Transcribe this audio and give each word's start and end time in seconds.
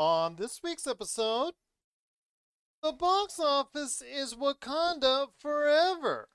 On 0.00 0.36
this 0.36 0.62
week's 0.64 0.86
episode, 0.86 1.52
the 2.82 2.90
box 2.90 3.38
office 3.38 4.00
is 4.00 4.34
Wakanda 4.34 5.26
forever. 5.38 6.30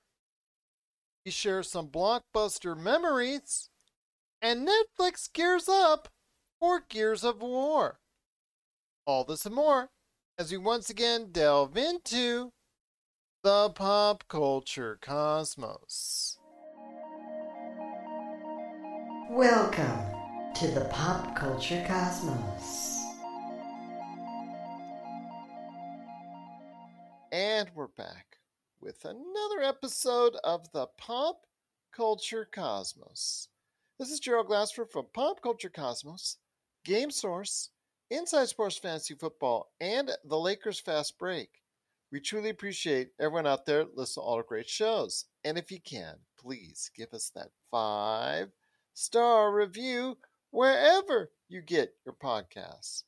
We 1.24 1.32
share 1.32 1.64
some 1.64 1.88
blockbuster 1.88 2.78
memories, 2.78 3.68
and 4.40 4.68
Netflix 4.68 5.28
gears 5.32 5.68
up 5.68 6.06
for 6.60 6.80
Gears 6.88 7.24
of 7.24 7.42
War. 7.42 7.98
All 9.04 9.24
this 9.24 9.44
and 9.44 9.56
more 9.56 9.88
as 10.38 10.52
we 10.52 10.58
once 10.58 10.88
again 10.88 11.30
delve 11.32 11.76
into 11.76 12.52
the 13.42 13.70
pop 13.70 14.28
culture 14.28 14.96
cosmos. 15.02 16.38
Welcome 19.28 20.14
to 20.54 20.68
the 20.68 20.84
pop 20.92 21.34
culture 21.34 21.84
cosmos. 21.88 22.95
With 29.06 29.16
another 29.16 29.62
episode 29.62 30.36
of 30.42 30.70
the 30.72 30.86
Pop 30.98 31.46
Culture 31.94 32.48
Cosmos. 32.52 33.48
This 33.98 34.10
is 34.10 34.20
Gerald 34.20 34.48
Glassford 34.48 34.90
from 34.90 35.06
Pop 35.12 35.42
Culture 35.42 35.68
Cosmos, 35.70 36.38
Game 36.84 37.10
Source, 37.10 37.70
Inside 38.10 38.48
Sports 38.48 38.78
Fantasy 38.78 39.14
Football, 39.14 39.70
and 39.80 40.10
the 40.24 40.38
Lakers 40.38 40.80
Fast 40.80 41.18
Break. 41.18 41.62
We 42.10 42.20
truly 42.20 42.50
appreciate 42.50 43.10
everyone 43.20 43.46
out 43.46 43.66
there 43.66 43.84
listening 43.94 44.22
to 44.22 44.26
all 44.26 44.36
the 44.38 44.44
great 44.44 44.68
shows. 44.68 45.26
And 45.44 45.58
if 45.58 45.70
you 45.70 45.80
can, 45.80 46.16
please 46.38 46.90
give 46.96 47.12
us 47.12 47.30
that 47.34 47.50
five 47.70 48.48
star 48.94 49.52
review 49.52 50.16
wherever 50.50 51.30
you 51.48 51.62
get 51.62 51.94
your 52.04 52.14
podcasts. 52.14 53.04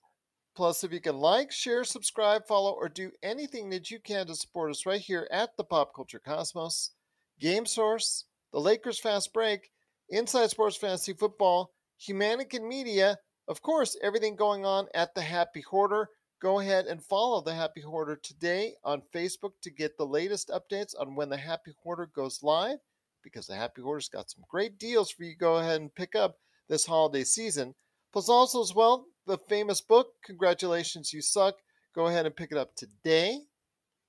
Plus, 0.58 0.82
if 0.82 0.92
you 0.92 1.00
can 1.00 1.18
like, 1.18 1.52
share, 1.52 1.84
subscribe, 1.84 2.44
follow, 2.48 2.72
or 2.72 2.88
do 2.88 3.12
anything 3.22 3.70
that 3.70 3.92
you 3.92 4.00
can 4.00 4.26
to 4.26 4.34
support 4.34 4.72
us 4.72 4.86
right 4.86 5.00
here 5.00 5.28
at 5.30 5.56
the 5.56 5.62
Pop 5.62 5.94
Culture 5.94 6.18
Cosmos, 6.18 6.90
Game 7.38 7.64
Source, 7.64 8.24
the 8.52 8.58
Lakers 8.58 8.98
Fast 8.98 9.32
Break, 9.32 9.70
Inside 10.08 10.50
Sports 10.50 10.76
Fantasy 10.76 11.12
Football, 11.12 11.70
Humanican 12.08 12.66
Media, 12.66 13.16
of 13.46 13.62
course, 13.62 13.96
everything 14.02 14.34
going 14.34 14.64
on 14.66 14.88
at 14.94 15.14
the 15.14 15.22
Happy 15.22 15.60
Hoarder. 15.60 16.08
Go 16.42 16.58
ahead 16.58 16.86
and 16.86 17.04
follow 17.04 17.40
the 17.40 17.54
Happy 17.54 17.80
Hoarder 17.80 18.16
today 18.16 18.74
on 18.82 19.00
Facebook 19.14 19.52
to 19.62 19.70
get 19.70 19.96
the 19.96 20.06
latest 20.06 20.48
updates 20.48 20.92
on 20.98 21.14
when 21.14 21.28
the 21.28 21.36
Happy 21.36 21.70
Hoarder 21.84 22.10
goes 22.16 22.42
live 22.42 22.78
because 23.22 23.46
the 23.46 23.54
Happy 23.54 23.80
Hoarder's 23.80 24.08
got 24.08 24.28
some 24.28 24.42
great 24.50 24.76
deals 24.76 25.12
for 25.12 25.22
you 25.22 25.36
go 25.36 25.58
ahead 25.58 25.80
and 25.80 25.94
pick 25.94 26.16
up 26.16 26.34
this 26.68 26.84
holiday 26.84 27.22
season. 27.22 27.76
Plus, 28.12 28.28
also 28.28 28.60
as 28.60 28.74
well, 28.74 29.04
the 29.28 29.38
famous 29.38 29.82
book, 29.82 30.14
Congratulations, 30.24 31.12
You 31.12 31.20
Suck. 31.20 31.56
Go 31.94 32.06
ahead 32.06 32.24
and 32.24 32.34
pick 32.34 32.50
it 32.50 32.56
up 32.56 32.74
today, 32.74 33.40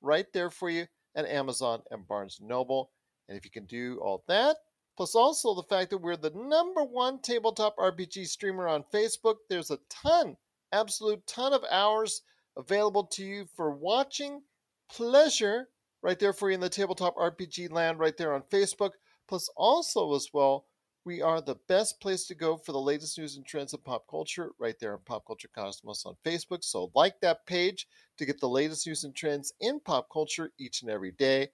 right 0.01 0.25
there 0.33 0.49
for 0.49 0.69
you 0.69 0.85
at 1.13 1.25
Amazon 1.25 1.81
and 1.91 2.07
Barnes 2.07 2.39
Noble. 2.41 2.91
And 3.27 3.37
if 3.37 3.43
you 3.43 3.51
can 3.51 3.65
do 3.65 3.99
all 4.01 4.23
that, 4.29 4.55
plus 4.95 5.15
also 5.15 5.53
the 5.53 5.63
fact 5.63 5.89
that 5.89 5.97
we're 5.97 6.15
the 6.15 6.31
number 6.33 6.85
one 6.85 7.19
tabletop 7.21 7.75
RPG 7.77 8.27
streamer 8.27 8.69
on 8.69 8.85
Facebook, 8.93 9.35
there's 9.49 9.71
a 9.71 9.79
ton, 9.89 10.37
absolute 10.71 11.27
ton 11.27 11.51
of 11.51 11.65
hours 11.69 12.21
available 12.55 13.03
to 13.03 13.23
you 13.25 13.45
for 13.57 13.71
watching 13.71 14.41
pleasure 14.89 15.67
right 16.01 16.17
there 16.17 16.33
for 16.33 16.49
you 16.49 16.55
in 16.55 16.61
the 16.61 16.69
tabletop 16.69 17.17
RPG 17.17 17.73
land 17.73 17.99
right 17.99 18.15
there 18.15 18.33
on 18.33 18.43
Facebook. 18.43 18.91
Plus, 19.27 19.49
also 19.57 20.15
as 20.15 20.29
well, 20.31 20.65
we 21.09 21.23
are 21.23 21.41
the 21.41 21.57
best 21.67 21.99
place 21.99 22.27
to 22.27 22.35
go 22.35 22.55
for 22.55 22.71
the 22.71 22.79
latest 22.79 23.17
news 23.17 23.35
and 23.35 23.43
trends 23.43 23.73
in 23.73 23.79
pop 23.79 24.05
culture 24.07 24.51
right 24.59 24.75
there 24.79 24.93
on 24.93 24.99
Pop 25.07 25.25
Culture 25.25 25.49
Cosmos 25.55 26.05
on 26.05 26.15
Facebook. 26.23 26.63
So, 26.63 26.91
like 26.93 27.19
that 27.21 27.47
page 27.47 27.87
to 28.19 28.27
get 28.27 28.39
the 28.39 28.47
latest 28.47 28.85
news 28.85 29.03
and 29.03 29.15
trends 29.15 29.51
in 29.59 29.79
pop 29.79 30.07
culture 30.13 30.51
each 30.59 30.83
and 30.83 30.91
every 30.91 31.09
day. 31.09 31.49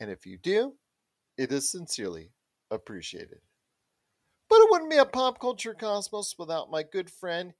And 0.00 0.10
if 0.10 0.26
you 0.26 0.36
do, 0.36 0.74
it 1.38 1.52
is 1.52 1.70
sincerely 1.70 2.32
appreciated. 2.72 3.38
But 4.50 4.56
it 4.56 4.68
wouldn't 4.68 4.90
be 4.90 4.96
a 4.96 5.04
Pop 5.04 5.38
Culture 5.38 5.74
Cosmos 5.74 6.34
without 6.36 6.68
my 6.68 6.82
good 6.82 7.08
friend. 7.08 7.52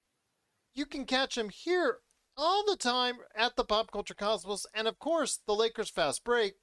You 0.75 0.87
can 0.87 1.05
catch 1.05 1.39
him 1.39 1.51
here 1.51 1.99
all 2.37 2.65
the 2.67 2.77
time 2.77 3.19
at 3.37 3.55
the 3.55 3.63
Pop 3.63 3.93
Culture 3.93 4.15
Cosmos 4.15 4.67
and, 4.75 4.89
of 4.89 4.99
course, 4.99 5.39
the 5.47 5.55
Lakers 5.55 5.89
Fast 5.89 6.25
Break. 6.25 6.55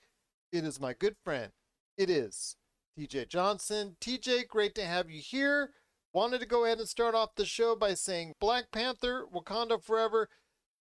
It 0.51 0.66
is 0.66 0.81
my 0.81 0.91
good 0.91 1.16
friend. 1.23 1.53
It 1.97 2.09
is 2.09 2.57
TJ 2.97 3.29
Johnson. 3.29 3.95
TJ, 4.01 4.47
great 4.47 4.75
to 4.75 4.85
have 4.85 5.09
you 5.09 5.22
here. 5.22 5.72
Wanted 6.13 6.39
to 6.39 6.45
go 6.45 6.66
ahead 6.66 6.79
and 6.79 6.88
start 6.88 7.16
off 7.16 7.35
the 7.35 7.45
show 7.45 7.75
by 7.75 7.94
saying 7.94 8.33
Black 8.39 8.72
Panther, 8.72 9.25
Wakanda 9.33 9.83
Forever, 9.83 10.29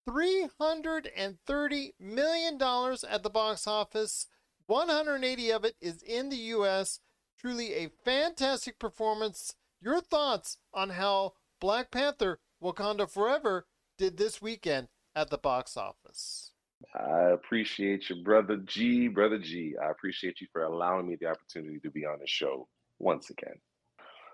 $330 0.08 1.90
million 2.00 2.62
at 3.08 3.22
the 3.22 3.30
box 3.30 3.66
office. 3.66 4.26
180 4.66 5.50
of 5.52 5.64
it 5.64 5.76
is 5.80 6.02
in 6.02 6.28
the 6.30 6.36
U.S. 6.36 7.00
Truly 7.38 7.74
a 7.74 7.90
fantastic 8.04 8.78
performance. 8.78 9.54
Your 9.80 10.00
thoughts 10.00 10.56
on 10.72 10.90
how 10.90 11.34
Black 11.60 11.90
Panther, 11.90 12.40
Wakanda 12.62 13.10
Forever 13.10 13.66
did 13.98 14.16
this 14.16 14.40
weekend 14.40 14.88
at 15.14 15.30
the 15.30 15.38
box 15.38 15.76
office? 15.76 16.52
I 16.94 17.30
appreciate 17.30 18.08
you, 18.08 18.22
brother 18.22 18.56
G, 18.58 19.08
brother 19.08 19.38
G. 19.38 19.74
I 19.82 19.90
appreciate 19.90 20.40
you 20.40 20.48
for 20.52 20.64
allowing 20.64 21.08
me 21.08 21.16
the 21.20 21.26
opportunity 21.26 21.80
to 21.80 21.90
be 21.90 22.06
on 22.06 22.18
the 22.20 22.26
show 22.26 22.68
once 22.98 23.30
again. 23.30 23.56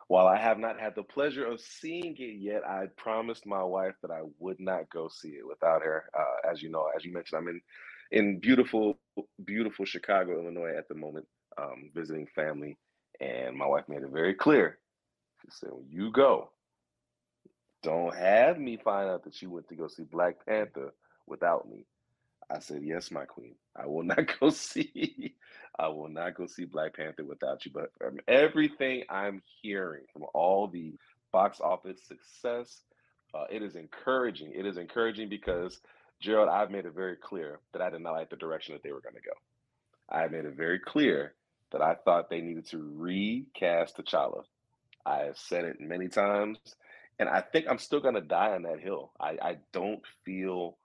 While 0.09 0.27
I 0.27 0.37
have 0.37 0.59
not 0.59 0.79
had 0.79 0.95
the 0.95 1.03
pleasure 1.03 1.47
of 1.47 1.61
seeing 1.61 2.17
it 2.19 2.39
yet, 2.39 2.63
I 2.67 2.87
promised 2.97 3.47
my 3.47 3.63
wife 3.63 3.95
that 4.03 4.11
I 4.11 4.21
would 4.39 4.61
not 4.61 4.91
go 4.91 5.09
see 5.09 5.31
it 5.31 5.47
without 5.47 5.83
her. 5.83 6.05
Uh, 6.19 6.51
as 6.51 6.63
you 6.63 6.71
know, 6.71 6.89
as 6.95 7.05
you 7.05 7.13
mentioned, 7.13 7.39
I'm 7.39 7.49
in 7.49 7.61
in 8.13 8.39
beautiful, 8.39 8.99
beautiful 9.45 9.85
Chicago, 9.87 10.41
Illinois 10.41 10.77
at 10.77 10.89
the 10.89 10.95
moment, 10.95 11.27
um, 11.59 11.91
visiting 11.95 12.27
family, 12.35 12.77
and 13.21 13.57
my 13.57 13.67
wife 13.67 13.89
made 13.89 14.03
it 14.03 14.11
very 14.11 14.35
clear. 14.35 14.79
She 15.43 15.49
said, 15.51 15.71
"When 15.73 15.89
you 15.89 16.13
go, 16.13 16.51
don't 17.83 18.15
have 18.15 18.59
me 18.59 18.77
find 18.77 19.09
out 19.09 19.25
that 19.25 19.41
you 19.43 19.51
went 19.51 19.69
to 19.69 19.77
go 19.77 19.89
see 19.89 20.05
Black 20.05 20.45
Panther 20.47 20.95
without 21.27 21.69
me." 21.69 21.87
I 22.51 22.59
said, 22.61 22.83
"Yes, 22.83 23.11
my 23.11 23.25
queen. 23.25 23.55
I 23.77 23.87
will 23.87 24.03
not 24.05 24.39
go 24.41 24.51
see. 24.51 25.35
I 25.79 25.89
will 25.89 26.09
not 26.09 26.35
go 26.37 26.47
see 26.47 26.65
Black 26.65 26.97
Panther 26.97 27.25
without 27.25 27.65
you." 27.65 27.73
But 27.73 27.91
from 27.99 28.21
everything 28.29 29.05
I'm 29.09 29.43
hearing 29.63 30.05
from 30.13 30.25
all 30.35 30.69
the 30.69 30.95
box 31.33 31.61
office 31.61 32.01
success, 32.07 32.83
uh, 33.35 33.45
it 33.51 33.63
is 33.63 33.77
encouraging. 33.77 34.53
It 34.55 34.67
is 34.67 34.77
encouraging 34.77 35.29
because 35.29 35.81
Gerald, 36.21 36.49
I've 36.49 36.71
made 36.71 36.87
it 36.87 36.95
very 36.95 37.17
clear 37.17 37.61
that 37.73 37.83
I 37.83 37.91
did 37.91 38.01
not 38.01 38.13
like 38.13 38.31
the 38.31 38.37
direction 38.37 38.75
that 38.75 38.83
they 38.83 38.93
were 38.93 39.01
going 39.01 39.17
to 39.17 39.21
go. 39.21 39.35
I 40.09 40.29
made 40.29 40.45
it 40.45 40.55
very 40.57 40.79
clear 40.79 41.35
that 41.73 41.83
I 41.83 41.95
thought 41.95 42.31
they 42.31 42.41
needed 42.41 42.67
to 42.69 42.79
recast 42.79 43.97
T'Challa. 43.97 44.45
I 45.05 45.25
have 45.25 45.39
said 45.39 45.65
it 45.65 45.81
many 45.81 46.09
times, 46.09 46.59
and 47.19 47.29
I 47.29 47.41
think 47.41 47.67
I'm 47.69 47.79
still 47.79 48.01
going 48.01 48.15
to 48.15 48.21
die 48.21 48.53
on 48.53 48.63
that 48.63 48.81
hill. 48.81 49.13
I, 49.21 49.37
I 49.43 49.57
don't 49.73 50.03
feel 50.25 50.79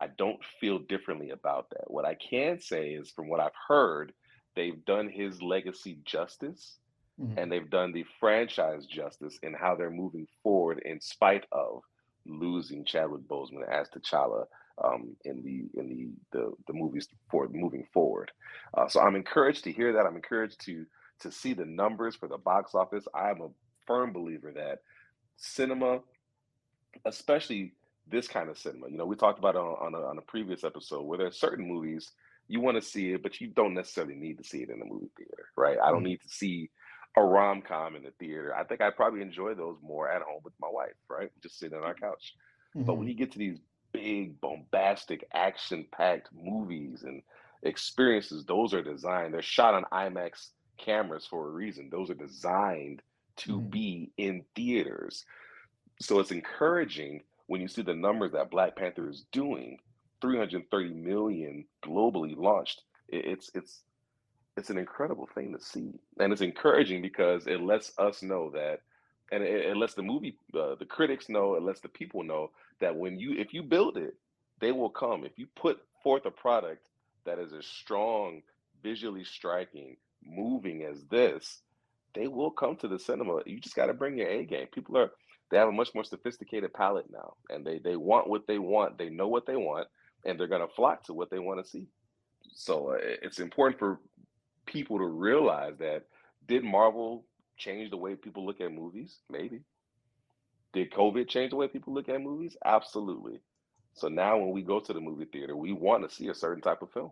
I 0.00 0.08
don't 0.16 0.38
feel 0.60 0.78
differently 0.78 1.30
about 1.30 1.70
that. 1.70 1.90
What 1.90 2.04
I 2.04 2.14
can 2.14 2.60
say 2.60 2.90
is, 2.90 3.10
from 3.10 3.28
what 3.28 3.40
I've 3.40 3.50
heard, 3.66 4.12
they've 4.54 4.84
done 4.84 5.08
his 5.08 5.42
legacy 5.42 5.98
justice 6.04 6.78
mm-hmm. 7.20 7.38
and 7.38 7.50
they've 7.50 7.70
done 7.70 7.92
the 7.92 8.04
franchise 8.20 8.86
justice 8.86 9.38
in 9.42 9.54
how 9.54 9.74
they're 9.74 9.90
moving 9.90 10.26
forward, 10.42 10.82
in 10.84 11.00
spite 11.00 11.44
of 11.52 11.82
losing 12.26 12.84
Chadwick 12.84 13.22
Boseman 13.22 13.68
as 13.68 13.88
T'Challa 13.88 14.44
um, 14.82 15.16
in 15.24 15.42
the 15.42 15.80
in 15.80 15.88
the 15.88 16.38
the, 16.38 16.52
the 16.66 16.72
movies 16.72 17.08
for 17.30 17.48
moving 17.48 17.86
forward. 17.92 18.30
Uh, 18.76 18.88
so 18.88 19.00
I'm 19.00 19.16
encouraged 19.16 19.64
to 19.64 19.72
hear 19.72 19.92
that. 19.94 20.06
I'm 20.06 20.16
encouraged 20.16 20.64
to 20.66 20.84
to 21.20 21.32
see 21.32 21.52
the 21.52 21.64
numbers 21.64 22.14
for 22.14 22.28
the 22.28 22.38
box 22.38 22.74
office. 22.74 23.06
I'm 23.14 23.40
a 23.40 23.48
firm 23.86 24.12
believer 24.12 24.52
that 24.54 24.78
cinema, 25.36 26.00
especially 27.04 27.72
this 28.10 28.28
kind 28.28 28.48
of 28.48 28.58
cinema. 28.58 28.88
You 28.88 28.96
know, 28.96 29.06
we 29.06 29.16
talked 29.16 29.38
about 29.38 29.56
on 29.56 29.76
on 29.80 29.94
a, 29.94 30.06
on 30.06 30.18
a 30.18 30.22
previous 30.22 30.64
episode 30.64 31.02
where 31.02 31.18
there 31.18 31.26
are 31.26 31.32
certain 31.32 31.66
movies 31.66 32.10
you 32.48 32.60
want 32.60 32.76
to 32.76 32.82
see 32.82 33.12
it, 33.12 33.22
but 33.22 33.40
you 33.40 33.48
don't 33.48 33.74
necessarily 33.74 34.14
need 34.14 34.38
to 34.38 34.44
see 34.44 34.62
it 34.62 34.70
in 34.70 34.78
the 34.78 34.86
movie 34.86 35.10
theater, 35.16 35.48
right? 35.56 35.76
I 35.82 35.90
don't 35.90 35.98
mm-hmm. 35.98 36.06
need 36.06 36.22
to 36.22 36.28
see 36.28 36.70
a 37.16 37.22
rom 37.22 37.62
com 37.62 37.94
in 37.94 38.02
the 38.02 38.12
theater. 38.18 38.54
I 38.54 38.64
think 38.64 38.80
I 38.80 38.90
probably 38.90 39.20
enjoy 39.20 39.54
those 39.54 39.76
more 39.82 40.10
at 40.10 40.22
home 40.22 40.40
with 40.42 40.54
my 40.60 40.68
wife, 40.70 40.94
right? 41.10 41.30
Just 41.42 41.58
sitting 41.58 41.76
on 41.76 41.84
our 41.84 41.94
couch. 41.94 42.34
Mm-hmm. 42.74 42.86
But 42.86 42.94
when 42.94 43.02
mm-hmm. 43.02 43.10
you 43.10 43.14
get 43.16 43.32
to 43.32 43.38
these 43.38 43.58
big, 43.92 44.40
bombastic, 44.40 45.26
action 45.32 45.86
packed 45.92 46.28
movies 46.32 47.02
and 47.02 47.22
experiences, 47.62 48.44
those 48.44 48.72
are 48.72 48.82
designed, 48.82 49.34
they're 49.34 49.42
shot 49.42 49.74
on 49.74 49.84
IMAX 49.92 50.48
cameras 50.78 51.26
for 51.26 51.48
a 51.48 51.50
reason. 51.50 51.88
Those 51.90 52.10
are 52.10 52.14
designed 52.14 53.02
to 53.38 53.56
mm-hmm. 53.56 53.68
be 53.68 54.12
in 54.16 54.44
theaters. 54.54 55.24
So 56.00 56.20
it's 56.20 56.30
encouraging 56.30 57.22
when 57.48 57.62
you 57.62 57.68
see 57.68 57.82
the 57.82 57.94
numbers 57.94 58.32
that 58.32 58.52
Black 58.52 58.76
Panther 58.76 59.10
is 59.10 59.26
doing, 59.32 59.78
330 60.22 60.94
million 60.94 61.66
globally 61.84 62.36
launched, 62.36 62.82
it's 63.08 63.50
it's 63.54 63.82
it's 64.56 64.70
an 64.70 64.78
incredible 64.78 65.28
thing 65.34 65.52
to 65.52 65.64
see. 65.64 65.92
And 66.20 66.32
it's 66.32 66.42
encouraging 66.42 67.02
because 67.02 67.46
it 67.48 67.62
lets 67.62 67.92
us 67.98 68.22
know 68.22 68.50
that 68.52 68.80
and 69.32 69.42
it, 69.42 69.66
it 69.66 69.76
lets 69.76 69.94
the 69.94 70.02
movie, 70.02 70.36
uh, 70.54 70.76
the 70.76 70.86
critics 70.86 71.28
know, 71.28 71.54
it 71.56 71.62
lets 71.62 71.80
the 71.80 71.88
people 71.88 72.24
know 72.24 72.50
that 72.80 72.96
when 72.96 73.18
you, 73.18 73.34
if 73.38 73.54
you 73.54 73.62
build 73.62 73.96
it, 73.96 74.14
they 74.60 74.72
will 74.72 74.90
come. 74.90 75.24
If 75.24 75.38
you 75.38 75.46
put 75.56 75.80
forth 76.02 76.26
a 76.26 76.30
product 76.30 76.88
that 77.24 77.38
is 77.38 77.52
as 77.52 77.66
strong, 77.66 78.42
visually 78.82 79.24
striking, 79.24 79.96
moving 80.24 80.84
as 80.84 81.04
this, 81.10 81.62
they 82.14 82.26
will 82.28 82.50
come 82.50 82.76
to 82.78 82.88
the 82.88 82.98
cinema. 82.98 83.40
You 83.46 83.60
just 83.60 83.76
got 83.76 83.86
to 83.86 83.94
bring 83.94 84.18
your 84.18 84.28
A 84.28 84.44
game. 84.44 84.68
People 84.72 84.98
are 84.98 85.12
they 85.50 85.56
have 85.58 85.68
a 85.68 85.72
much 85.72 85.94
more 85.94 86.04
sophisticated 86.04 86.72
palate 86.72 87.10
now, 87.10 87.34
and 87.48 87.66
they 87.66 87.78
they 87.78 87.96
want 87.96 88.28
what 88.28 88.46
they 88.46 88.58
want. 88.58 88.98
They 88.98 89.08
know 89.08 89.28
what 89.28 89.46
they 89.46 89.56
want, 89.56 89.88
and 90.24 90.38
they're 90.38 90.46
gonna 90.46 90.68
flock 90.68 91.04
to 91.04 91.14
what 91.14 91.30
they 91.30 91.38
want 91.38 91.64
to 91.64 91.70
see. 91.70 91.86
So 92.54 92.92
uh, 92.92 92.98
it's 93.00 93.38
important 93.38 93.78
for 93.78 94.00
people 94.66 94.98
to 94.98 95.06
realize 95.06 95.74
that 95.78 96.04
did 96.46 96.64
Marvel 96.64 97.24
change 97.56 97.90
the 97.90 97.96
way 97.96 98.14
people 98.14 98.46
look 98.46 98.60
at 98.60 98.72
movies? 98.72 99.18
Maybe. 99.30 99.60
Did 100.72 100.92
COVID 100.92 101.28
change 101.28 101.50
the 101.50 101.56
way 101.56 101.68
people 101.68 101.94
look 101.94 102.08
at 102.08 102.20
movies? 102.20 102.56
Absolutely. 102.64 103.40
So 103.94 104.08
now 104.08 104.38
when 104.38 104.50
we 104.50 104.62
go 104.62 104.80
to 104.80 104.92
the 104.92 105.00
movie 105.00 105.24
theater, 105.24 105.56
we 105.56 105.72
want 105.72 106.08
to 106.08 106.14
see 106.14 106.28
a 106.28 106.34
certain 106.34 106.62
type 106.62 106.82
of 106.82 106.92
film. 106.92 107.10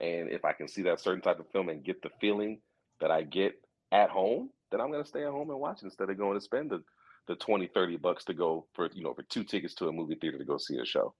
And 0.00 0.30
if 0.30 0.44
I 0.44 0.52
can 0.52 0.68
see 0.68 0.82
that 0.82 1.00
certain 1.00 1.20
type 1.20 1.40
of 1.40 1.50
film 1.50 1.68
and 1.68 1.84
get 1.84 2.02
the 2.02 2.10
feeling 2.20 2.60
that 3.00 3.10
I 3.10 3.22
get 3.22 3.54
at 3.92 4.10
home, 4.10 4.50
then 4.70 4.80
I'm 4.80 4.90
going 4.90 5.02
to 5.02 5.08
stay 5.08 5.24
at 5.24 5.30
home 5.30 5.50
and 5.50 5.58
watch 5.58 5.82
instead 5.82 6.10
of 6.10 6.18
going 6.18 6.36
to 6.36 6.40
spend 6.40 6.70
the, 6.70 6.82
the 7.28 7.36
20, 7.36 7.68
30 7.68 7.96
bucks 7.96 8.24
to 8.24 8.34
go 8.34 8.66
for, 8.74 8.88
you 8.92 9.02
know, 9.04 9.14
for 9.14 9.22
two 9.24 9.44
tickets 9.44 9.74
to 9.76 9.88
a 9.88 9.92
movie 9.92 10.16
theater 10.16 10.38
to 10.38 10.44
go 10.44 10.58
see 10.58 10.78
a 10.78 10.84
show. 10.84 11.14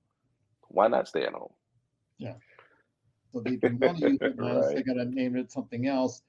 Why 0.68 0.88
not 0.88 1.08
stay 1.08 1.24
at 1.24 1.32
home? 1.32 1.52
Yeah. 2.18 2.34
So 3.32 3.40
they've 3.40 3.60
been 3.60 3.78
one 3.78 3.96
of 3.96 4.02
right. 4.02 4.74
they 4.74 4.82
got 4.82 4.94
to 4.94 5.04
name 5.04 5.36
it 5.36 5.52
something 5.52 5.86
else. 5.86 6.22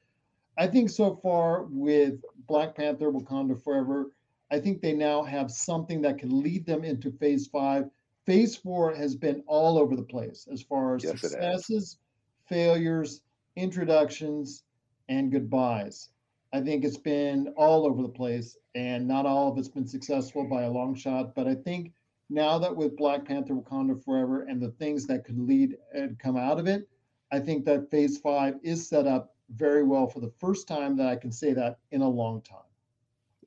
I 0.58 0.68
think 0.68 0.90
so 0.90 1.20
far 1.22 1.64
with 1.70 2.20
Black 2.48 2.76
Panther, 2.76 3.12
Wakanda 3.12 3.62
Forever, 3.64 4.12
I 4.50 4.60
think 4.60 4.82
they 4.82 4.94
now 4.94 5.24
have 5.24 5.52
something 5.52 6.02
that 6.02 6.18
can 6.18 6.42
lead 6.42 6.66
them 6.66 6.84
into 6.84 7.12
phase 7.12 7.48
five. 7.48 7.90
Phase 8.26 8.56
four 8.56 8.94
has 8.94 9.16
been 9.16 9.44
all 9.48 9.78
over 9.78 9.96
the 9.96 10.04
place 10.04 10.48
as 10.52 10.62
far 10.62 10.96
as 10.96 11.04
yes, 11.04 11.22
successes, 11.22 11.98
failures, 12.48 13.22
introductions, 13.56 14.64
and 15.10 15.32
goodbyes. 15.32 16.10
I 16.54 16.62
think 16.62 16.86
it's 16.86 16.98
been 16.98 17.54
all 17.58 17.86
over 17.86 18.02
the 18.02 18.10
place, 18.10 18.58
and 18.76 19.08
not 19.08 19.26
all 19.26 19.52
of 19.52 19.58
it's 19.58 19.68
been 19.68 19.88
successful 19.88 20.46
by 20.46 20.64
a 20.64 20.72
long 20.72 20.96
shot. 20.96 21.36
But 21.36 21.48
I 21.48 21.56
think 21.56 21.92
now 22.30 22.58
that 22.60 22.76
with 22.76 22.98
Black 22.98 23.26
Panther 23.26 23.54
Wakanda 23.54 24.04
Forever 24.04 24.44
and 24.44 24.62
the 24.62 24.72
things 24.72 25.06
that 25.08 25.26
could 25.26 25.40
lead 25.40 25.78
and 25.94 26.20
come 26.20 26.38
out 26.38 26.60
of 26.60 26.68
it, 26.68 26.88
I 27.32 27.40
think 27.40 27.66
that 27.66 27.92
phase 27.92 28.18
five 28.18 28.56
is 28.64 28.88
set 28.88 29.08
up 29.08 29.36
very 29.56 29.84
well 29.84 30.08
for 30.08 30.20
the 30.20 30.32
first 30.40 30.68
time 30.68 30.98
that 30.98 31.08
I 31.08 31.16
can 31.16 31.32
say 31.32 31.54
that 31.54 31.80
in 31.92 32.02
a 32.02 32.10
long 32.10 32.42
time. 32.42 32.60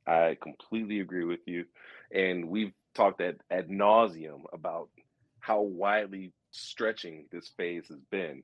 I 0.07 0.37
completely 0.41 1.01
agree 1.01 1.25
with 1.25 1.41
you. 1.47 1.65
And 2.13 2.49
we've 2.49 2.73
talked 2.95 3.21
at 3.21 3.37
ad 3.51 3.69
nauseum 3.69 4.43
about 4.53 4.89
how 5.41 5.63
widely 5.63 6.33
stretching 6.51 7.27
this 7.31 7.49
phase 7.57 7.87
has 7.89 8.01
been 8.11 8.43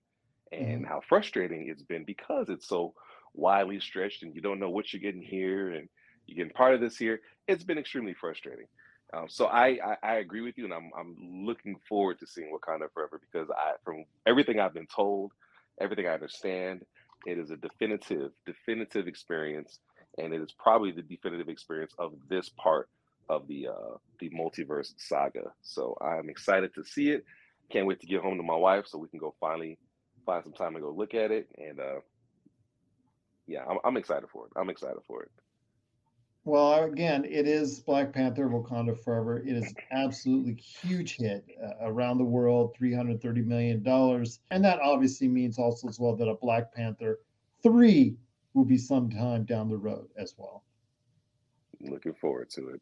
and 0.52 0.82
mm-hmm. 0.82 0.84
how 0.84 1.00
frustrating 1.08 1.68
it's 1.68 1.82
been 1.82 2.04
because 2.04 2.48
it's 2.48 2.68
so 2.68 2.94
widely 3.36 3.80
stretched 3.80 4.22
and 4.22 4.34
you 4.34 4.40
don't 4.40 4.58
know 4.58 4.70
what 4.70 4.92
you're 4.92 5.02
getting 5.02 5.22
here 5.22 5.70
and 5.70 5.88
you're 6.26 6.36
getting 6.36 6.52
part 6.52 6.74
of 6.74 6.80
this 6.80 6.96
here. 6.96 7.20
It's 7.46 7.64
been 7.64 7.78
extremely 7.78 8.14
frustrating. 8.14 8.66
Um, 9.14 9.26
so 9.28 9.46
I, 9.46 9.78
I, 9.84 9.96
I 10.02 10.14
agree 10.16 10.40
with 10.40 10.58
you, 10.58 10.64
and 10.64 10.74
I'm 10.74 10.90
I'm 10.98 11.16
looking 11.46 11.76
forward 11.88 12.18
to 12.18 12.26
seeing 12.26 12.52
Wakanda 12.52 12.92
Forever 12.92 13.20
because 13.20 13.48
I 13.50 13.74
from 13.84 14.04
everything 14.26 14.58
I've 14.58 14.74
been 14.74 14.88
told, 14.88 15.32
everything 15.80 16.08
I 16.08 16.14
understand, 16.14 16.84
it 17.24 17.38
is 17.38 17.50
a 17.50 17.56
definitive 17.56 18.32
definitive 18.44 19.06
experience, 19.06 19.78
and 20.18 20.34
it 20.34 20.40
is 20.40 20.52
probably 20.58 20.90
the 20.90 21.02
definitive 21.02 21.48
experience 21.48 21.92
of 21.98 22.14
this 22.28 22.48
part 22.48 22.88
of 23.28 23.46
the 23.46 23.68
uh, 23.68 23.96
the 24.18 24.30
multiverse 24.30 24.92
saga. 24.96 25.52
So 25.62 25.96
I'm 26.00 26.28
excited 26.28 26.74
to 26.74 26.84
see 26.84 27.10
it. 27.10 27.24
Can't 27.70 27.86
wait 27.86 28.00
to 28.00 28.06
get 28.06 28.22
home 28.22 28.36
to 28.36 28.42
my 28.42 28.56
wife 28.56 28.86
so 28.88 28.98
we 28.98 29.08
can 29.08 29.20
go 29.20 29.34
finally 29.40 29.78
find 30.24 30.42
some 30.42 30.52
time 30.52 30.74
to 30.74 30.80
go 30.80 30.90
look 30.90 31.14
at 31.14 31.30
it. 31.30 31.48
And 31.56 31.78
uh, 31.78 32.00
yeah, 33.46 33.64
I'm, 33.68 33.78
I'm 33.84 33.96
excited 33.96 34.28
for 34.30 34.46
it. 34.46 34.52
I'm 34.56 34.70
excited 34.70 35.02
for 35.06 35.22
it. 35.22 35.30
Well, 36.44 36.84
again, 36.84 37.24
it 37.24 37.48
is 37.48 37.80
Black 37.80 38.12
Panther 38.12 38.48
Wakanda 38.48 38.96
Forever. 39.02 39.38
It 39.38 39.56
is 39.56 39.74
absolutely 39.90 40.54
huge 40.54 41.16
hit 41.16 41.44
uh, 41.60 41.88
around 41.88 42.18
the 42.18 42.24
world, 42.24 42.76
$330 42.80 43.44
million. 43.44 43.84
And 44.52 44.64
that 44.64 44.78
obviously 44.80 45.26
means 45.26 45.58
also 45.58 45.88
as 45.88 45.98
well 45.98 46.14
that 46.14 46.28
a 46.28 46.36
Black 46.36 46.72
Panther 46.72 47.18
3 47.64 48.16
will 48.54 48.64
be 48.64 48.78
sometime 48.78 49.44
down 49.44 49.68
the 49.68 49.76
road 49.76 50.06
as 50.16 50.34
well. 50.38 50.62
Looking 51.80 52.14
forward 52.14 52.48
to 52.50 52.68
it. 52.68 52.80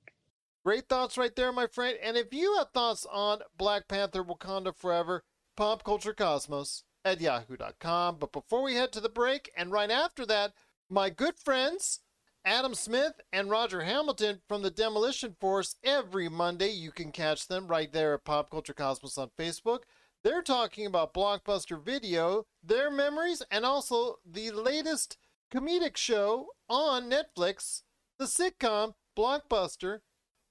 Great 0.62 0.86
thoughts 0.86 1.16
right 1.16 1.34
there, 1.34 1.50
my 1.50 1.66
friend. 1.66 1.96
And 2.02 2.18
if 2.18 2.34
you 2.34 2.56
have 2.58 2.68
thoughts 2.74 3.06
on 3.10 3.40
Black 3.56 3.88
Panther 3.88 4.22
Wakanda 4.22 4.76
Forever, 4.76 5.24
Pop 5.56 5.84
Culture 5.84 6.12
Cosmos 6.12 6.84
at 7.04 7.20
yahoo.com. 7.20 8.16
But 8.18 8.32
before 8.32 8.62
we 8.62 8.74
head 8.74 8.92
to 8.92 9.00
the 9.00 9.08
break, 9.08 9.50
and 9.56 9.70
right 9.70 9.90
after 9.90 10.24
that, 10.26 10.52
my 10.88 11.10
good 11.10 11.38
friends, 11.38 12.00
Adam 12.44 12.74
Smith 12.74 13.20
and 13.32 13.48
Roger 13.48 13.82
Hamilton 13.82 14.40
from 14.46 14.62
the 14.62 14.70
Demolition 14.70 15.34
Force. 15.40 15.76
Every 15.82 16.28
Monday, 16.28 16.70
you 16.70 16.90
can 16.90 17.10
catch 17.10 17.48
them 17.48 17.68
right 17.68 17.90
there 17.90 18.14
at 18.14 18.24
Pop 18.24 18.50
Culture 18.50 18.74
Cosmos 18.74 19.16
on 19.16 19.30
Facebook. 19.38 19.80
They're 20.22 20.42
talking 20.42 20.86
about 20.86 21.14
Blockbuster 21.14 21.82
Video, 21.82 22.46
their 22.62 22.90
memories, 22.90 23.42
and 23.50 23.64
also 23.64 24.16
the 24.24 24.50
latest 24.50 25.16
comedic 25.52 25.96
show 25.96 26.48
on 26.68 27.10
Netflix, 27.10 27.82
the 28.18 28.26
sitcom 28.26 28.94
Blockbuster. 29.16 30.00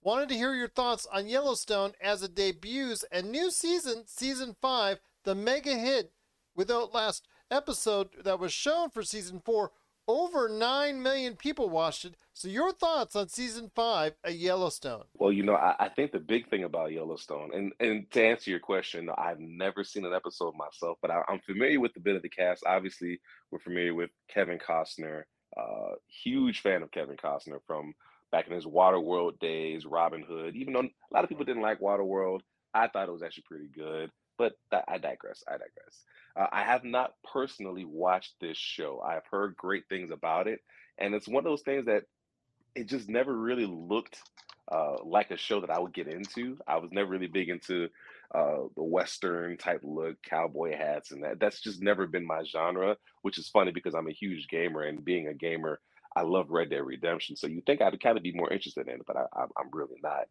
Wanted 0.02 0.30
to 0.30 0.36
hear 0.36 0.54
your 0.54 0.68
thoughts 0.68 1.08
on 1.14 1.28
Yellowstone 1.28 1.94
as 2.02 2.24
it 2.24 2.36
debuts 2.36 3.06
a 3.12 3.22
new 3.22 3.52
season, 3.52 4.04
season 4.06 4.56
5, 4.62 5.00
the 5.24 5.36
mega 5.36 5.76
hit 5.76 6.12
without 6.56 6.94
last 6.94 7.28
episode 7.52 8.10
that 8.24 8.40
was 8.40 8.54
shown 8.54 8.90
for 8.90 9.04
season 9.04 9.42
4 9.44 9.72
over 10.08 10.50
9 10.50 11.02
million 11.02 11.36
people 11.36 11.70
watched 11.70 12.06
it. 12.06 12.16
So, 12.34 12.48
your 12.48 12.72
thoughts 12.74 13.16
on 13.16 13.30
season 13.30 13.72
five 13.76 14.14
of 14.24 14.34
Yellowstone? 14.34 15.04
Well, 15.14 15.32
you 15.32 15.44
know, 15.44 15.56
I, 15.56 15.76
I, 15.80 15.90
think 15.90 16.12
the 16.12 16.20
big 16.20 16.50
thing 16.50 16.64
about 16.64 16.92
Yellowstone, 16.92 17.52
and, 17.54 17.72
and 17.80 18.10
to 18.12 18.24
answer 18.24 18.50
your 18.50 18.60
question, 18.60 19.10
I've 19.18 19.40
never 19.40 19.84
seen 19.84 20.04
an 20.04 20.14
episode 20.14 20.56
myself, 20.56 20.98
but 21.02 21.12
I, 21.12 21.22
am 21.30 21.40
familiar 21.46 21.80
with 21.80 21.94
the 21.94 22.00
bit 22.00 22.16
of 22.16 22.24
the 22.24 22.30
cast. 22.30 22.64
Obviously, 22.66 23.22
we're 23.52 23.60
familiar 23.60 23.94
with 23.94 24.10
Kevin 24.28 24.58
Costner, 24.58 25.24
uh, 25.56 25.94
huge 26.08 26.62
fan 26.62 26.82
of 26.82 26.92
Kevin 26.92 27.18
Costner 27.18 27.60
from 27.68 27.94
back 28.32 28.48
in 28.48 28.54
his 28.54 28.66
Waterworld 28.66 29.40
days, 29.40 29.86
Robin 29.86 30.24
Hood. 30.28 30.56
Even 30.56 30.74
though 30.74 30.82
a 30.82 31.14
lot 31.14 31.24
of 31.24 31.30
people 31.30 31.46
didn't 31.46 31.62
like 31.62 31.80
Waterworld, 31.80 32.40
I 32.74 32.88
thought 32.88 33.08
it 33.08 33.14
was 33.14 33.22
actually 33.22 33.46
pretty 33.48 33.68
good. 33.68 34.10
But 34.44 34.84
I 34.88 34.98
digress. 34.98 35.44
I 35.48 35.54
digress. 35.54 36.04
Uh, 36.36 36.48
I 36.52 36.64
have 36.64 36.84
not 36.84 37.14
personally 37.32 37.86
watched 37.86 38.34
this 38.42 38.58
show. 38.58 39.02
I've 39.06 39.26
heard 39.30 39.56
great 39.56 39.84
things 39.88 40.12
about 40.12 40.48
it, 40.48 40.60
and 40.98 41.14
it's 41.14 41.28
one 41.28 41.46
of 41.46 41.50
those 41.50 41.62
things 41.62 41.86
that 41.86 42.04
it 42.76 42.88
just 42.88 43.08
never 43.08 43.38
really 43.38 43.68
looked 43.68 44.18
uh, 44.72 44.96
like 45.06 45.32
a 45.32 45.38
show 45.38 45.62
that 45.62 45.70
I 45.70 45.80
would 45.80 45.94
get 45.94 46.08
into. 46.08 46.58
I 46.68 46.78
was 46.78 46.92
never 46.92 47.10
really 47.10 47.28
big 47.28 47.50
into 47.50 47.90
uh, 48.34 48.64
the 48.76 48.84
Western 48.84 49.58
type 49.58 49.82
look, 49.84 50.16
cowboy 50.24 50.76
hats, 50.76 51.12
and 51.12 51.24
that. 51.24 51.40
That's 51.40 51.62
just 51.62 51.82
never 51.82 52.08
been 52.08 52.26
my 52.26 52.44
genre. 52.44 52.98
Which 53.22 53.38
is 53.38 53.50
funny 53.50 53.72
because 53.72 53.94
I'm 53.94 54.08
a 54.08 54.14
huge 54.14 54.48
gamer, 54.50 54.82
and 54.82 55.06
being 55.06 55.28
a 55.28 55.34
gamer, 55.34 55.80
I 56.16 56.24
love 56.24 56.50
Red 56.50 56.72
Dead 56.72 56.84
Redemption. 56.84 57.36
So 57.36 57.48
you 57.48 57.62
think 57.66 57.82
I'd 57.82 58.02
kind 58.02 58.18
of 58.18 58.24
be 58.24 58.34
more 58.34 58.52
interested 58.52 58.88
in 58.88 58.96
it, 58.96 59.06
but 59.08 59.18
I, 59.18 59.26
I'm 59.36 59.70
really 59.72 60.00
not. 60.04 60.26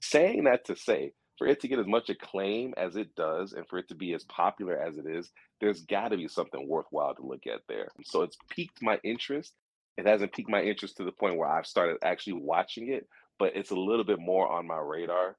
Saying 0.00 0.44
that 0.44 0.66
to 0.66 0.76
say 0.76 1.12
for 1.38 1.46
it 1.46 1.60
to 1.60 1.68
get 1.68 1.78
as 1.78 1.86
much 1.86 2.08
acclaim 2.08 2.74
as 2.76 2.96
it 2.96 3.14
does 3.14 3.52
and 3.52 3.68
for 3.68 3.78
it 3.78 3.88
to 3.88 3.94
be 3.94 4.14
as 4.14 4.24
popular 4.24 4.78
as 4.78 4.96
it 4.96 5.06
is, 5.06 5.30
there's 5.60 5.82
got 5.82 6.08
to 6.08 6.16
be 6.16 6.28
something 6.28 6.68
worthwhile 6.68 7.14
to 7.14 7.26
look 7.26 7.46
at 7.46 7.60
there. 7.68 7.88
So 8.04 8.22
it's 8.22 8.38
piqued 8.48 8.82
my 8.82 8.98
interest. 9.04 9.54
It 9.96 10.06
hasn't 10.06 10.32
piqued 10.32 10.50
my 10.50 10.62
interest 10.62 10.96
to 10.96 11.04
the 11.04 11.12
point 11.12 11.36
where 11.36 11.48
I've 11.48 11.66
started 11.66 11.98
actually 12.02 12.34
watching 12.34 12.90
it, 12.90 13.06
but 13.38 13.54
it's 13.54 13.70
a 13.70 13.76
little 13.76 14.04
bit 14.04 14.18
more 14.18 14.50
on 14.50 14.66
my 14.66 14.78
radar 14.78 15.36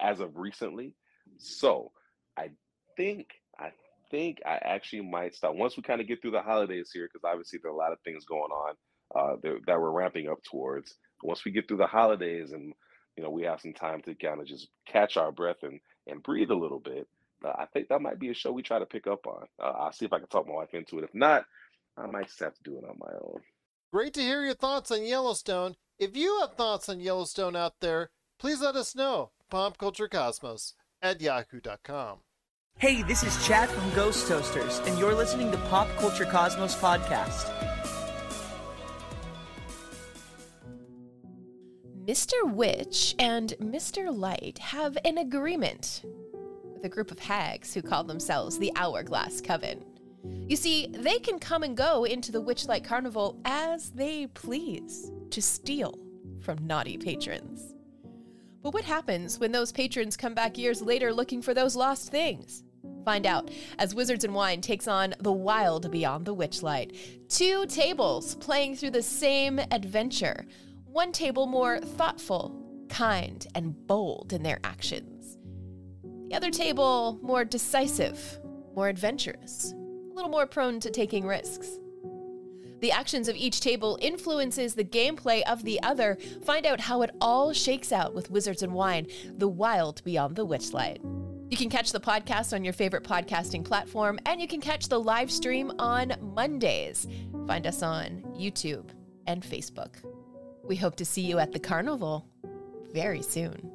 as 0.00 0.20
of 0.20 0.36
recently. 0.36 0.94
So 1.38 1.92
I 2.36 2.50
think, 2.96 3.28
I 3.58 3.70
think 4.10 4.38
I 4.46 4.58
actually 4.62 5.02
might 5.02 5.34
start 5.34 5.56
once 5.56 5.76
we 5.76 5.82
kind 5.82 6.00
of 6.00 6.06
get 6.06 6.22
through 6.22 6.32
the 6.32 6.42
holidays 6.42 6.90
here, 6.92 7.08
because 7.12 7.28
obviously 7.28 7.58
there 7.62 7.70
are 7.70 7.74
a 7.74 7.78
lot 7.78 7.92
of 7.92 8.00
things 8.00 8.24
going 8.24 8.50
on 8.50 8.74
uh, 9.14 9.36
that 9.42 9.80
we're 9.80 9.90
ramping 9.90 10.28
up 10.28 10.42
towards. 10.42 10.94
Once 11.22 11.44
we 11.44 11.50
get 11.50 11.66
through 11.66 11.78
the 11.78 11.86
holidays 11.86 12.52
and 12.52 12.72
you 13.18 13.24
know, 13.24 13.30
we 13.30 13.42
have 13.42 13.60
some 13.60 13.72
time 13.72 14.00
to 14.02 14.14
kind 14.14 14.40
of 14.40 14.46
just 14.46 14.68
catch 14.86 15.16
our 15.16 15.32
breath 15.32 15.64
and 15.64 15.80
and 16.06 16.22
breathe 16.22 16.52
a 16.52 16.54
little 16.54 16.78
bit. 16.78 17.08
Uh, 17.44 17.48
I 17.48 17.66
think 17.66 17.88
that 17.88 18.00
might 18.00 18.20
be 18.20 18.30
a 18.30 18.34
show 18.34 18.52
we 18.52 18.62
try 18.62 18.78
to 18.78 18.86
pick 18.86 19.08
up 19.08 19.26
on. 19.26 19.44
Uh, 19.60 19.72
I'll 19.72 19.92
see 19.92 20.04
if 20.06 20.12
I 20.12 20.20
can 20.20 20.28
talk 20.28 20.46
my 20.46 20.54
wife 20.54 20.72
into 20.72 20.98
it. 20.98 21.04
If 21.04 21.14
not, 21.14 21.44
I 21.96 22.06
might 22.06 22.26
just 22.26 22.38
have 22.38 22.54
to 22.54 22.62
do 22.62 22.78
it 22.78 22.84
on 22.84 22.96
my 22.98 23.12
own. 23.20 23.40
Great 23.92 24.14
to 24.14 24.20
hear 24.20 24.44
your 24.44 24.54
thoughts 24.54 24.92
on 24.92 25.04
Yellowstone. 25.04 25.74
If 25.98 26.16
you 26.16 26.38
have 26.40 26.54
thoughts 26.54 26.88
on 26.88 27.00
Yellowstone 27.00 27.56
out 27.56 27.74
there, 27.80 28.10
please 28.38 28.60
let 28.60 28.76
us 28.76 28.94
know. 28.94 29.32
Pop 29.50 29.78
Culture 29.78 30.08
Cosmos 30.08 30.74
at 31.02 31.20
yahoo.com. 31.20 32.18
Hey, 32.78 33.02
this 33.02 33.24
is 33.24 33.44
Chad 33.44 33.68
from 33.68 33.90
Ghost 33.94 34.28
Toasters, 34.28 34.78
and 34.86 34.96
you're 34.96 35.14
listening 35.14 35.50
to 35.50 35.58
Pop 35.68 35.88
Culture 35.98 36.24
Cosmos 36.24 36.76
Podcast. 36.76 37.77
Mr. 42.08 42.50
Witch 42.50 43.14
and 43.18 43.50
Mr. 43.60 44.16
Light 44.16 44.56
have 44.56 44.96
an 45.04 45.18
agreement 45.18 46.04
with 46.72 46.82
a 46.82 46.88
group 46.88 47.10
of 47.10 47.18
hags 47.18 47.74
who 47.74 47.82
call 47.82 48.02
themselves 48.02 48.58
the 48.58 48.72
Hourglass 48.76 49.42
Coven. 49.42 49.84
You 50.48 50.56
see, 50.56 50.86
they 50.86 51.18
can 51.18 51.38
come 51.38 51.64
and 51.64 51.76
go 51.76 52.04
into 52.04 52.32
the 52.32 52.42
Witchlight 52.42 52.82
Carnival 52.82 53.38
as 53.44 53.90
they 53.90 54.26
please 54.28 55.12
to 55.28 55.42
steal 55.42 55.98
from 56.40 56.66
naughty 56.66 56.96
patrons. 56.96 57.74
But 58.62 58.72
what 58.72 58.84
happens 58.84 59.38
when 59.38 59.52
those 59.52 59.70
patrons 59.70 60.16
come 60.16 60.32
back 60.32 60.56
years 60.56 60.80
later 60.80 61.12
looking 61.12 61.42
for 61.42 61.52
those 61.52 61.76
lost 61.76 62.10
things? 62.10 62.62
Find 63.04 63.26
out 63.26 63.50
as 63.78 63.94
Wizards 63.94 64.24
and 64.24 64.34
Wine 64.34 64.62
takes 64.62 64.88
on 64.88 65.14
The 65.20 65.32
Wild 65.32 65.90
Beyond 65.90 66.24
the 66.24 66.34
Witchlight. 66.34 67.28
Two 67.28 67.66
tables 67.66 68.34
playing 68.36 68.76
through 68.76 68.92
the 68.92 69.02
same 69.02 69.58
adventure. 69.70 70.46
One 70.98 71.12
table 71.12 71.46
more 71.46 71.78
thoughtful, 71.78 72.60
kind, 72.88 73.46
and 73.54 73.86
bold 73.86 74.32
in 74.32 74.42
their 74.42 74.58
actions. 74.64 75.38
The 76.28 76.34
other 76.34 76.50
table 76.50 77.20
more 77.22 77.44
decisive, 77.44 78.40
more 78.74 78.88
adventurous, 78.88 79.72
a 79.72 80.14
little 80.16 80.28
more 80.28 80.44
prone 80.44 80.80
to 80.80 80.90
taking 80.90 81.24
risks. 81.24 81.78
The 82.80 82.90
actions 82.90 83.28
of 83.28 83.36
each 83.36 83.60
table 83.60 83.96
influences 84.02 84.74
the 84.74 84.82
gameplay 84.82 85.42
of 85.42 85.62
the 85.62 85.80
other. 85.84 86.18
Find 86.44 86.66
out 86.66 86.80
how 86.80 87.02
it 87.02 87.10
all 87.20 87.52
shakes 87.52 87.92
out 87.92 88.12
with 88.12 88.32
Wizards 88.32 88.64
and 88.64 88.74
Wine, 88.74 89.06
The 89.36 89.46
Wild 89.46 90.02
Beyond 90.02 90.34
the 90.34 90.48
Witchlight. 90.48 90.98
You 91.48 91.56
can 91.56 91.70
catch 91.70 91.92
the 91.92 92.00
podcast 92.00 92.52
on 92.52 92.64
your 92.64 92.72
favorite 92.72 93.04
podcasting 93.04 93.64
platform, 93.64 94.18
and 94.26 94.40
you 94.40 94.48
can 94.48 94.60
catch 94.60 94.88
the 94.88 94.98
live 94.98 95.30
stream 95.30 95.70
on 95.78 96.14
Mondays. 96.34 97.06
Find 97.46 97.68
us 97.68 97.84
on 97.84 98.24
YouTube 98.36 98.88
and 99.28 99.44
Facebook. 99.44 100.07
We 100.68 100.76
hope 100.76 100.96
to 100.96 101.04
see 101.04 101.22
you 101.22 101.38
at 101.38 101.52
the 101.52 101.58
carnival 101.58 102.26
very 102.92 103.22
soon. 103.22 103.70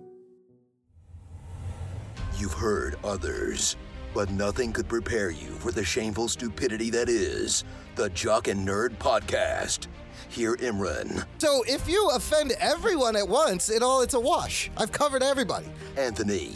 You've 2.38 2.54
heard 2.54 2.98
others, 3.04 3.76
but 4.14 4.30
nothing 4.30 4.72
could 4.72 4.88
prepare 4.88 5.32
you 5.32 5.50
for 5.60 5.72
the 5.72 5.84
shameful 5.84 6.28
stupidity 6.28 6.92
that 6.92 7.10
is 7.10 7.64
the 7.96 8.10
Jock 8.12 8.48
and 8.48 8.68
Nerd 8.68 8.96
Podcast. 8.98 9.88
Hear 10.30 10.56
Imran, 10.58 11.26
So 11.40 11.64
if 11.68 11.88
you 11.88 12.10
offend 12.14 12.54
everyone 12.60 13.16
at 13.16 13.28
once, 13.28 13.70
it 13.70 13.84
all 13.84 14.02
it's 14.02 14.14
a 14.14 14.20
wash. 14.20 14.70
I've 14.78 14.92
covered 14.92 15.22
everybody. 15.22 15.68
Anthony, 15.98 16.56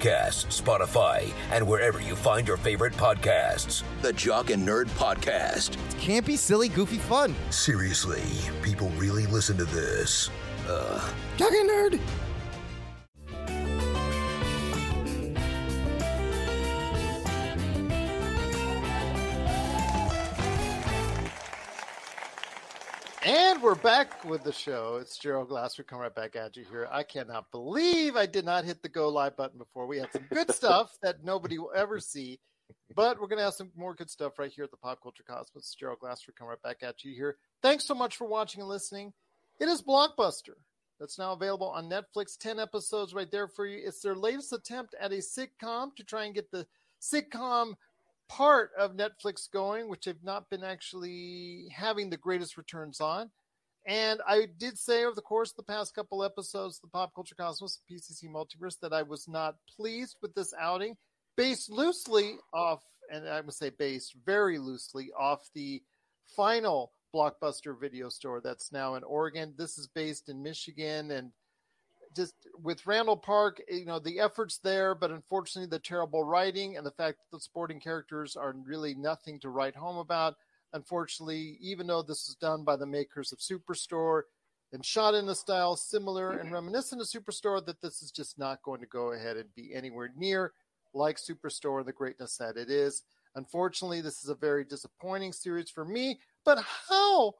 Spotify, 0.00 1.32
and 1.50 1.66
wherever 1.66 2.00
you 2.00 2.16
find 2.16 2.48
your 2.48 2.56
favorite 2.56 2.94
podcasts. 2.94 3.82
The 4.02 4.12
Jock 4.12 4.50
and 4.50 4.66
Nerd 4.66 4.86
Podcast. 4.90 5.76
Can't 5.98 6.24
be 6.24 6.36
silly, 6.36 6.68
goofy 6.68 6.98
fun. 6.98 7.34
Seriously, 7.50 8.22
people 8.62 8.88
really 8.90 9.26
listen 9.26 9.56
to 9.58 9.64
this. 9.64 10.30
Uh, 10.68 11.12
Jock 11.36 11.52
and 11.52 11.68
nerd. 11.68 12.00
And 23.32 23.62
we're 23.62 23.76
back 23.76 24.24
with 24.24 24.42
the 24.42 24.52
show. 24.52 24.98
It's 25.00 25.16
Gerald 25.16 25.50
Glassford 25.50 25.86
come 25.86 26.00
right 26.00 26.12
back 26.12 26.34
at 26.34 26.56
you 26.56 26.64
here. 26.68 26.88
I 26.90 27.04
cannot 27.04 27.48
believe 27.52 28.16
I 28.16 28.26
did 28.26 28.44
not 28.44 28.64
hit 28.64 28.82
the 28.82 28.88
go 28.88 29.08
live 29.08 29.36
button 29.36 29.56
before. 29.56 29.86
We 29.86 29.98
had 29.98 30.12
some 30.12 30.24
good 30.32 30.50
stuff 30.54 30.98
that 31.00 31.22
nobody 31.22 31.56
will 31.56 31.70
ever 31.72 32.00
see, 32.00 32.40
but 32.96 33.20
we're 33.20 33.28
going 33.28 33.38
to 33.38 33.44
have 33.44 33.54
some 33.54 33.70
more 33.76 33.94
good 33.94 34.10
stuff 34.10 34.36
right 34.40 34.50
here 34.50 34.64
at 34.64 34.72
the 34.72 34.76
Pop 34.78 35.00
Culture 35.00 35.22
Cosmos. 35.22 35.76
Gerald 35.78 36.00
Glassford 36.00 36.34
come 36.34 36.48
right 36.48 36.60
back 36.60 36.78
at 36.82 37.04
you 37.04 37.14
here. 37.14 37.36
Thanks 37.62 37.84
so 37.84 37.94
much 37.94 38.16
for 38.16 38.26
watching 38.26 38.62
and 38.62 38.68
listening. 38.68 39.12
It 39.60 39.68
is 39.68 39.80
Blockbuster. 39.80 40.56
That's 40.98 41.16
now 41.16 41.30
available 41.30 41.68
on 41.68 41.88
Netflix. 41.88 42.36
10 42.36 42.58
episodes 42.58 43.14
right 43.14 43.30
there 43.30 43.46
for 43.46 43.64
you. 43.64 43.80
It's 43.86 44.00
their 44.00 44.16
latest 44.16 44.52
attempt 44.52 44.96
at 45.00 45.12
a 45.12 45.18
sitcom 45.18 45.94
to 45.94 46.02
try 46.02 46.24
and 46.24 46.34
get 46.34 46.50
the 46.50 46.66
sitcom 47.00 47.74
part 48.30 48.70
of 48.78 48.96
Netflix 48.96 49.50
going, 49.52 49.88
which 49.88 50.04
have 50.04 50.22
not 50.22 50.48
been 50.48 50.62
actually 50.62 51.66
having 51.74 52.08
the 52.08 52.16
greatest 52.16 52.56
returns 52.56 53.00
on. 53.00 53.28
And 53.86 54.20
I 54.26 54.46
did 54.56 54.78
say 54.78 55.04
over 55.04 55.16
the 55.16 55.20
course 55.20 55.50
of 55.50 55.56
the 55.56 55.72
past 55.72 55.94
couple 55.94 56.22
episodes, 56.22 56.78
the 56.78 56.86
Pop 56.86 57.12
Culture 57.12 57.34
Cosmos, 57.34 57.80
PCC 57.90 58.30
Multiverse, 58.30 58.78
that 58.82 58.92
I 58.92 59.02
was 59.02 59.26
not 59.26 59.56
pleased 59.76 60.16
with 60.22 60.32
this 60.34 60.54
outing, 60.60 60.96
based 61.36 61.70
loosely 61.70 62.36
off, 62.54 62.84
and 63.12 63.28
I 63.28 63.40
would 63.40 63.54
say 63.54 63.70
based 63.70 64.14
very 64.24 64.58
loosely 64.58 65.10
off 65.18 65.40
the 65.54 65.82
final 66.36 66.92
Blockbuster 67.12 67.78
video 67.80 68.08
store 68.08 68.40
that's 68.40 68.70
now 68.70 68.94
in 68.94 69.02
Oregon. 69.02 69.54
This 69.58 69.76
is 69.76 69.88
based 69.88 70.28
in 70.28 70.40
Michigan 70.40 71.10
and 71.10 71.32
just 72.16 72.34
with 72.62 72.86
Randall 72.86 73.16
Park, 73.16 73.62
you 73.68 73.86
know, 73.86 73.98
the 73.98 74.18
efforts 74.18 74.58
there, 74.58 74.94
but 74.94 75.10
unfortunately 75.10 75.68
the 75.68 75.78
terrible 75.78 76.24
writing 76.24 76.76
and 76.76 76.84
the 76.84 76.90
fact 76.90 77.18
that 77.18 77.36
the 77.36 77.40
sporting 77.40 77.80
characters 77.80 78.36
are 78.36 78.54
really 78.64 78.94
nothing 78.94 79.38
to 79.40 79.50
write 79.50 79.76
home 79.76 79.98
about. 79.98 80.34
Unfortunately, 80.72 81.56
even 81.60 81.86
though 81.86 82.02
this 82.02 82.28
is 82.28 82.36
done 82.36 82.64
by 82.64 82.76
the 82.76 82.86
makers 82.86 83.32
of 83.32 83.38
Superstore 83.38 84.22
and 84.72 84.84
shot 84.84 85.14
in 85.14 85.28
a 85.28 85.34
style 85.34 85.76
similar 85.76 86.32
and 86.32 86.52
reminiscent 86.52 87.00
of 87.00 87.08
Superstore, 87.08 87.64
that 87.66 87.80
this 87.80 88.02
is 88.02 88.10
just 88.10 88.38
not 88.38 88.62
going 88.62 88.80
to 88.80 88.86
go 88.86 89.12
ahead 89.12 89.36
and 89.36 89.52
be 89.54 89.74
anywhere 89.74 90.12
near 90.16 90.52
like 90.94 91.16
Superstore 91.16 91.84
the 91.84 91.92
greatness 91.92 92.36
that 92.36 92.56
it 92.56 92.70
is. 92.70 93.02
Unfortunately, 93.36 94.00
this 94.00 94.22
is 94.22 94.28
a 94.28 94.34
very 94.34 94.64
disappointing 94.64 95.32
series 95.32 95.70
for 95.70 95.84
me. 95.84 96.18
But 96.44 96.64
how 96.88 97.34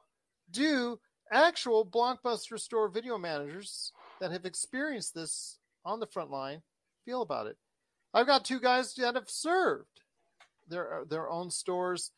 do 0.51 0.99
actual 1.31 1.85
blockbuster 1.85 2.59
store 2.59 2.89
video 2.89 3.17
managers 3.17 3.91
that 4.21 4.31
have 4.31 4.45
experienced 4.45 5.13
this 5.13 5.57
on 5.83 5.99
the 5.99 6.07
front 6.07 6.31
line 6.31 6.61
feel 7.03 7.23
about 7.23 7.47
it. 7.47 7.57
I've 8.13 8.27
got 8.27 8.45
two 8.45 8.59
guys 8.59 8.93
that 8.95 9.15
have 9.15 9.29
served 9.29 10.01
their 10.69 11.03
their 11.09 11.29
own 11.29 11.49
stores 11.49 12.11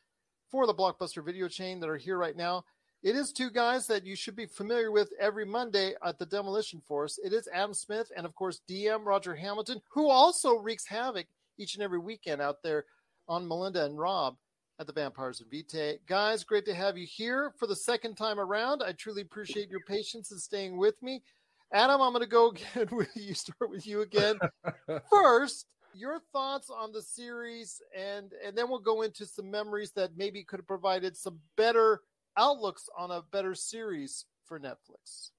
for 0.52 0.68
the 0.68 0.74
Blockbuster 0.74 1.26
video 1.26 1.48
chain 1.48 1.80
that 1.80 1.90
are 1.90 1.98
here 1.98 2.18
right 2.18 2.36
now. 2.36 2.66
It 3.02 3.16
is 3.16 3.32
two 3.32 3.50
guys 3.50 3.88
that 3.88 4.06
you 4.06 4.16
should 4.16 4.36
be 4.36 4.46
familiar 4.46 4.92
with 4.92 5.12
every 5.20 5.46
Monday 5.46 5.94
at 6.06 6.20
the 6.20 6.26
Demolition 6.26 6.82
Force. 6.88 7.20
It 7.24 7.34
is 7.34 7.50
Adam 7.52 7.74
Smith 7.74 8.12
and 8.16 8.26
of 8.26 8.36
course 8.36 8.62
DM 8.70 9.06
Roger 9.06 9.36
Hamilton, 9.36 9.82
who 9.90 10.10
also 10.10 10.58
wreaks 10.58 10.86
havoc 10.86 11.28
each 11.58 11.76
and 11.76 11.84
every 11.84 12.00
weekend 12.00 12.42
out 12.42 12.62
there 12.64 12.86
on 13.28 13.48
Melinda 13.48 13.86
and 13.86 13.98
Rob 13.98 14.36
at 14.80 14.88
the 14.88 14.94
Vampires 14.94 15.40
and 15.40 15.50
Vitae. 15.50 16.00
Guys, 16.08 16.44
great 16.44 16.66
to 16.66 16.74
have 16.74 16.98
you 16.98 17.06
here 17.06 17.54
for 17.58 17.68
the 17.68 17.76
second 17.76 18.16
time 18.16 18.40
around. 18.40 18.84
I 18.84 18.92
truly 18.92 19.22
appreciate 19.22 19.70
your 19.70 19.82
patience 19.82 20.32
and 20.32 20.42
staying 20.42 20.78
with 20.78 21.02
me. 21.02 21.24
Adam, 21.74 22.01
I'm 22.01 22.13
going 22.13 22.24
to 22.24 22.30
go 22.30 22.51
again 22.51 22.88
with 22.92 23.10
you. 23.15 23.34
Start 23.34 23.70
with 23.70 23.88
you 23.88 24.01
again. 24.01 24.38
First, 25.10 25.65
your 25.96 26.20
thoughts 26.32 26.70
on 26.70 26.92
the 26.92 27.01
series, 27.01 27.82
and 27.98 28.32
and 28.46 28.58
then 28.58 28.70
we'll 28.70 28.80
go 28.80 29.01
into 29.01 29.25
some 29.25 29.50
memories 29.50 29.92
that 29.96 30.12
maybe 30.15 30.44
could 30.44 30.60
have 30.60 30.68
provided 30.68 31.18
some 31.18 31.39
better 31.58 32.01
outlooks 32.38 32.88
on 32.98 33.12
a 33.12 33.22
better 33.32 33.53
series 33.56 34.25
for 34.46 34.60
Netflix. 34.60 35.32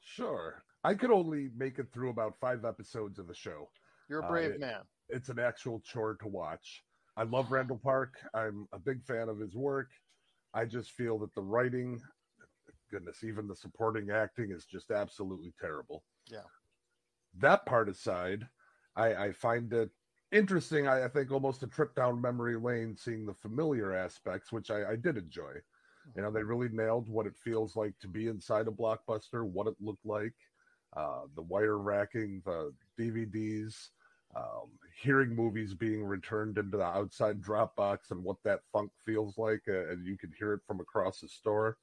Sure. 0.00 0.62
I 0.84 0.94
could 0.94 1.12
only 1.12 1.50
make 1.56 1.78
it 1.78 1.86
through 1.92 2.10
about 2.10 2.34
five 2.40 2.64
episodes 2.64 3.18
of 3.20 3.28
the 3.28 3.34
show. 3.34 3.68
You're 4.08 4.20
a 4.20 4.24
Uh, 4.24 4.28
brave 4.30 4.50
it- 4.52 4.60
man. 4.60 4.80
It's 5.08 5.28
an 5.28 5.38
actual 5.38 5.80
chore 5.80 6.16
to 6.22 6.28
watch. 6.28 6.82
I 7.16 7.24
love 7.24 7.52
Randall 7.52 7.78
Park. 7.78 8.14
I'm 8.34 8.66
a 8.72 8.78
big 8.78 9.04
fan 9.04 9.28
of 9.28 9.38
his 9.38 9.54
work. 9.54 9.88
I 10.54 10.64
just 10.64 10.92
feel 10.92 11.18
that 11.18 11.34
the 11.34 11.42
writing, 11.42 12.00
goodness, 12.92 13.24
even 13.24 13.48
the 13.48 13.56
supporting 13.56 14.10
acting 14.10 14.50
is 14.50 14.66
just 14.66 14.90
absolutely 14.90 15.52
terrible. 15.60 16.04
Yeah. 16.30 16.48
That 17.38 17.66
part 17.66 17.88
aside, 17.88 18.46
I, 18.94 19.14
I 19.14 19.32
find 19.32 19.72
it 19.72 19.90
interesting. 20.30 20.86
I, 20.86 21.04
I 21.04 21.08
think 21.08 21.32
almost 21.32 21.62
a 21.62 21.66
trip 21.66 21.94
down 21.94 22.20
memory 22.20 22.56
lane 22.56 22.96
seeing 22.96 23.26
the 23.26 23.34
familiar 23.34 23.92
aspects, 23.94 24.52
which 24.52 24.70
I, 24.70 24.92
I 24.92 24.96
did 24.96 25.16
enjoy. 25.16 25.54
You 26.16 26.22
know, 26.22 26.30
they 26.30 26.42
really 26.42 26.68
nailed 26.68 27.08
what 27.08 27.26
it 27.26 27.36
feels 27.36 27.76
like 27.76 27.94
to 28.00 28.08
be 28.08 28.26
inside 28.26 28.66
a 28.68 28.72
blockbuster, 28.72 29.44
what 29.44 29.68
it 29.68 29.74
looked 29.80 30.04
like, 30.04 30.34
uh, 30.96 31.22
the 31.36 31.42
wire 31.42 31.78
racking, 31.78 32.42
the 32.44 32.74
DVDs, 32.98 33.90
um, 34.36 34.70
hearing 35.00 35.34
movies 35.34 35.74
being 35.74 36.04
returned 36.04 36.58
into 36.58 36.76
the 36.76 36.84
outside 36.84 37.40
Dropbox 37.40 38.10
and 38.10 38.22
what 38.24 38.38
that 38.44 38.60
funk 38.72 38.90
feels 39.04 39.38
like, 39.38 39.62
uh, 39.68 39.90
and 39.90 40.06
you 40.06 40.16
can 40.18 40.32
hear 40.38 40.54
it 40.54 40.60
from 40.66 40.80
across 40.80 41.20
the 41.20 41.28
store. 41.28 41.76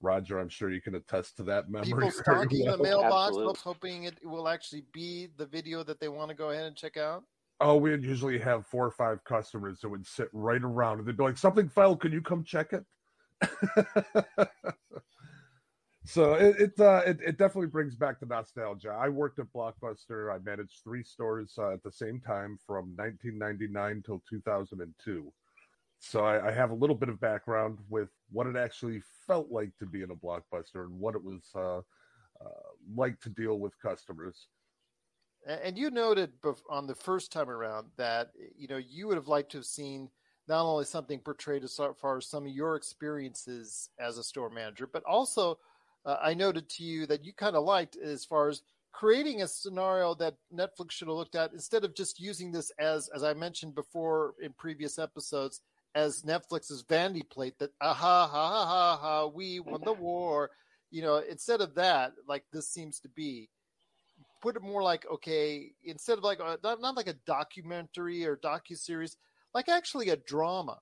Roger, 0.00 0.38
I'm 0.38 0.48
sure 0.48 0.70
you 0.70 0.80
can 0.80 0.94
attest 0.94 1.36
to 1.38 1.42
that 1.44 1.70
memory. 1.70 1.86
People 1.86 2.00
very 2.00 2.12
stocking 2.12 2.64
the 2.64 2.78
mailbox, 2.78 3.28
Absolutely. 3.28 3.46
folks 3.46 3.62
hoping 3.62 4.04
it 4.04 4.18
will 4.24 4.48
actually 4.48 4.84
be 4.92 5.28
the 5.36 5.46
video 5.46 5.82
that 5.82 6.00
they 6.00 6.08
want 6.08 6.28
to 6.30 6.36
go 6.36 6.50
ahead 6.50 6.66
and 6.66 6.76
check 6.76 6.96
out. 6.96 7.24
Oh, 7.60 7.76
we'd 7.76 8.04
usually 8.04 8.38
have 8.38 8.66
four 8.66 8.86
or 8.86 8.90
five 8.92 9.24
customers 9.24 9.80
that 9.80 9.88
would 9.88 10.06
sit 10.06 10.28
right 10.32 10.62
around 10.62 11.00
and 11.00 11.08
they'd 11.08 11.16
be 11.16 11.24
like, 11.24 11.36
Something 11.36 11.68
fell, 11.68 11.96
can 11.96 12.12
you 12.12 12.22
come 12.22 12.44
check 12.44 12.72
it? 12.72 12.84
so 16.04 16.34
it 16.34 16.56
it, 16.60 16.80
uh, 16.80 17.02
it 17.06 17.18
it 17.24 17.38
definitely 17.38 17.68
brings 17.68 17.94
back 17.94 18.18
the 18.20 18.26
nostalgia. 18.26 18.90
I 18.90 19.08
worked 19.08 19.38
at 19.38 19.46
Blockbuster. 19.52 20.34
I 20.34 20.38
managed 20.38 20.82
three 20.82 21.04
stores 21.04 21.54
uh, 21.58 21.72
at 21.72 21.82
the 21.82 21.92
same 21.92 22.20
time 22.20 22.58
from 22.66 22.94
1999 22.96 24.02
till 24.04 24.22
2002. 24.28 25.32
So 26.00 26.24
I, 26.24 26.48
I 26.48 26.52
have 26.52 26.70
a 26.70 26.74
little 26.74 26.96
bit 26.96 27.08
of 27.08 27.20
background 27.20 27.78
with 27.88 28.08
what 28.30 28.46
it 28.46 28.56
actually 28.56 29.02
felt 29.26 29.50
like 29.50 29.76
to 29.78 29.86
be 29.86 30.02
in 30.02 30.10
a 30.10 30.14
Blockbuster 30.14 30.84
and 30.84 30.98
what 30.98 31.14
it 31.14 31.22
was 31.22 31.42
uh, 31.54 31.78
uh, 31.78 32.68
like 32.96 33.20
to 33.20 33.30
deal 33.30 33.58
with 33.58 33.78
customers. 33.80 34.46
And 35.46 35.78
you 35.78 35.90
noted 35.90 36.32
on 36.68 36.86
the 36.86 36.94
first 36.94 37.32
time 37.32 37.48
around 37.48 37.88
that 37.96 38.32
you 38.56 38.68
know 38.68 38.76
you 38.76 39.06
would 39.06 39.16
have 39.16 39.28
liked 39.28 39.52
to 39.52 39.58
have 39.58 39.66
seen 39.66 40.10
not 40.48 40.64
only 40.64 40.84
something 40.84 41.20
portrayed 41.20 41.62
as 41.62 41.78
far 42.00 42.16
as 42.16 42.26
some 42.26 42.46
of 42.46 42.52
your 42.52 42.74
experiences 42.76 43.90
as 44.00 44.18
a 44.18 44.24
store 44.24 44.50
manager, 44.50 44.88
but 44.90 45.04
also 45.04 45.58
uh, 46.04 46.16
I 46.22 46.34
noted 46.34 46.68
to 46.70 46.82
you 46.82 47.06
that 47.06 47.24
you 47.24 47.32
kind 47.32 47.54
of 47.54 47.64
liked 47.64 47.96
as 47.96 48.24
far 48.24 48.48
as 48.48 48.62
creating 48.92 49.42
a 49.42 49.48
scenario 49.48 50.14
that 50.14 50.36
Netflix 50.52 50.92
should 50.92 51.08
have 51.08 51.16
looked 51.16 51.34
at 51.34 51.52
instead 51.52 51.84
of 51.84 51.94
just 51.94 52.18
using 52.18 52.50
this 52.50 52.72
as, 52.78 53.08
as 53.14 53.22
I 53.22 53.34
mentioned 53.34 53.74
before 53.74 54.34
in 54.42 54.52
previous 54.54 54.98
episodes, 54.98 55.60
as 55.98 56.22
Netflix's 56.22 56.84
vanity 56.88 57.24
plate 57.28 57.58
that 57.58 57.72
ah, 57.80 57.90
aha 57.90 58.28
ha 58.30 58.48
ha 58.48 58.66
ha 58.66 58.98
ha 59.00 59.26
we 59.26 59.58
won 59.58 59.80
the 59.84 59.92
war. 59.92 60.50
You 60.90 61.02
know, 61.02 61.16
instead 61.16 61.60
of 61.60 61.74
that, 61.74 62.12
like 62.26 62.44
this 62.52 62.68
seems 62.68 63.00
to 63.00 63.08
be, 63.08 63.50
put 64.40 64.56
it 64.56 64.62
more 64.62 64.82
like 64.82 65.04
okay, 65.10 65.72
instead 65.82 66.16
of 66.16 66.24
like 66.24 66.38
not, 66.38 66.80
not 66.80 66.96
like 66.96 67.08
a 67.08 67.24
documentary 67.26 68.24
or 68.24 68.36
docu 68.36 68.78
series, 68.78 69.16
like 69.54 69.68
actually 69.68 70.10
a 70.10 70.16
drama 70.16 70.78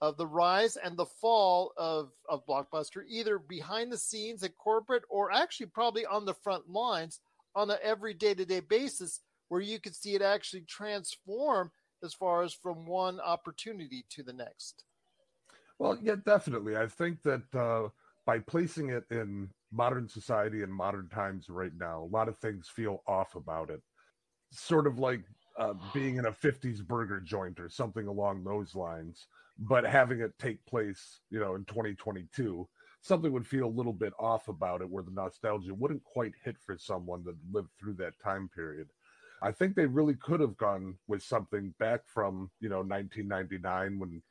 of 0.00 0.16
the 0.16 0.26
rise 0.26 0.76
and 0.76 0.96
the 0.96 1.06
fall 1.20 1.72
of 1.76 2.12
of 2.28 2.46
Blockbuster, 2.46 3.02
either 3.08 3.38
behind 3.38 3.90
the 3.90 3.98
scenes 3.98 4.44
at 4.44 4.56
corporate 4.56 5.02
or 5.10 5.32
actually 5.32 5.66
probably 5.66 6.06
on 6.06 6.24
the 6.24 6.34
front 6.34 6.70
lines 6.70 7.20
on 7.56 7.70
an 7.70 7.78
every 7.82 8.14
day 8.14 8.34
to 8.34 8.44
day 8.44 8.60
basis, 8.60 9.20
where 9.48 9.60
you 9.60 9.80
could 9.80 9.96
see 9.96 10.14
it 10.14 10.22
actually 10.22 10.62
transform 10.62 11.72
as 12.02 12.14
far 12.14 12.42
as 12.42 12.52
from 12.54 12.86
one 12.86 13.20
opportunity 13.20 14.04
to 14.10 14.22
the 14.22 14.32
next. 14.32 14.84
Well, 15.78 15.98
yeah, 16.02 16.16
definitely. 16.24 16.76
I 16.76 16.86
think 16.86 17.22
that 17.22 17.54
uh, 17.54 17.88
by 18.26 18.38
placing 18.38 18.90
it 18.90 19.04
in 19.10 19.48
modern 19.72 20.08
society 20.08 20.62
and 20.62 20.72
modern 20.72 21.08
times 21.08 21.48
right 21.48 21.72
now, 21.78 22.02
a 22.02 22.14
lot 22.14 22.28
of 22.28 22.38
things 22.38 22.68
feel 22.68 23.02
off 23.06 23.34
about 23.34 23.70
it. 23.70 23.80
Sort 24.52 24.86
of 24.86 24.98
like 24.98 25.22
uh, 25.58 25.74
being 25.94 26.16
in 26.16 26.26
a 26.26 26.32
50s 26.32 26.86
burger 26.86 27.20
joint 27.20 27.60
or 27.60 27.68
something 27.68 28.06
along 28.06 28.44
those 28.44 28.74
lines, 28.74 29.26
but 29.58 29.84
having 29.84 30.20
it 30.20 30.32
take 30.38 30.64
place, 30.66 31.20
you 31.30 31.40
know, 31.40 31.54
in 31.54 31.64
2022, 31.64 32.68
something 33.02 33.32
would 33.32 33.46
feel 33.46 33.66
a 33.66 33.78
little 33.78 33.92
bit 33.92 34.12
off 34.18 34.48
about 34.48 34.80
it 34.82 34.90
where 34.90 35.02
the 35.02 35.10
nostalgia 35.10 35.74
wouldn't 35.74 36.04
quite 36.04 36.32
hit 36.44 36.56
for 36.58 36.76
someone 36.76 37.24
that 37.24 37.36
lived 37.52 37.70
through 37.78 37.94
that 37.94 38.14
time 38.22 38.50
period. 38.54 38.88
I 39.42 39.52
think 39.52 39.74
they 39.74 39.86
really 39.86 40.14
could 40.14 40.40
have 40.40 40.56
gone 40.56 40.96
with 41.08 41.22
something 41.22 41.74
back 41.78 42.02
from, 42.06 42.50
you 42.60 42.68
know, 42.68 42.82
1999 42.82 43.98
when 43.98 44.22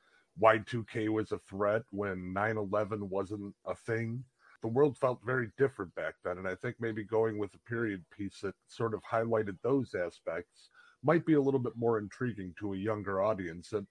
Y2K 0.42 1.10
was 1.10 1.32
a 1.32 1.40
threat, 1.40 1.84
when 1.92 2.32
9 2.34 2.58
11 2.58 3.10
wasn't 3.10 3.56
a 3.66 3.76
thing. 3.76 4.24
The 4.62 4.68
world 4.68 4.98
felt 4.98 5.20
very 5.26 5.52
different 5.58 5.94
back 5.96 6.16
then. 6.24 6.38
And 6.38 6.48
I 6.48 6.56
think 6.56 6.76
maybe 6.80 7.04
going 7.04 7.38
with 7.38 7.54
a 7.56 7.70
period 7.70 8.04
piece 8.16 8.42
that 8.42 8.56
sort 8.68 8.94
of 8.94 9.02
highlighted 9.04 9.58
those 9.64 9.96
aspects 9.96 10.70
might 11.04 11.26
be 11.26 11.34
a 11.34 11.42
little 11.42 11.60
bit 11.60 11.74
more 11.76 11.98
intriguing 11.98 12.54
to 12.60 12.74
a 12.74 12.78
younger 12.78 13.22
audience 13.22 13.70
that 13.70 13.86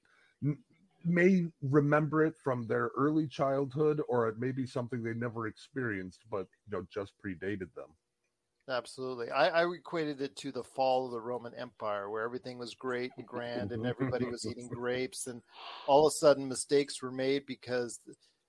n- 0.44 0.58
may 1.04 1.46
remember 1.62 2.24
it 2.24 2.36
from 2.36 2.66
their 2.66 2.90
early 2.96 3.26
childhood 3.26 4.02
or 4.08 4.28
it 4.28 4.38
may 4.38 4.52
be 4.52 4.66
something 4.66 5.02
they 5.02 5.14
never 5.14 5.46
experienced 5.46 6.24
but 6.30 6.46
you 6.66 6.76
know 6.76 6.86
just 6.92 7.12
predated 7.24 7.72
them 7.74 7.88
Absolutely. 8.68 9.30
I, 9.30 9.62
I 9.62 9.72
equated 9.72 10.20
it 10.20 10.36
to 10.36 10.52
the 10.52 10.62
fall 10.62 11.06
of 11.06 11.12
the 11.12 11.20
Roman 11.20 11.54
Empire, 11.54 12.10
where 12.10 12.22
everything 12.22 12.58
was 12.58 12.74
great 12.74 13.12
and 13.16 13.26
grand 13.26 13.72
and 13.72 13.86
everybody 13.86 14.26
was 14.26 14.44
eating 14.44 14.68
grapes. 14.68 15.26
And 15.26 15.40
all 15.86 16.06
of 16.06 16.10
a 16.10 16.16
sudden, 16.16 16.48
mistakes 16.48 17.00
were 17.00 17.10
made 17.10 17.46
because, 17.46 17.98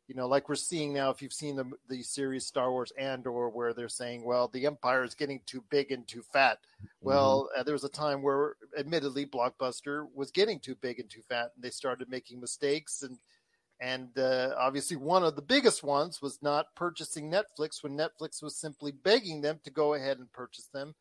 you 0.10 0.16
know, 0.16 0.28
like 0.28 0.50
we're 0.50 0.56
seeing 0.56 0.92
now, 0.92 1.10
if 1.10 1.22
you've 1.22 1.32
seen 1.32 1.56
the, 1.56 1.72
the 1.88 2.04
series 2.04 2.46
Star 2.46 2.70
Wars 2.70 2.92
Andor, 3.00 3.50
where 3.50 3.74
they're 3.74 3.88
saying, 3.88 4.26
well, 4.26 4.50
the 4.50 4.66
Empire 4.66 5.06
is 5.06 5.16
getting 5.16 5.40
too 5.46 5.64
big 5.70 5.92
and 5.92 6.06
too 6.06 6.24
fat. 6.34 6.58
Well, 7.02 7.50
uh, 7.58 7.64
there 7.64 7.74
was 7.74 7.86
a 7.86 7.90
time 7.90 8.22
where, 8.22 8.56
admittedly, 8.78 9.26
Blockbuster 9.26 10.06
was 10.14 10.32
getting 10.32 10.60
too 10.60 10.76
big 10.76 11.00
and 11.00 11.10
too 11.10 11.22
fat, 11.30 11.52
and 11.56 11.64
they 11.64 11.70
started 11.70 12.10
making 12.10 12.42
mistakes. 12.42 13.04
And 13.04 13.18
and 13.82 14.10
uh, 14.18 14.50
obviously, 14.58 14.98
one 14.98 15.24
of 15.24 15.36
the 15.36 15.42
biggest 15.42 15.84
ones 15.84 16.22
was 16.22 16.40
not 16.42 16.76
purchasing 16.76 17.32
Netflix 17.32 17.82
when 17.82 17.98
Netflix 17.98 18.44
was 18.44 18.56
simply 18.58 18.92
begging 18.92 19.42
them 19.42 19.60
to 19.64 19.72
go 19.72 19.94
ahead 19.94 20.18
and 20.18 20.32
purchase 20.34 20.68
them. 20.74 20.96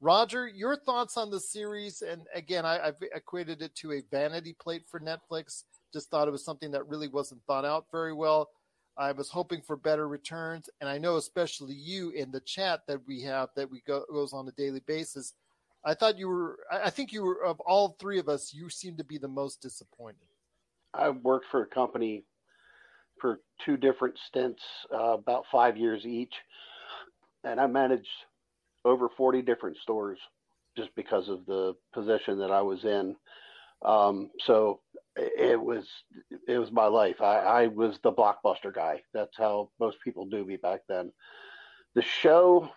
Roger, 0.00 0.48
your 0.48 0.76
thoughts 0.76 1.16
on 1.16 1.30
the 1.30 1.38
series? 1.38 2.02
And 2.02 2.22
again, 2.34 2.66
I, 2.66 2.88
I've 2.88 3.02
equated 3.14 3.62
it 3.62 3.74
to 3.76 3.92
a 3.92 4.02
vanity 4.10 4.54
plate 4.60 4.82
for 4.90 4.98
Netflix. 4.98 5.62
Just 5.92 6.10
thought 6.10 6.26
it 6.26 6.32
was 6.32 6.44
something 6.44 6.72
that 6.72 6.88
really 6.88 7.08
wasn't 7.08 7.42
thought 7.46 7.64
out 7.64 7.86
very 7.92 8.12
well. 8.12 8.50
I 8.96 9.12
was 9.12 9.28
hoping 9.28 9.60
for 9.60 9.76
better 9.76 10.08
returns, 10.08 10.68
and 10.80 10.90
I 10.90 10.98
know 10.98 11.16
especially 11.16 11.74
you 11.74 12.10
in 12.10 12.30
the 12.30 12.40
chat 12.40 12.82
that 12.86 13.00
we 13.06 13.22
have 13.22 13.48
that 13.56 13.70
we 13.70 13.82
go 13.86 14.04
goes 14.10 14.32
on 14.32 14.48
a 14.48 14.52
daily 14.52 14.80
basis. 14.86 15.34
I 15.84 15.94
thought 15.94 16.18
you 16.18 16.28
were. 16.28 16.58
I 16.70 16.90
think 16.90 17.12
you 17.12 17.22
were 17.22 17.44
of 17.44 17.60
all 17.60 17.96
three 18.00 18.18
of 18.18 18.28
us. 18.28 18.54
You 18.54 18.68
seem 18.70 18.96
to 18.96 19.04
be 19.04 19.18
the 19.18 19.28
most 19.28 19.60
disappointed. 19.60 20.28
I 20.96 21.10
worked 21.10 21.46
for 21.50 21.62
a 21.62 21.66
company 21.66 22.24
for 23.20 23.40
two 23.64 23.76
different 23.76 24.18
stints, 24.28 24.62
uh, 24.92 25.14
about 25.14 25.44
five 25.50 25.76
years 25.76 26.04
each, 26.04 26.34
and 27.44 27.60
I 27.60 27.66
managed 27.66 28.08
over 28.84 29.08
40 29.16 29.42
different 29.42 29.76
stores 29.78 30.18
just 30.76 30.94
because 30.94 31.28
of 31.28 31.46
the 31.46 31.74
position 31.92 32.38
that 32.38 32.50
I 32.50 32.62
was 32.62 32.84
in. 32.84 33.16
Um, 33.84 34.30
so 34.40 34.80
it 35.16 35.60
was 35.60 35.86
it 36.48 36.58
was 36.58 36.72
my 36.72 36.86
life. 36.86 37.20
I, 37.20 37.38
I 37.38 37.66
was 37.68 37.98
the 38.02 38.12
blockbuster 38.12 38.74
guy. 38.74 39.02
That's 39.12 39.36
how 39.36 39.70
most 39.78 39.98
people 40.02 40.26
knew 40.26 40.44
me 40.44 40.56
back 40.56 40.80
then. 40.88 41.12
The 41.94 42.02
show 42.02 42.68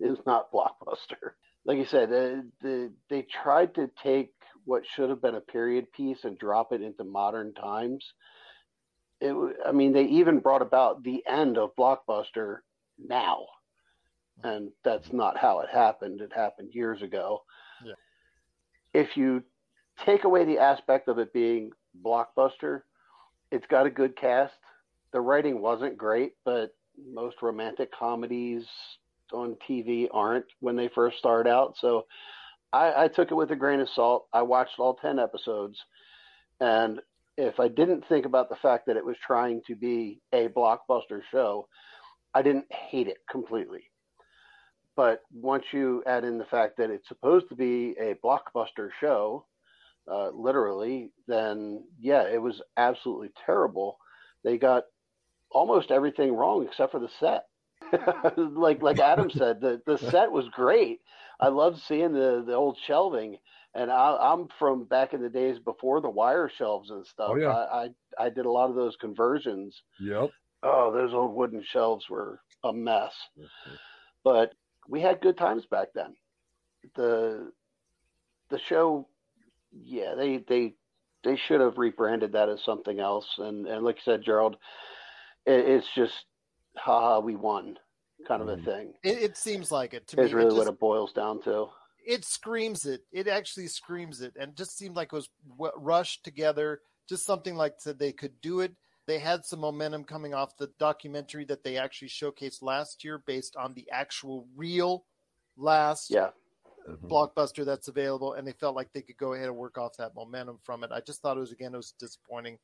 is 0.00 0.18
not 0.26 0.50
blockbuster. 0.52 1.32
Like 1.64 1.78
you 1.78 1.86
said, 1.86 2.10
uh, 2.12 2.42
the, 2.60 2.92
they 3.08 3.22
tried 3.22 3.74
to 3.76 3.90
take 4.02 4.32
what 4.64 4.82
should 4.94 5.10
have 5.10 5.22
been 5.22 5.34
a 5.34 5.40
period 5.40 5.90
piece 5.92 6.24
and 6.24 6.38
drop 6.38 6.72
it 6.72 6.82
into 6.82 7.04
modern 7.04 7.52
times. 7.54 8.04
It, 9.20 9.34
I 9.66 9.72
mean, 9.72 9.92
they 9.92 10.04
even 10.04 10.40
brought 10.40 10.62
about 10.62 11.02
the 11.02 11.22
end 11.26 11.58
of 11.58 11.76
Blockbuster 11.76 12.58
now, 12.98 13.46
and 14.42 14.70
that's 14.82 15.12
not 15.12 15.38
how 15.38 15.60
it 15.60 15.68
happened. 15.72 16.20
It 16.20 16.32
happened 16.34 16.70
years 16.72 17.02
ago. 17.02 17.42
Yeah. 17.84 17.94
If 18.92 19.16
you 19.16 19.42
take 20.04 20.24
away 20.24 20.44
the 20.44 20.58
aspect 20.58 21.08
of 21.08 21.18
it 21.18 21.32
being 21.32 21.70
Blockbuster, 22.04 22.82
it's 23.50 23.66
got 23.66 23.86
a 23.86 23.90
good 23.90 24.16
cast. 24.16 24.54
The 25.12 25.20
writing 25.20 25.60
wasn't 25.60 25.96
great, 25.96 26.34
but 26.44 26.74
most 27.12 27.36
romantic 27.42 27.90
comedies 27.92 28.64
on 29.32 29.56
TV 29.68 30.08
aren't 30.12 30.46
when 30.60 30.76
they 30.76 30.88
first 30.94 31.18
start 31.18 31.46
out. 31.46 31.76
So 31.80 32.06
I, 32.74 33.04
I 33.04 33.08
took 33.08 33.30
it 33.30 33.36
with 33.36 33.52
a 33.52 33.56
grain 33.56 33.78
of 33.78 33.88
salt. 33.94 34.26
I 34.32 34.42
watched 34.42 34.80
all 34.80 34.94
10 34.94 35.20
episodes. 35.20 35.78
And 36.60 37.00
if 37.36 37.60
I 37.60 37.68
didn't 37.68 38.04
think 38.08 38.26
about 38.26 38.48
the 38.48 38.56
fact 38.56 38.86
that 38.86 38.96
it 38.96 39.04
was 39.04 39.16
trying 39.24 39.62
to 39.68 39.76
be 39.76 40.20
a 40.32 40.48
blockbuster 40.48 41.20
show, 41.30 41.68
I 42.34 42.42
didn't 42.42 42.66
hate 42.72 43.06
it 43.06 43.18
completely. 43.30 43.84
But 44.96 45.22
once 45.32 45.64
you 45.72 46.02
add 46.06 46.24
in 46.24 46.36
the 46.36 46.44
fact 46.46 46.76
that 46.78 46.90
it's 46.90 47.06
supposed 47.06 47.48
to 47.48 47.54
be 47.54 47.94
a 48.00 48.16
blockbuster 48.24 48.90
show, 49.00 49.46
uh, 50.10 50.30
literally, 50.30 51.12
then 51.28 51.84
yeah, 52.00 52.24
it 52.24 52.42
was 52.42 52.60
absolutely 52.76 53.30
terrible. 53.46 53.98
They 54.42 54.58
got 54.58 54.84
almost 55.50 55.92
everything 55.92 56.34
wrong 56.34 56.66
except 56.66 56.92
for 56.92 57.00
the 57.00 57.08
set. 57.20 57.44
like 58.36 58.82
like 58.82 58.98
Adam 58.98 59.30
said, 59.30 59.60
the 59.60 59.80
the 59.86 59.98
set 59.98 60.30
was 60.30 60.46
great. 60.52 61.00
I 61.40 61.48
love 61.48 61.80
seeing 61.80 62.12
the 62.12 62.42
the 62.46 62.54
old 62.54 62.78
shelving, 62.78 63.38
and 63.74 63.90
I, 63.90 64.16
I'm 64.20 64.48
from 64.58 64.84
back 64.84 65.14
in 65.14 65.22
the 65.22 65.28
days 65.28 65.58
before 65.58 66.00
the 66.00 66.10
wire 66.10 66.48
shelves 66.48 66.90
and 66.90 67.06
stuff. 67.06 67.30
Oh, 67.32 67.36
yeah. 67.36 67.48
I, 67.48 67.84
I 68.18 68.26
I 68.26 68.28
did 68.30 68.46
a 68.46 68.50
lot 68.50 68.70
of 68.70 68.76
those 68.76 68.96
conversions. 68.96 69.82
Yep. 70.00 70.30
Oh, 70.62 70.92
those 70.92 71.12
old 71.12 71.34
wooden 71.34 71.62
shelves 71.62 72.08
were 72.08 72.40
a 72.62 72.72
mess. 72.72 73.14
Mm-hmm. 73.38 73.74
But 74.22 74.54
we 74.88 75.00
had 75.00 75.20
good 75.20 75.36
times 75.36 75.66
back 75.66 75.88
then. 75.94 76.14
The 76.94 77.52
the 78.50 78.58
show, 78.58 79.08
yeah, 79.72 80.14
they 80.14 80.38
they 80.38 80.74
they 81.24 81.36
should 81.36 81.60
have 81.60 81.78
rebranded 81.78 82.32
that 82.32 82.48
as 82.48 82.62
something 82.62 83.00
else. 83.00 83.26
And 83.38 83.66
and 83.66 83.84
like 83.84 83.96
you 83.96 84.02
said, 84.04 84.22
Gerald, 84.22 84.56
it, 85.46 85.68
it's 85.68 85.88
just 85.94 86.24
haha, 86.76 87.20
we 87.20 87.34
won 87.34 87.78
kind 88.24 88.42
of 88.42 88.48
a 88.48 88.56
Mm. 88.56 88.64
thing. 88.64 88.94
It, 89.02 89.18
it 89.22 89.36
seems 89.36 89.70
like 89.72 89.94
it 89.94 90.06
to 90.08 90.16
me. 90.16 90.24
Is 90.24 90.32
It 90.32 90.34
really 90.34 90.48
just- 90.50 90.58
what 90.58 90.68
it 90.68 90.78
boils 90.80 91.12
down 91.12 91.40
to. 91.42 91.68
it 92.06 92.24
screams 92.24 92.84
it. 92.86 93.02
It 93.12 93.28
actually 93.28 93.66
screams 93.68 94.20
it, 94.20 94.34
and 94.38 94.50
it 94.52 94.56
just 94.56 94.76
seemed 94.76 94.94
like 94.96 95.12
it 95.12 95.16
was 95.16 95.30
rushed 95.76 96.22
together. 96.24 96.82
Just 97.08 97.24
something 97.24 97.54
like 97.56 97.78
that 97.80 97.98
they 97.98 98.12
could 98.12 98.40
do 98.40 98.60
it. 98.60 98.74
They 99.06 99.18
had 99.18 99.44
some 99.44 99.60
momentum 99.60 100.04
coming 100.04 100.32
off 100.34 100.56
the 100.56 100.68
documentary 100.78 101.44
that 101.46 101.62
they 101.62 101.76
actually 101.76 102.08
showcased 102.08 102.62
last 102.62 103.04
year, 103.04 103.18
based 103.18 103.56
on 103.56 103.74
the 103.74 103.90
actual 103.90 104.46
real 104.54 105.04
last 105.56 106.10
Yeah. 106.10 106.30
blockbuster 107.04 107.64
that's 107.64 107.88
available, 107.88 108.34
and 108.34 108.46
they 108.46 108.52
felt 108.52 108.76
like 108.76 108.92
they 108.92 109.02
could 109.02 109.16
go 109.16 109.32
ahead 109.34 109.48
and 109.48 109.56
work 109.56 109.78
off 109.78 109.96
that 109.96 110.14
momentum 110.14 110.58
from 110.62 110.84
it. 110.84 110.92
I 110.92 111.00
just 111.00 111.20
thought 111.22 111.36
it 111.36 111.40
was 111.40 111.52
again 111.52 111.74
it 111.74 111.78
was 111.78 111.92
disappointing. 111.92 112.58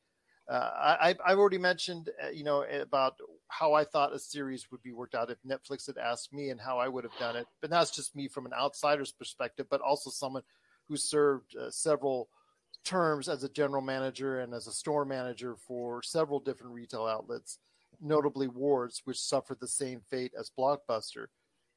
Uh, 0.51 0.97
I, 1.01 1.15
I've 1.25 1.37
already 1.37 1.57
mentioned, 1.57 2.09
uh, 2.21 2.29
you 2.29 2.43
know, 2.43 2.65
about 2.81 3.15
how 3.47 3.71
I 3.73 3.85
thought 3.85 4.13
a 4.13 4.19
series 4.19 4.69
would 4.69 4.83
be 4.83 4.91
worked 4.91 5.15
out 5.15 5.31
if 5.31 5.37
Netflix 5.47 5.87
had 5.87 5.97
asked 5.97 6.33
me 6.33 6.49
and 6.49 6.59
how 6.59 6.77
I 6.77 6.89
would 6.89 7.05
have 7.05 7.17
done 7.17 7.37
it. 7.37 7.47
But 7.61 7.69
that's 7.69 7.89
just 7.89 8.17
me 8.17 8.27
from 8.27 8.45
an 8.45 8.53
outsider's 8.53 9.13
perspective, 9.13 9.67
but 9.69 9.79
also 9.79 10.09
someone 10.09 10.43
who 10.89 10.97
served 10.97 11.55
uh, 11.55 11.71
several 11.71 12.27
terms 12.83 13.29
as 13.29 13.45
a 13.45 13.49
general 13.49 13.81
manager 13.81 14.41
and 14.41 14.53
as 14.53 14.67
a 14.67 14.73
store 14.73 15.05
manager 15.05 15.55
for 15.55 16.03
several 16.03 16.41
different 16.41 16.73
retail 16.73 17.05
outlets, 17.05 17.59
notably 18.01 18.49
Wards, 18.49 19.03
which 19.05 19.21
suffered 19.21 19.61
the 19.61 19.67
same 19.69 20.01
fate 20.09 20.33
as 20.37 20.51
Blockbuster, 20.57 21.27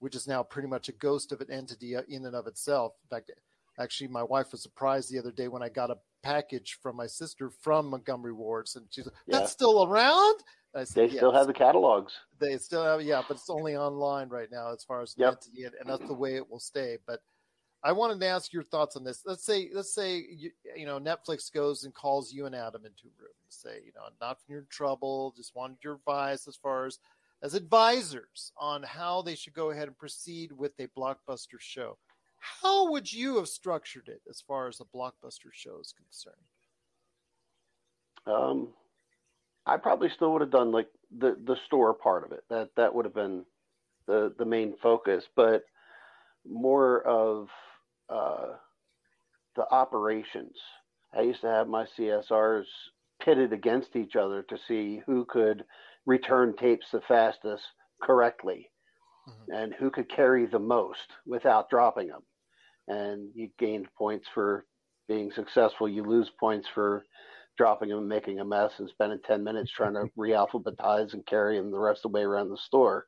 which 0.00 0.16
is 0.16 0.26
now 0.26 0.42
pretty 0.42 0.66
much 0.66 0.88
a 0.88 0.92
ghost 0.92 1.30
of 1.30 1.40
an 1.40 1.50
entity 1.52 1.94
uh, 1.94 2.02
in 2.08 2.26
and 2.26 2.34
of 2.34 2.48
itself. 2.48 2.94
In 3.04 3.16
fact, 3.16 3.30
actually, 3.78 4.08
my 4.08 4.24
wife 4.24 4.50
was 4.50 4.62
surprised 4.62 5.12
the 5.12 5.20
other 5.20 5.30
day 5.30 5.46
when 5.46 5.62
I 5.62 5.68
got 5.68 5.90
a 5.92 5.98
package 6.24 6.78
from 6.82 6.96
my 6.96 7.06
sister 7.06 7.50
from 7.50 7.90
Montgomery 7.90 8.32
Wards, 8.32 8.76
and 8.76 8.86
she's 8.90 9.06
like, 9.06 9.14
Yeah. 9.26 9.38
"That's 9.38 9.52
still 9.52 9.84
around." 9.84 10.40
I 10.74 10.84
said, 10.84 11.10
They 11.10 11.16
still 11.16 11.32
have 11.32 11.46
the 11.46 11.52
catalogs. 11.52 12.12
They 12.40 12.58
still 12.58 12.82
have, 12.82 13.00
yeah, 13.02 13.22
but 13.28 13.36
it's 13.36 13.48
only 13.48 13.76
online 13.76 14.28
right 14.28 14.50
now 14.50 14.72
as 14.72 14.82
far 14.82 15.02
as 15.02 15.14
Yep. 15.16 15.34
entity, 15.34 15.64
and, 15.64 15.74
and 15.78 15.88
that's 15.88 16.06
the 16.08 16.14
way 16.14 16.34
it 16.34 16.50
will 16.50 16.58
stay. 16.58 16.98
But 17.06 17.20
I 17.84 17.92
wanted 17.92 18.18
to 18.20 18.26
ask 18.26 18.52
your 18.52 18.64
thoughts 18.64 18.96
on 18.96 19.04
this. 19.04 19.22
Let's 19.24 19.44
say, 19.44 19.70
let's 19.72 19.94
say 19.94 20.16
you, 20.16 20.50
you 20.74 20.86
know 20.86 20.98
Netflix 20.98 21.52
goes 21.52 21.84
and 21.84 21.94
calls 21.94 22.32
you 22.32 22.46
and 22.46 22.54
Adam 22.54 22.84
into 22.84 23.04
a 23.06 23.22
room 23.22 23.34
say, 23.54 23.80
you 23.84 23.92
know, 23.94 24.08
not 24.20 24.40
from 24.42 24.52
your 24.52 24.66
trouble, 24.70 25.32
just 25.36 25.54
wanted 25.54 25.78
your 25.82 25.94
advice 25.94 26.46
as 26.48 26.56
far 26.56 26.86
as 26.86 26.98
as 27.42 27.54
advisors 27.54 28.52
on 28.56 28.82
how 28.82 29.20
they 29.20 29.34
should 29.34 29.52
go 29.52 29.70
ahead 29.70 29.88
and 29.88 29.98
proceed 29.98 30.50
with 30.52 30.72
a 30.78 30.86
blockbuster 30.88 31.60
show. 31.60 31.98
How 32.62 32.90
would 32.90 33.12
you 33.12 33.36
have 33.36 33.48
structured 33.48 34.08
it 34.08 34.22
as 34.28 34.42
far 34.46 34.68
as 34.68 34.80
a 34.80 34.84
blockbuster 34.84 35.52
show 35.52 35.78
is 35.80 35.92
concerned? 35.92 36.36
Um, 38.26 38.74
I 39.66 39.76
probably 39.76 40.10
still 40.14 40.32
would 40.32 40.42
have 40.42 40.50
done 40.50 40.70
like 40.70 40.88
the 41.18 41.36
the 41.44 41.56
store 41.66 41.94
part 41.94 42.24
of 42.24 42.32
it. 42.32 42.44
That 42.50 42.70
that 42.76 42.94
would 42.94 43.04
have 43.04 43.14
been 43.14 43.44
the 44.06 44.34
the 44.38 44.44
main 44.44 44.74
focus, 44.82 45.24
but 45.36 45.64
more 46.46 47.02
of 47.06 47.48
uh, 48.08 48.56
the 49.56 49.66
operations. 49.70 50.56
I 51.16 51.22
used 51.22 51.40
to 51.42 51.46
have 51.46 51.68
my 51.68 51.86
CSRs 51.98 52.64
pitted 53.22 53.52
against 53.52 53.96
each 53.96 54.16
other 54.16 54.42
to 54.42 54.58
see 54.68 55.00
who 55.06 55.24
could 55.24 55.64
return 56.04 56.54
tapes 56.56 56.86
the 56.92 57.00
fastest 57.08 57.62
correctly 58.02 58.68
and 59.48 59.72
who 59.74 59.90
could 59.90 60.08
carry 60.10 60.44
the 60.44 60.58
most 60.58 61.12
without 61.26 61.70
dropping 61.70 62.08
them. 62.08 62.22
And 62.88 63.30
you 63.34 63.48
gained 63.58 63.88
points 63.96 64.26
for 64.34 64.66
being 65.08 65.30
successful. 65.34 65.88
You 65.88 66.04
lose 66.04 66.30
points 66.38 66.68
for 66.74 67.04
dropping 67.56 67.88
them 67.88 67.98
and 67.98 68.08
making 68.08 68.40
a 68.40 68.44
mess 68.44 68.72
and 68.78 68.88
spending 68.88 69.20
10 69.26 69.44
minutes 69.44 69.70
trying 69.70 69.94
to 69.94 70.08
re-alphabetize 70.16 71.12
and 71.12 71.26
carry 71.26 71.56
them 71.56 71.70
the 71.70 71.78
rest 71.78 72.00
of 72.04 72.12
the 72.12 72.18
way 72.18 72.24
around 72.24 72.50
the 72.50 72.58
store. 72.58 73.06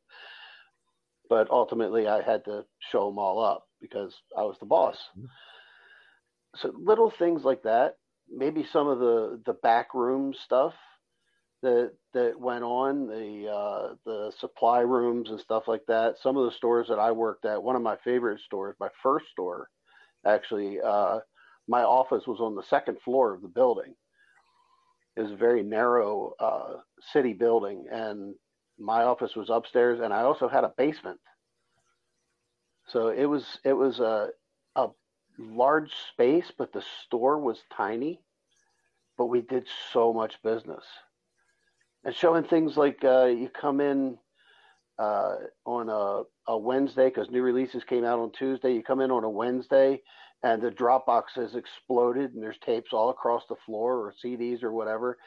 But 1.29 1.51
ultimately, 1.51 2.07
I 2.07 2.23
had 2.23 2.45
to 2.45 2.65
show 2.93 3.09
them 3.09 3.19
all 3.19 3.45
up 3.45 3.67
because 3.81 4.15
I 4.37 4.43
was 4.43 4.57
the 4.61 4.67
boss. 4.67 4.97
Mm-hmm. 5.19 5.27
So 6.57 6.73
little 6.79 7.13
things 7.19 7.43
like 7.45 7.63
that, 7.65 7.97
maybe 8.31 8.67
some 8.73 8.89
of 8.89 8.99
the 8.99 9.41
the 9.45 9.55
backroom 9.63 10.33
stuff 10.45 10.73
that 11.63 11.93
that 12.13 12.39
went 12.39 12.65
on, 12.65 13.07
the 13.07 13.49
uh, 13.51 13.95
the 14.05 14.33
supply 14.39 14.81
rooms 14.81 15.31
and 15.31 15.41
stuff 15.41 15.65
like 15.67 15.83
that. 15.89 16.19
Some 16.19 16.37
of 16.37 16.45
the 16.45 16.57
stores 16.57 16.89
that 16.89 16.99
I 16.99 17.13
worked 17.13 17.45
at, 17.45 17.63
one 17.63 17.77
of 17.77 17.83
my 17.83 17.97
favorite 18.05 18.41
stores, 18.41 18.77
my 18.79 18.89
first 19.03 19.27
store, 19.31 19.69
actually, 20.27 20.81
uh, 20.81 21.21
my 21.69 21.83
office 21.83 22.27
was 22.27 22.41
on 22.41 22.55
the 22.55 22.63
second 22.63 22.99
floor 23.03 23.35
of 23.35 23.43
the 23.43 23.49
building. 23.49 23.95
It 25.17 25.23
was 25.23 25.33
a 25.33 25.37
very 25.37 25.63
narrow 25.63 26.35
uh, 26.39 26.75
city 27.13 27.33
building, 27.33 27.87
and 27.91 28.35
my 28.79 29.05
office 29.05 29.35
was 29.35 29.51
upstairs, 29.51 30.01
and 30.01 30.13
I 30.13 30.23
also 30.23 30.49
had 30.49 30.65
a 30.65 30.75
basement. 30.77 31.21
So 32.89 33.09
it 33.09 33.25
was 33.27 33.59
it 33.65 33.73
was 33.73 33.99
a 34.01 34.31
a 34.77 34.89
large 35.39 35.93
space, 36.13 36.53
but 36.57 36.73
the 36.73 36.85
store 37.05 37.39
was 37.39 37.59
tiny. 37.77 38.21
But 39.19 39.27
we 39.27 39.41
did 39.41 39.67
so 39.93 40.13
much 40.13 40.43
business, 40.43 40.85
and 42.07 42.15
showing 42.15 42.45
things 42.45 42.77
like 42.77 43.05
uh, 43.05 43.25
you 43.25 43.51
come 43.61 43.81
in 43.81 44.17
uh, 44.99 45.35
on 45.67 45.89
a, 45.91 46.23
a 46.51 46.57
Wednesday 46.57 47.09
because 47.09 47.29
new 47.31 47.43
releases 47.43 47.83
came 47.83 48.05
out 48.05 48.21
on 48.21 48.31
Tuesday. 48.31 48.73
You 48.73 48.83
come 48.83 49.01
in 49.01 49.11
on 49.11 49.25
a 49.25 49.29
Wednesday, 49.29 50.01
and 50.45 50.63
the 50.63 50.71
Dropbox 50.71 51.25
has 51.35 51.57
exploded, 51.57 52.33
and 52.33 52.43
there's 52.43 52.59
tapes 52.65 52.93
all 52.93 53.11
across 53.11 53.43
the 53.49 53.57
floor, 53.67 53.97
or 53.97 54.15
CDs, 54.25 54.63
or 54.63 54.73
whatever, 54.73 55.19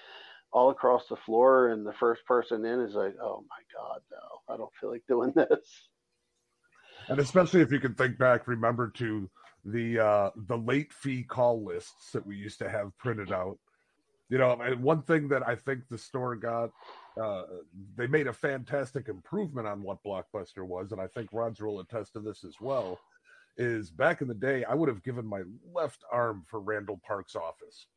all 0.54 0.70
across 0.70 1.04
the 1.10 1.18
floor. 1.18 1.70
And 1.70 1.86
the 1.86 1.94
first 2.00 2.26
person 2.26 2.64
in 2.64 2.80
is 2.80 2.96
like, 2.96 3.16
"Oh 3.22 3.44
my 3.50 3.62
God, 3.78 4.00
no, 4.10 4.54
I 4.54 4.58
don't 4.58 4.72
feel 4.80 4.90
like 4.90 5.04
doing 5.08 5.34
this." 5.36 5.90
and 7.10 7.20
especially 7.20 7.62
if 7.62 7.72
you 7.72 7.80
can 7.80 7.94
think 7.96 8.18
back 8.18 8.48
remember 8.48 8.90
to 8.92 9.30
the 9.66 10.00
uh 10.00 10.30
the 10.48 10.58
late 10.58 10.94
fee 10.94 11.24
call 11.24 11.66
lists 11.66 12.12
that 12.12 12.26
we 12.26 12.36
used 12.36 12.60
to 12.60 12.70
have 12.70 12.98
printed 12.98 13.32
out 13.32 13.58
you 14.30 14.38
know 14.38 14.52
and 14.62 14.82
one 14.82 15.02
thing 15.02 15.28
that 15.28 15.48
i 15.48 15.56
think 15.56 15.82
the 15.90 15.98
store 15.98 16.36
got 16.36 16.72
uh 17.22 17.44
they 17.96 18.08
made 18.08 18.28
a 18.28 18.34
fantastic 18.34 19.10
improvement 19.10 19.68
on 19.68 19.82
what 19.82 20.04
blockbuster 20.04 20.66
was 20.66 20.92
and 20.92 21.02
i 21.02 21.08
think 21.08 21.30
roger 21.32 21.68
will 21.68 21.80
attest 21.80 22.14
to 22.14 22.20
this 22.20 22.44
as 22.44 22.56
well 22.62 23.00
is 23.58 23.90
back 23.90 24.22
in 24.22 24.28
the 24.28 24.34
day 24.34 24.64
i 24.66 24.74
would 24.74 24.88
have 24.88 25.04
given 25.04 25.26
my 25.26 25.42
left 25.74 26.04
arm 26.12 26.44
for 26.48 26.60
randall 26.60 27.00
park's 27.06 27.36
office 27.36 27.88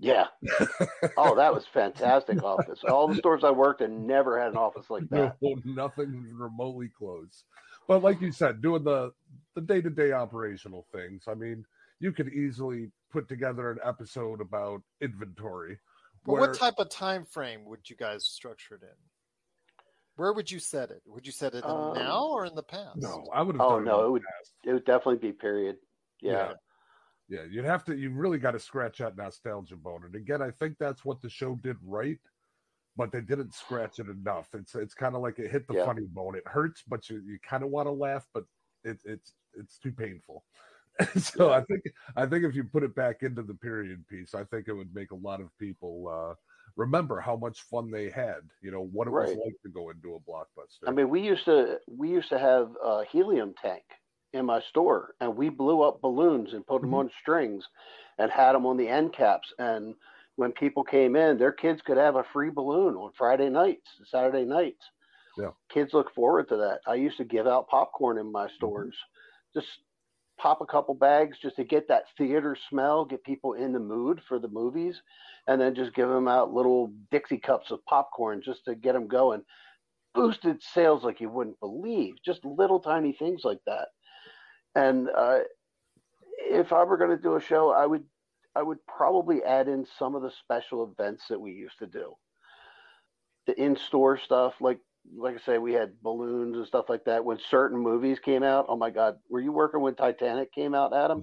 Yeah. 0.00 0.26
oh, 1.16 1.36
that 1.36 1.54
was 1.54 1.66
fantastic 1.72 2.42
office. 2.42 2.80
All 2.84 3.08
the 3.08 3.14
stores 3.14 3.44
I 3.44 3.50
worked 3.50 3.80
in 3.80 4.06
never 4.06 4.38
had 4.40 4.50
an 4.50 4.56
office 4.56 4.90
like 4.90 5.08
that. 5.10 5.36
No, 5.40 5.54
nothing 5.64 6.26
remotely 6.32 6.90
close. 6.98 7.44
But 7.86 8.02
like 8.02 8.20
you 8.20 8.32
said, 8.32 8.60
doing 8.60 8.82
the 8.82 9.12
the 9.54 9.60
day 9.60 9.80
to 9.80 9.90
day 9.90 10.12
operational 10.12 10.86
things. 10.92 11.24
I 11.28 11.34
mean, 11.34 11.64
you 12.00 12.12
could 12.12 12.28
easily 12.28 12.90
put 13.14 13.28
together 13.28 13.70
an 13.70 13.78
episode 13.84 14.40
about 14.40 14.82
inventory. 15.00 15.78
Where- 16.24 16.40
what 16.40 16.54
type 16.54 16.74
of 16.78 16.88
time 16.90 17.24
frame 17.24 17.64
would 17.66 17.88
you 17.88 17.94
guys 17.94 18.26
structure 18.26 18.74
it 18.74 18.82
in? 18.82 19.84
Where 20.16 20.32
would 20.32 20.50
you 20.50 20.58
set 20.58 20.90
it? 20.90 21.00
Would 21.06 21.24
you 21.26 21.32
set 21.32 21.54
it 21.54 21.64
Um, 21.64 21.94
now 21.94 22.26
or 22.26 22.44
in 22.44 22.56
the 22.56 22.62
past? 22.62 22.96
No, 22.96 23.24
I 23.32 23.42
would 23.42 23.54
have. 23.54 23.64
Oh 23.64 23.78
no, 23.78 24.00
in 24.00 24.06
it 24.06 24.10
would 24.10 24.22
it 24.64 24.72
would 24.72 24.84
definitely 24.84 25.18
be 25.18 25.32
period. 25.32 25.76
Yeah. 26.20 26.32
Yeah. 26.32 26.54
Yeah, 27.26 27.42
you'd 27.44 27.64
have 27.64 27.84
to. 27.84 27.96
You 27.96 28.10
really 28.10 28.38
got 28.38 28.50
to 28.50 28.60
scratch 28.60 28.98
that 28.98 29.16
nostalgia 29.16 29.76
bone. 29.76 30.04
And 30.04 30.14
again, 30.14 30.42
I 30.42 30.50
think 30.50 30.76
that's 30.78 31.04
what 31.06 31.22
the 31.22 31.30
show 31.30 31.54
did 31.56 31.76
right, 31.82 32.18
but 32.96 33.10
they 33.12 33.22
didn't 33.22 33.54
scratch 33.54 33.98
it 33.98 34.08
enough. 34.08 34.54
It's 34.54 34.74
it's 34.74 34.92
kind 34.94 35.14
of 35.16 35.22
like 35.22 35.38
it 35.38 35.50
hit 35.50 35.66
the 35.66 35.74
Yeah. 35.74 35.86
funny 35.86 36.06
bone. 36.06 36.34
It 36.36 36.46
hurts, 36.46 36.82
but 36.86 37.08
you, 37.08 37.20
you 37.24 37.38
kind 37.40 37.62
of 37.64 37.70
want 37.70 37.86
to 37.86 37.92
laugh, 37.92 38.26
but 38.34 38.44
it, 38.84 38.98
it's 39.04 39.34
it's 39.54 39.78
too 39.78 39.92
painful. 39.92 40.44
so 41.16 41.50
I 41.50 41.62
think 41.64 41.82
I 42.16 42.26
think 42.26 42.44
if 42.44 42.54
you 42.54 42.64
put 42.64 42.82
it 42.82 42.94
back 42.94 43.22
into 43.22 43.42
the 43.42 43.54
period 43.54 44.06
piece, 44.08 44.34
I 44.34 44.44
think 44.44 44.68
it 44.68 44.72
would 44.72 44.94
make 44.94 45.10
a 45.10 45.16
lot 45.16 45.40
of 45.40 45.56
people 45.58 46.08
uh, 46.08 46.34
remember 46.76 47.20
how 47.20 47.36
much 47.36 47.62
fun 47.62 47.90
they 47.90 48.10
had. 48.10 48.48
You 48.62 48.70
know 48.70 48.82
what 48.82 49.08
it 49.08 49.10
was 49.10 49.30
Right. 49.30 49.38
like 49.44 49.56
to 49.62 49.70
go 49.70 49.90
into 49.90 50.14
a 50.14 50.20
blockbuster. 50.20 50.86
I 50.86 50.92
mean, 50.92 51.08
we 51.08 51.20
used 51.20 51.44
to 51.46 51.80
we 51.88 52.10
used 52.10 52.28
to 52.30 52.38
have 52.38 52.70
a 52.82 53.04
helium 53.04 53.54
tank 53.60 53.84
in 54.32 54.46
my 54.46 54.60
store, 54.60 55.14
and 55.20 55.36
we 55.36 55.48
blew 55.48 55.82
up 55.82 56.00
balloons 56.00 56.52
and 56.54 56.66
put 56.66 56.80
them 56.82 56.94
on 56.94 57.10
strings, 57.20 57.64
and 58.18 58.30
had 58.30 58.52
them 58.52 58.66
on 58.66 58.76
the 58.76 58.88
end 58.88 59.12
caps. 59.12 59.52
And 59.58 59.94
when 60.36 60.52
people 60.52 60.82
came 60.84 61.14
in, 61.16 61.38
their 61.38 61.52
kids 61.52 61.80
could 61.82 61.96
have 61.96 62.16
a 62.16 62.24
free 62.32 62.50
balloon 62.50 62.94
on 62.96 63.12
Friday 63.16 63.48
nights, 63.48 63.88
and 63.98 64.06
Saturday 64.06 64.44
nights. 64.44 64.84
Yeah. 65.36 65.50
Kids 65.68 65.92
look 65.92 66.14
forward 66.14 66.48
to 66.48 66.56
that. 66.56 66.80
I 66.86 66.94
used 66.94 67.16
to 67.18 67.24
give 67.24 67.46
out 67.48 67.68
popcorn 67.68 68.18
in 68.18 68.30
my 68.30 68.48
stores, 68.48 68.96
just 69.54 69.66
pop 70.38 70.60
a 70.60 70.66
couple 70.66 70.94
bags 70.94 71.38
just 71.40 71.56
to 71.56 71.64
get 71.64 71.88
that 71.88 72.04
theater 72.18 72.56
smell, 72.68 73.04
get 73.04 73.24
people 73.24 73.54
in 73.54 73.72
the 73.72 73.78
mood 73.78 74.20
for 74.26 74.38
the 74.38 74.48
movies, 74.48 75.00
and 75.46 75.60
then 75.60 75.74
just 75.74 75.94
give 75.94 76.08
them 76.08 76.28
out 76.28 76.52
little 76.52 76.92
Dixie 77.10 77.38
cups 77.38 77.70
of 77.70 77.84
popcorn 77.86 78.42
just 78.44 78.64
to 78.64 78.74
get 78.74 78.94
them 78.94 79.06
going 79.06 79.42
boosted 80.14 80.62
sales 80.62 81.02
like 81.04 81.20
you 81.20 81.28
wouldn't 81.28 81.60
believe. 81.60 82.14
Just 82.24 82.44
little 82.44 82.80
tiny 82.80 83.12
things 83.12 83.42
like 83.44 83.58
that. 83.66 83.88
And 84.74 85.08
uh, 85.14 85.40
if 86.38 86.72
I 86.72 86.84
were 86.84 86.96
going 86.96 87.10
to 87.10 87.22
do 87.22 87.36
a 87.36 87.40
show, 87.40 87.70
I 87.70 87.86
would 87.86 88.04
I 88.56 88.62
would 88.62 88.78
probably 88.86 89.42
add 89.42 89.66
in 89.66 89.84
some 89.98 90.14
of 90.14 90.22
the 90.22 90.30
special 90.30 90.92
events 90.96 91.24
that 91.28 91.40
we 91.40 91.52
used 91.52 91.78
to 91.80 91.88
do. 91.88 92.14
The 93.46 93.60
in-store 93.60 94.18
stuff, 94.18 94.54
like 94.60 94.78
like 95.16 95.36
I 95.36 95.44
say, 95.44 95.58
we 95.58 95.72
had 95.72 96.00
balloons 96.02 96.56
and 96.56 96.66
stuff 96.66 96.86
like 96.88 97.04
that 97.04 97.24
when 97.24 97.38
certain 97.50 97.78
movies 97.78 98.18
came 98.18 98.42
out. 98.42 98.66
Oh 98.68 98.76
my 98.76 98.90
God, 98.90 99.18
were 99.28 99.40
you 99.40 99.52
working 99.52 99.80
when 99.80 99.94
Titanic 99.94 100.52
came 100.52 100.74
out, 100.74 100.94
Adam? 100.94 101.22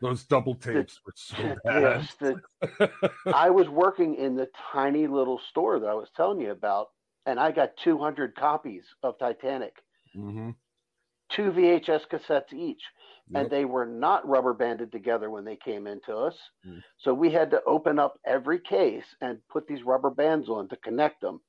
Those 0.00 0.24
double 0.24 0.54
tapes 0.54 1.00
were 1.04 1.12
so 1.14 1.56
bad. 1.64 1.82
Yes, 1.82 2.14
the, 2.20 2.90
I 3.32 3.50
was 3.50 3.68
working 3.68 4.16
in 4.16 4.34
the 4.34 4.48
tiny 4.72 5.06
little 5.06 5.40
store 5.50 5.78
that 5.80 5.88
I 5.88 5.94
was 5.94 6.08
telling 6.16 6.40
you 6.40 6.50
about, 6.50 6.88
and 7.26 7.38
I 7.38 7.52
got 7.52 7.76
200 7.84 8.34
copies 8.34 8.84
of 9.02 9.18
Titanic, 9.18 9.74
hmm 10.14 10.50
two 11.32 11.50
VHS 11.50 12.02
cassettes 12.08 12.52
each, 12.52 12.82
and 13.34 13.50
they 13.50 13.64
were 13.64 13.86
not 13.86 14.28
rubber 14.28 14.52
banded 14.52 14.92
together 14.92 15.30
when 15.30 15.44
they 15.44 15.56
came 15.56 15.86
into 15.86 16.14
us. 16.14 16.36
Mm. 16.66 16.82
So 16.98 17.14
we 17.14 17.30
had 17.30 17.50
to 17.52 17.62
open 17.64 17.98
up 17.98 18.18
every 18.26 18.60
case 18.60 19.06
and 19.20 19.38
put 19.48 19.66
these 19.66 19.82
rubber 19.82 20.10
bands 20.10 20.48
on 20.48 20.68
to 20.68 20.76
connect 20.76 21.20
them. 21.20 21.40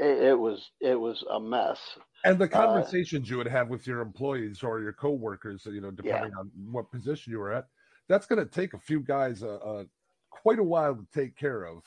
It, 0.00 0.18
it 0.30 0.34
was 0.38 0.72
it 0.80 0.96
was 0.96 1.24
a 1.30 1.38
mess. 1.40 1.98
And 2.24 2.38
the 2.38 2.48
Uh, 2.52 2.56
conversations 2.58 3.30
you 3.30 3.38
would 3.38 3.48
have 3.48 3.68
with 3.70 3.86
your 3.86 4.00
employees 4.00 4.62
or 4.62 4.80
your 4.80 4.92
coworkers, 4.92 5.64
you 5.66 5.80
know, 5.80 5.90
depending 5.90 6.32
on 6.38 6.50
what 6.70 6.90
position 6.90 7.32
you 7.32 7.38
were 7.38 7.52
at, 7.52 7.66
that's 8.08 8.26
going 8.26 8.38
to 8.44 8.50
take 8.50 8.74
a 8.74 8.78
few 8.78 9.00
guys 9.00 9.42
uh, 9.42 9.56
uh, 9.56 9.84
quite 10.30 10.58
a 10.58 10.64
while 10.64 10.94
to 10.94 11.06
take 11.14 11.34
care 11.36 11.64
of. 11.64 11.82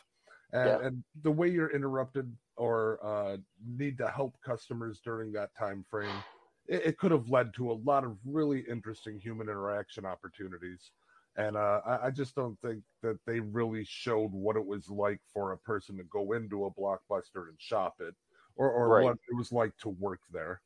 And, 0.51 0.67
Yeah. 0.67 0.79
and 0.79 1.03
the 1.21 1.31
way 1.31 1.49
you're 1.49 1.71
interrupted 1.75 2.35
or 2.57 2.99
uh, 3.05 3.37
need 3.63 3.97
to 3.99 4.09
help 4.09 4.35
customers 4.41 5.01
during 5.03 5.31
that 5.33 5.55
time 5.55 5.83
frame, 5.83 6.23
it, 6.67 6.85
it 6.87 6.97
could 6.97 7.11
have 7.11 7.29
led 7.29 7.53
to 7.55 7.71
a 7.71 7.73
lot 7.73 8.03
of 8.03 8.17
really 8.25 8.61
interesting 8.61 9.19
human 9.19 9.49
interaction 9.49 10.05
opportunities. 10.05 10.91
And 11.35 11.57
uh, 11.57 11.81
I, 11.85 12.07
I 12.07 12.11
just 12.11 12.35
don't 12.35 12.59
think 12.61 12.83
that 13.01 13.17
they 13.25 13.39
really 13.39 13.83
showed 13.85 14.31
what 14.31 14.55
it 14.55 14.65
was 14.65 14.89
like 14.89 15.19
for 15.33 15.51
a 15.51 15.57
person 15.57 15.97
to 15.97 16.03
go 16.03 16.33
into 16.33 16.65
a 16.65 16.71
blockbuster 16.71 17.49
and 17.49 17.59
shop 17.59 17.95
it, 17.99 18.13
or, 18.55 18.69
or 18.69 18.89
Right. 18.89 19.03
what 19.03 19.17
it 19.29 19.35
was 19.35 19.51
like 19.51 19.75
to 19.77 19.89
work 19.89 20.19
there. 20.31 20.61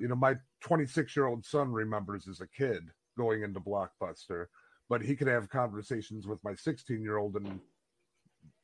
You 0.00 0.08
know, 0.08 0.16
my 0.16 0.36
26 0.60 1.14
year 1.16 1.26
old 1.26 1.44
son 1.44 1.70
remembers 1.70 2.26
as 2.28 2.40
a 2.40 2.48
kid 2.48 2.90
going 3.16 3.42
into 3.42 3.60
Blockbuster, 3.60 4.46
but 4.88 5.02
he 5.02 5.16
could 5.16 5.26
have 5.28 5.48
conversations 5.48 6.26
with 6.26 6.42
my 6.44 6.54
16 6.54 7.02
year 7.02 7.16
old 7.18 7.36
and 7.36 7.60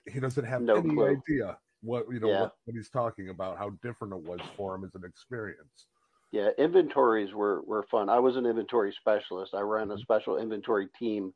he 0.06 0.20
doesn't 0.20 0.44
have 0.44 0.62
No 0.62 0.78
any 0.78 0.94
clue. 0.94 1.16
idea 1.28 1.58
what 1.82 2.06
you 2.10 2.20
know 2.20 2.28
Yeah. 2.28 2.40
what, 2.42 2.52
what 2.64 2.76
he's 2.76 2.88
talking 2.90 3.28
about, 3.30 3.58
how 3.58 3.70
different 3.82 4.14
it 4.14 4.22
was 4.22 4.42
for 4.56 4.74
him 4.74 4.84
as 4.84 4.94
an 4.94 5.02
experience. 5.04 5.86
Yeah, 6.34 6.48
inventories 6.58 7.32
were 7.32 7.62
were 7.62 7.84
fun. 7.92 8.08
I 8.08 8.18
was 8.18 8.34
an 8.34 8.44
inventory 8.44 8.92
specialist. 8.98 9.54
I 9.54 9.60
ran 9.60 9.88
a 9.88 9.94
mm-hmm. 9.94 10.00
special 10.00 10.36
inventory 10.36 10.88
team 10.98 11.32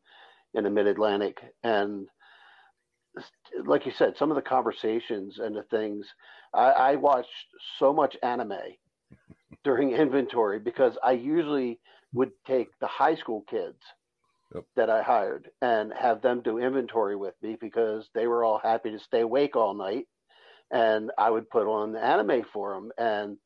in 0.54 0.64
the 0.64 0.70
Mid 0.70 0.88
Atlantic, 0.88 1.38
and 1.62 2.08
like 3.64 3.86
you 3.86 3.92
said, 3.92 4.16
some 4.16 4.32
of 4.32 4.34
the 4.34 4.42
conversations 4.42 5.38
and 5.38 5.54
the 5.54 5.62
things 5.70 6.04
I, 6.52 6.70
I 6.70 6.96
watched 6.96 7.28
so 7.78 7.92
much 7.92 8.16
anime 8.24 8.58
during 9.64 9.92
inventory 9.92 10.58
because 10.58 10.98
I 11.04 11.12
usually 11.12 11.78
would 12.12 12.32
take 12.44 12.66
the 12.80 12.88
high 12.88 13.14
school 13.14 13.44
kids 13.48 13.78
Yep. 14.52 14.64
that 14.76 14.90
I 14.90 15.02
hired 15.02 15.50
and 15.60 15.92
have 15.92 16.22
them 16.22 16.40
do 16.42 16.58
inventory 16.58 17.14
with 17.14 17.34
me 17.42 17.56
because 17.60 18.08
they 18.14 18.26
were 18.26 18.42
all 18.42 18.58
happy 18.58 18.90
to 18.90 18.98
stay 18.98 19.20
awake 19.20 19.54
all 19.54 19.74
night, 19.74 20.08
and 20.72 21.12
I 21.16 21.30
would 21.30 21.50
put 21.50 21.68
on 21.68 21.92
the 21.92 22.02
anime 22.02 22.42
for 22.52 22.74
them 22.74 22.90
and 22.98 23.38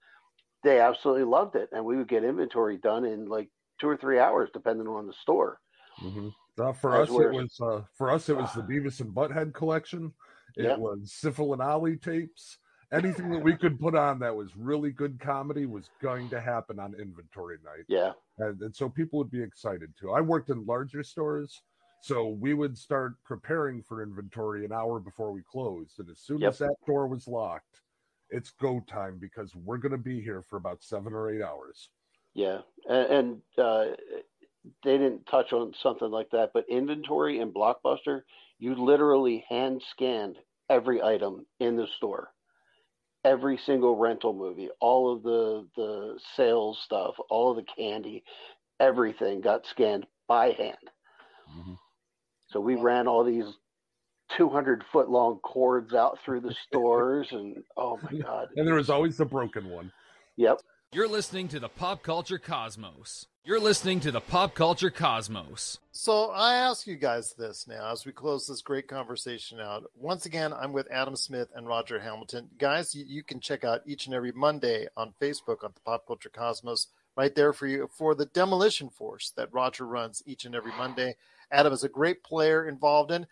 they 0.62 0.81
absolutely 0.81 1.25
loved 1.25 1.57
it 1.57 1.68
and 1.72 1.85
we 1.85 1.96
would 1.96 2.09
get 2.09 2.25
inventory 2.25 2.77
done 2.79 3.05
in 3.05 3.27
like 3.27 3.48
two 3.81 3.88
or 3.88 3.96
three 3.96 4.18
hours 4.18 4.48
depending 4.53 4.87
on 4.87 5.07
the 5.07 5.12
store 5.22 5.59
hmm 6.01 6.29
Uh, 6.59 6.72
for 6.72 6.96
us, 6.96 7.09
we're- 7.11 7.29
it 7.29 7.33
was 7.35 7.59
uh, 7.61 7.83
for 7.94 8.11
us 8.11 8.29
it 8.29 8.37
was 8.37 8.53
the 8.55 8.62
Beavis 8.70 9.01
and 9.01 9.14
Butthead 9.14 9.55
collection. 9.55 10.12
It 10.57 10.64
Yep. 10.64 10.79
was 10.79 10.98
Sifl 11.22 11.53
and 11.55 11.62
Olly 11.62 11.96
tapes. 11.96 12.59
Anything 12.92 13.31
that 13.31 13.42
we 13.42 13.57
could 13.57 13.81
put 13.81 13.94
on 13.94 14.18
that 14.18 14.37
was 14.37 14.55
really 14.55 14.90
good 14.90 15.18
comedy 15.18 15.64
was 15.64 15.88
going 16.03 16.29
to 16.31 16.40
happen 16.40 16.79
on 16.79 16.94
inventory 16.94 17.57
night. 17.64 17.85
yeah 17.88 18.12
and, 18.38 18.61
and 18.62 18.75
so 18.77 18.88
people 18.88 19.18
would 19.18 19.31
be 19.31 19.42
excited 19.42 19.92
too. 19.98 20.11
I 20.12 20.20
worked 20.20 20.51
in 20.51 20.66
larger 20.66 21.03
stores, 21.03 21.62
so 22.01 22.29
we 22.29 22.53
would 22.55 22.77
start 22.77 23.12
preparing 23.25 23.83
for 23.83 24.03
inventory 24.03 24.64
an 24.64 24.72
hour 24.72 24.98
before 25.01 25.33
we 25.33 25.42
closed, 25.42 25.98
and 26.01 26.09
as 26.11 26.18
soon 26.20 26.40
Yep. 26.40 26.48
as 26.53 26.59
that 26.59 26.77
door 26.87 27.07
was 27.07 27.29
locked, 27.29 27.81
it's 28.33 28.51
go 28.51 28.81
time 28.88 29.18
because 29.21 29.55
we're 29.55 29.79
going 29.79 29.92
to 29.92 29.99
be 29.99 30.21
here 30.21 30.42
for 30.42 30.57
about 30.57 30.83
seven 30.83 31.12
or 31.12 31.31
eight 31.31 31.42
hours. 31.42 31.90
yeah 32.35 32.59
and, 32.88 33.12
and 33.12 33.42
uh, 33.59 33.85
they 34.85 34.99
didn't 34.99 35.27
touch 35.27 35.53
on 35.53 35.73
something 35.83 36.11
like 36.11 36.31
that 36.31 36.51
but 36.55 36.64
inventory 36.68 37.40
and 37.40 37.55
blockbuster 37.55 38.23
you 38.59 38.75
literally 38.77 39.45
hand 39.49 39.83
scanned 39.90 40.37
every 40.71 41.03
item 41.03 41.47
in 41.61 41.77
the 41.77 41.88
store. 41.97 42.33
Every 43.25 43.59
single 43.59 43.97
rental 43.97 44.33
movie 44.33 44.71
all 44.81 45.12
of 45.12 45.23
the 45.23 45.68
the 45.77 46.18
sales 46.37 46.81
stuff 46.85 47.14
all 47.31 47.51
of 47.51 47.57
the 47.57 47.73
candy 47.77 48.25
everything 48.81 49.40
got 49.40 49.66
scanned 49.66 50.07
by 50.29 50.53
hand. 50.53 50.77
So 52.49 52.61
we 52.61 52.77
ran 52.77 53.09
all 53.09 53.25
these 53.25 53.47
200 54.37 54.85
foot 54.92 55.11
long 55.11 55.38
cords 55.40 55.95
out 55.95 56.18
through 56.25 56.40
the 56.40 56.55
stores, 56.68 57.29
and 57.31 57.62
oh 57.77 57.99
my 58.03 58.18
god! 58.18 58.49
And 58.57 58.66
there 58.66 58.75
was 58.75 58.90
always 58.90 59.16
the 59.16 59.25
broken 59.25 59.68
one. 59.71 59.92
Yep. 60.37 60.61
You're 60.95 61.09
listening 61.09 61.49
to 61.49 61.61
the 61.61 61.71
Pop 61.71 62.03
Culture 62.03 62.38
Cosmos. 62.38 63.27
You're 63.45 63.61
listening 63.61 64.01
to 64.01 64.11
the 64.11 64.21
Pop 64.21 64.55
Culture 64.55 64.90
Cosmos. 64.90 65.79
So 65.90 66.31
I 66.31 66.55
ask 66.55 66.87
you 66.87 66.97
guys 66.97 67.33
this 67.33 67.66
now 67.66 67.90
as 67.90 68.05
we 68.05 68.12
close 68.12 68.47
this 68.47 68.61
great 68.61 68.88
conversation 68.88 69.59
out. 69.59 69.85
Once 69.97 70.27
again, 70.27 70.53
I'm 70.53 70.75
with 70.75 70.90
Adam 70.90 71.16
Smith 71.16 71.49
and 71.55 71.66
Roger 71.66 71.99
Hamilton. 71.99 72.51
Guys, 72.59 72.95
you, 72.95 73.07
you 73.07 73.23
can 73.25 73.40
check 73.40 73.64
out 73.64 73.81
each 73.87 74.05
and 74.05 74.14
every 74.14 74.33
Monday 74.33 74.87
on 74.95 75.14
Facebook 75.18 75.64
on 75.64 75.73
the 75.75 75.81
Pop 75.81 76.07
Culture 76.07 76.29
Cosmos 76.29 76.88
right 77.16 77.35
there 77.35 77.53
for 77.53 77.66
you 77.66 77.88
for 77.97 78.14
the 78.14 78.27
Demolition 78.27 78.90
Force 78.90 79.33
that 79.37 79.53
Roger 79.53 79.87
runs 79.87 80.23
each 80.27 80.45
and 80.45 80.55
every 80.55 80.73
Monday. 80.73 81.16
Adam 81.51 81.73
is 81.73 81.85
a 81.85 81.88
great 81.88 82.23
player 82.23 82.68
involved 82.68 83.11
in. 83.11 83.27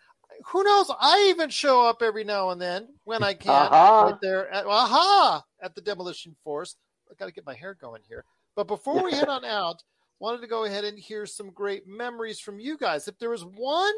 Who 0.47 0.63
knows? 0.63 0.91
I 0.99 1.27
even 1.29 1.49
show 1.49 1.85
up 1.85 2.01
every 2.01 2.23
now 2.23 2.49
and 2.49 2.61
then 2.61 2.87
when 3.03 3.23
I 3.23 3.33
can 3.33 3.51
uh-huh. 3.51 3.75
Aha. 3.75 4.01
right 4.03 4.21
there 4.21 4.49
at 4.51 4.65
aha 4.65 5.43
at 5.61 5.75
the 5.75 5.81
Demolition 5.81 6.35
Force. 6.43 6.75
I 7.09 7.13
got 7.15 7.25
to 7.25 7.31
get 7.31 7.45
my 7.45 7.53
hair 7.53 7.73
going 7.73 8.01
here. 8.07 8.23
But 8.55 8.67
before 8.67 9.03
we 9.03 9.11
head 9.11 9.27
on 9.27 9.45
out, 9.45 9.83
wanted 10.19 10.41
to 10.41 10.47
go 10.47 10.65
ahead 10.65 10.83
and 10.83 10.97
hear 10.97 11.25
some 11.25 11.49
great 11.49 11.87
memories 11.87 12.39
from 12.39 12.59
you 12.59 12.77
guys. 12.77 13.07
If 13.07 13.17
there 13.19 13.29
was 13.29 13.43
one 13.43 13.93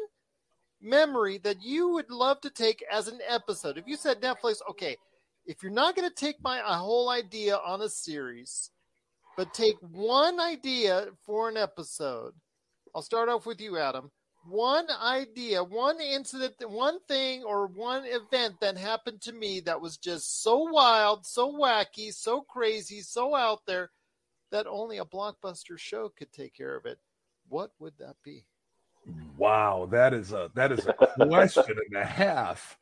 memory 0.80 1.38
that 1.38 1.62
you 1.62 1.88
would 1.90 2.10
love 2.10 2.40
to 2.42 2.50
take 2.50 2.84
as 2.90 3.08
an 3.08 3.20
episode, 3.26 3.78
if 3.78 3.86
you 3.86 3.96
said 3.96 4.20
Netflix, 4.20 4.56
okay, 4.70 4.96
if 5.46 5.62
you're 5.62 5.72
not 5.72 5.94
going 5.94 6.08
to 6.08 6.14
take 6.14 6.42
my 6.42 6.58
a 6.58 6.74
whole 6.74 7.10
idea 7.10 7.56
on 7.56 7.82
a 7.82 7.88
series, 7.88 8.70
but 9.36 9.52
take 9.52 9.76
one 9.80 10.40
idea 10.40 11.08
for 11.26 11.48
an 11.48 11.56
episode, 11.56 12.32
I'll 12.94 13.02
start 13.02 13.28
off 13.28 13.46
with 13.46 13.60
you, 13.60 13.76
Adam. 13.76 14.10
One 14.46 14.86
idea, 15.02 15.64
one 15.64 16.00
incident, 16.00 16.54
one 16.68 17.00
thing, 17.08 17.44
or 17.44 17.66
one 17.66 18.04
event 18.04 18.60
that 18.60 18.76
happened 18.76 19.22
to 19.22 19.32
me 19.32 19.60
that 19.60 19.80
was 19.80 19.96
just 19.96 20.42
so 20.42 20.58
wild, 20.70 21.24
so 21.24 21.50
wacky, 21.52 22.12
so 22.12 22.42
crazy, 22.42 23.00
so 23.00 23.34
out 23.34 23.60
there 23.66 23.90
that 24.50 24.66
only 24.66 24.98
a 24.98 25.04
blockbuster 25.04 25.78
show 25.78 26.10
could 26.10 26.32
take 26.32 26.54
care 26.54 26.76
of 26.76 26.84
it. 26.84 26.98
What 27.48 27.70
would 27.78 27.94
that 27.98 28.16
be? 28.22 28.44
Wow, 29.36 29.88
that 29.90 30.14
is 30.14 30.32
a 30.32 30.50
that 30.54 30.72
is 30.72 30.86
a 30.86 30.92
question 30.92 31.76
and 31.90 32.02
a 32.02 32.04
half. 32.04 32.78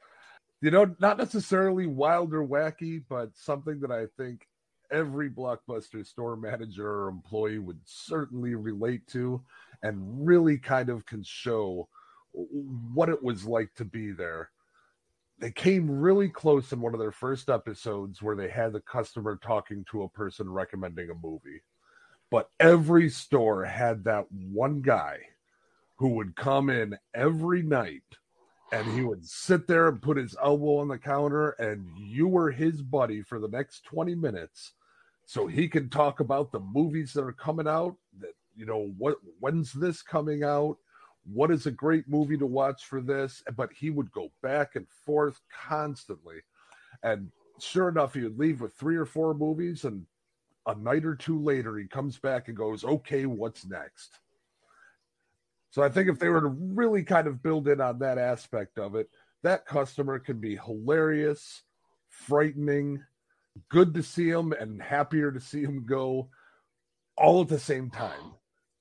You 0.60 0.70
know, 0.70 0.94
not 1.00 1.18
necessarily 1.18 1.86
wild 1.86 2.34
or 2.34 2.46
wacky, 2.46 3.02
but 3.08 3.30
something 3.34 3.80
that 3.80 3.90
I 3.90 4.06
think 4.16 4.46
every 4.90 5.30
blockbuster 5.30 6.06
store 6.06 6.36
manager 6.36 6.86
or 6.86 7.08
employee 7.08 7.58
would 7.58 7.80
certainly 7.84 8.54
relate 8.54 9.06
to 9.08 9.42
and 9.82 10.26
really 10.26 10.58
kind 10.58 10.88
of 10.88 11.06
can 11.06 11.22
show 11.22 11.88
what 12.32 13.08
it 13.08 13.22
was 13.22 13.44
like 13.44 13.74
to 13.74 13.84
be 13.84 14.12
there. 14.12 14.50
They 15.38 15.50
came 15.50 15.90
really 15.90 16.28
close 16.28 16.72
in 16.72 16.80
one 16.80 16.94
of 16.94 17.00
their 17.00 17.12
first 17.12 17.50
episodes 17.50 18.22
where 18.22 18.36
they 18.36 18.48
had 18.48 18.72
the 18.72 18.80
customer 18.80 19.36
talking 19.42 19.84
to 19.90 20.04
a 20.04 20.08
person 20.08 20.50
recommending 20.50 21.10
a 21.10 21.26
movie. 21.26 21.62
But 22.30 22.48
every 22.60 23.10
store 23.10 23.64
had 23.64 24.04
that 24.04 24.26
one 24.30 24.80
guy 24.82 25.18
who 25.96 26.10
would 26.10 26.36
come 26.36 26.70
in 26.70 26.96
every 27.14 27.62
night 27.62 28.02
and 28.72 28.90
he 28.94 29.02
would 29.02 29.24
sit 29.24 29.66
there 29.66 29.88
and 29.88 30.00
put 30.00 30.16
his 30.16 30.34
elbow 30.42 30.78
on 30.78 30.88
the 30.88 30.98
counter 30.98 31.50
and 31.50 31.86
you 31.98 32.26
were 32.26 32.50
his 32.50 32.80
buddy 32.80 33.22
for 33.22 33.38
the 33.38 33.48
next 33.48 33.84
20 33.84 34.14
minutes 34.14 34.72
so 35.26 35.46
he 35.46 35.68
can 35.68 35.88
talk 35.88 36.20
about 36.20 36.50
the 36.50 36.60
movies 36.60 37.12
that 37.12 37.22
are 37.22 37.32
coming 37.32 37.68
out 37.68 37.96
you 38.56 38.66
know 38.66 38.92
what 38.98 39.16
when's 39.40 39.72
this 39.72 40.02
coming 40.02 40.44
out? 40.44 40.76
What 41.24 41.50
is 41.50 41.66
a 41.66 41.70
great 41.70 42.08
movie 42.08 42.36
to 42.38 42.46
watch 42.46 42.84
for 42.84 43.00
this? 43.00 43.42
But 43.56 43.72
he 43.72 43.90
would 43.90 44.10
go 44.12 44.30
back 44.42 44.74
and 44.74 44.86
forth 45.06 45.40
constantly. 45.52 46.36
And 47.02 47.30
sure 47.60 47.88
enough 47.88 48.14
he 48.14 48.22
would 48.22 48.38
leave 48.38 48.60
with 48.60 48.74
three 48.74 48.96
or 48.96 49.06
four 49.06 49.34
movies 49.34 49.84
and 49.84 50.04
a 50.66 50.74
night 50.74 51.04
or 51.04 51.16
two 51.16 51.40
later 51.40 51.76
he 51.76 51.86
comes 51.86 52.18
back 52.18 52.48
and 52.48 52.56
goes 52.56 52.84
okay 52.84 53.26
what's 53.26 53.66
next? 53.66 54.18
So 55.70 55.82
I 55.82 55.88
think 55.88 56.08
if 56.08 56.18
they 56.18 56.28
were 56.28 56.42
to 56.42 56.48
really 56.48 57.02
kind 57.02 57.26
of 57.26 57.42
build 57.42 57.66
in 57.66 57.80
on 57.80 57.98
that 58.00 58.18
aspect 58.18 58.78
of 58.78 58.94
it, 58.94 59.08
that 59.42 59.64
customer 59.64 60.18
can 60.18 60.38
be 60.38 60.56
hilarious, 60.56 61.62
frightening, 62.08 63.02
good 63.70 63.94
to 63.94 64.02
see 64.02 64.28
him 64.28 64.52
and 64.52 64.82
happier 64.82 65.32
to 65.32 65.40
see 65.40 65.62
him 65.62 65.84
go 65.86 66.28
all 67.16 67.42
at 67.42 67.48
the 67.48 67.58
same 67.58 67.90
time 67.90 68.34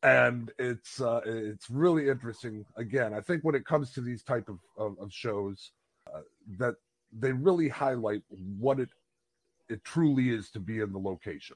and 0.03 0.51
it's 0.57 0.99
uh 0.99 1.21
it's 1.25 1.69
really 1.69 2.09
interesting 2.09 2.65
again 2.75 3.13
i 3.13 3.21
think 3.21 3.43
when 3.43 3.55
it 3.55 3.65
comes 3.65 3.91
to 3.91 4.01
these 4.01 4.23
type 4.23 4.49
of 4.49 4.59
of, 4.77 4.97
of 4.99 5.13
shows 5.13 5.71
uh, 6.13 6.21
that 6.57 6.75
they 7.13 7.31
really 7.31 7.69
highlight 7.69 8.23
what 8.57 8.79
it 8.79 8.89
it 9.69 9.83
truly 9.83 10.29
is 10.29 10.49
to 10.49 10.59
be 10.59 10.79
in 10.79 10.91
the 10.91 10.99
location 10.99 11.55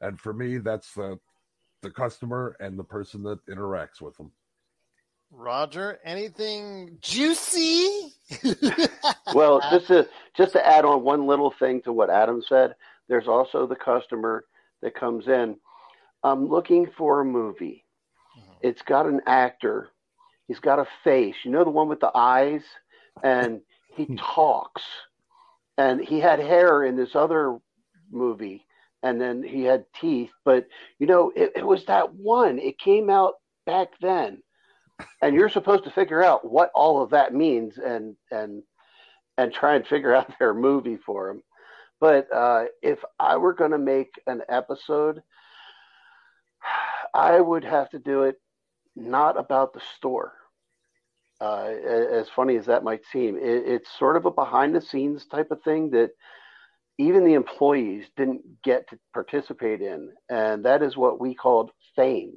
and 0.00 0.20
for 0.20 0.32
me 0.32 0.58
that's 0.58 0.94
the 0.94 1.18
the 1.82 1.90
customer 1.90 2.56
and 2.60 2.78
the 2.78 2.84
person 2.84 3.22
that 3.22 3.44
interacts 3.46 4.00
with 4.00 4.16
them 4.16 4.30
Roger, 5.30 5.98
anything 6.04 6.98
juicy? 7.02 8.14
well, 9.34 9.60
just 9.70 9.88
to 9.88 10.08
just 10.36 10.52
to 10.52 10.66
add 10.66 10.84
on 10.84 11.02
one 11.02 11.26
little 11.26 11.52
thing 11.58 11.82
to 11.82 11.92
what 11.92 12.08
Adam 12.08 12.42
said, 12.48 12.74
there's 13.08 13.28
also 13.28 13.66
the 13.66 13.76
customer 13.76 14.44
that 14.80 14.94
comes 14.94 15.26
in. 15.26 15.56
I'm 16.22 16.48
looking 16.48 16.88
for 16.96 17.20
a 17.20 17.24
movie. 17.24 17.84
It's 18.60 18.82
got 18.82 19.06
an 19.06 19.20
actor. 19.26 19.88
He's 20.46 20.58
got 20.58 20.78
a 20.78 20.88
face. 21.04 21.36
You 21.44 21.50
know 21.50 21.64
the 21.64 21.70
one 21.70 21.88
with 21.88 22.00
the 22.00 22.10
eyes, 22.14 22.62
and 23.22 23.60
he 23.96 24.16
talks. 24.16 24.82
And 25.76 26.00
he 26.00 26.18
had 26.18 26.40
hair 26.40 26.82
in 26.84 26.96
this 26.96 27.14
other 27.14 27.58
movie, 28.10 28.66
and 29.04 29.20
then 29.20 29.42
he 29.44 29.62
had 29.62 29.84
teeth. 30.00 30.30
But 30.44 30.66
you 30.98 31.06
know, 31.06 31.32
it, 31.36 31.52
it 31.56 31.66
was 31.66 31.84
that 31.86 32.14
one. 32.14 32.58
It 32.58 32.78
came 32.78 33.10
out 33.10 33.34
back 33.64 33.88
then 34.00 34.42
and 35.22 35.34
you're 35.34 35.48
supposed 35.48 35.84
to 35.84 35.90
figure 35.90 36.22
out 36.22 36.50
what 36.50 36.70
all 36.74 37.02
of 37.02 37.10
that 37.10 37.34
means 37.34 37.78
and 37.78 38.16
and 38.30 38.62
and 39.36 39.52
try 39.52 39.76
and 39.76 39.86
figure 39.86 40.14
out 40.14 40.32
their 40.38 40.54
movie 40.54 40.98
for 41.04 41.28
them. 41.28 41.42
But 42.00 42.32
uh, 42.32 42.66
if 42.82 42.98
I 43.18 43.36
were 43.36 43.54
going 43.54 43.72
to 43.72 43.78
make 43.78 44.10
an 44.26 44.42
episode, 44.48 45.22
I 47.14 47.40
would 47.40 47.64
have 47.64 47.90
to 47.90 47.98
do 47.98 48.24
it 48.24 48.36
not 48.96 49.38
about 49.38 49.72
the 49.72 49.80
store. 49.96 50.32
Uh, 51.40 51.70
as 52.12 52.28
funny 52.28 52.56
as 52.56 52.66
that 52.66 52.82
might 52.82 53.04
seem, 53.12 53.36
it, 53.36 53.62
it's 53.66 53.96
sort 53.96 54.16
of 54.16 54.26
a 54.26 54.30
behind 54.30 54.74
the 54.74 54.80
scenes 54.80 55.24
type 55.26 55.52
of 55.52 55.62
thing 55.62 55.90
that 55.90 56.10
even 56.98 57.24
the 57.24 57.34
employees 57.34 58.06
didn't 58.16 58.42
get 58.64 58.88
to 58.90 58.98
participate 59.14 59.80
in. 59.80 60.10
And 60.28 60.64
that 60.64 60.82
is 60.82 60.96
what 60.96 61.20
we 61.20 61.34
called 61.34 61.70
fame. 61.94 62.34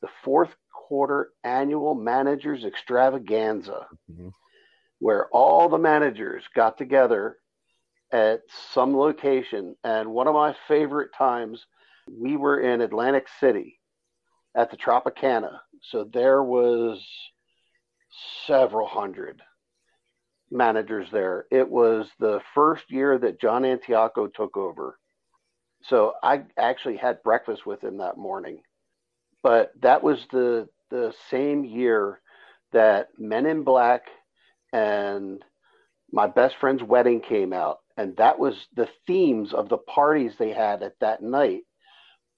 The 0.00 0.08
fourth 0.24 0.54
quarter 0.72 1.30
annual 1.44 1.94
managers 1.94 2.64
extravaganza, 2.64 3.86
mm-hmm. 4.10 4.28
where 4.98 5.28
all 5.28 5.68
the 5.68 5.78
managers 5.78 6.44
got 6.54 6.78
together 6.78 7.36
at 8.10 8.40
some 8.72 8.96
location. 8.96 9.76
And 9.84 10.10
one 10.10 10.26
of 10.26 10.34
my 10.34 10.54
favorite 10.68 11.10
times, 11.16 11.66
we 12.10 12.36
were 12.36 12.60
in 12.60 12.80
Atlantic 12.80 13.26
City 13.40 13.80
at 14.54 14.70
the 14.70 14.76
Tropicana. 14.76 15.58
So 15.82 16.04
there 16.12 16.42
was 16.42 17.04
several 18.46 18.86
hundred 18.86 19.42
managers 20.50 21.08
there. 21.10 21.46
It 21.50 21.68
was 21.68 22.08
the 22.18 22.40
first 22.54 22.90
year 22.90 23.18
that 23.18 23.40
John 23.40 23.62
Antioco 23.62 24.32
took 24.32 24.56
over. 24.56 24.98
So 25.82 26.14
I 26.22 26.44
actually 26.58 26.96
had 26.96 27.22
breakfast 27.22 27.66
with 27.66 27.82
him 27.82 27.98
that 27.98 28.16
morning. 28.16 28.60
But 29.42 29.72
that 29.82 30.02
was 30.02 30.18
the 30.30 30.68
the 30.90 31.12
same 31.28 31.64
year 31.64 32.20
that 32.72 33.08
Men 33.18 33.46
in 33.46 33.64
Black 33.64 34.02
and 34.72 35.42
My 36.12 36.26
Best 36.26 36.56
Friend's 36.60 36.82
Wedding 36.82 37.20
came 37.20 37.52
out. 37.52 37.78
And 37.96 38.16
that 38.16 38.38
was 38.38 38.66
the 38.74 38.88
themes 39.06 39.52
of 39.52 39.68
the 39.68 39.78
parties 39.78 40.34
they 40.38 40.52
had 40.52 40.82
at 40.82 40.98
that 41.00 41.22
night. 41.22 41.62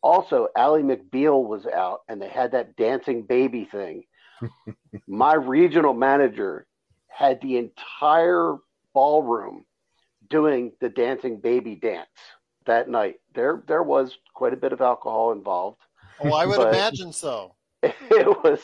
Also, 0.07 0.47
Ally 0.57 0.83
McBeal 0.83 1.45
was 1.45 1.66
out 1.66 2.03
and 2.09 2.23
they 2.23 2.29
had 2.29 2.53
that 2.53 2.77
dancing 2.77 3.23
baby 3.23 3.64
thing. 3.64 4.05
My 5.09 5.35
regional 5.35 5.95
manager 5.95 6.69
had 7.09 7.40
the 7.40 7.57
entire 7.57 8.55
ballroom 8.95 9.64
doing 10.31 10.71
the 10.81 10.88
dancing 10.88 11.40
baby 11.40 11.75
dance 11.75 12.07
that 12.66 12.88
night. 12.88 13.16
There 13.35 13.64
there 13.66 13.83
was 13.83 14.16
quite 14.33 14.53
a 14.53 14.57
bit 14.57 14.73
of 14.73 14.81
alcohol 14.81 15.33
involved. 15.33 15.81
Oh, 16.21 16.33
I 16.33 16.47
would 16.47 16.61
imagine 16.61 17.12
so. 17.12 17.57
it 17.83 18.45
was 18.45 18.61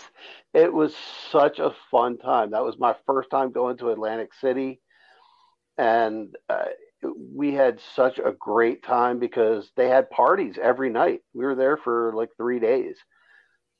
it 0.54 0.72
was 0.72 0.94
such 1.32 1.58
a 1.58 1.74
fun 1.90 2.18
time. 2.18 2.52
That 2.52 2.62
was 2.62 2.78
my 2.78 2.94
first 3.04 3.30
time 3.30 3.50
going 3.50 3.78
to 3.78 3.90
Atlantic 3.90 4.32
City, 4.40 4.80
and 5.76 6.36
uh, 6.48 6.66
we 7.02 7.52
had 7.52 7.80
such 7.94 8.18
a 8.18 8.34
great 8.38 8.82
time 8.82 9.18
because 9.18 9.70
they 9.76 9.88
had 9.88 10.10
parties 10.10 10.58
every 10.60 10.90
night. 10.90 11.20
We 11.34 11.44
were 11.44 11.54
there 11.54 11.76
for 11.76 12.12
like 12.14 12.30
three 12.36 12.60
days, 12.60 12.96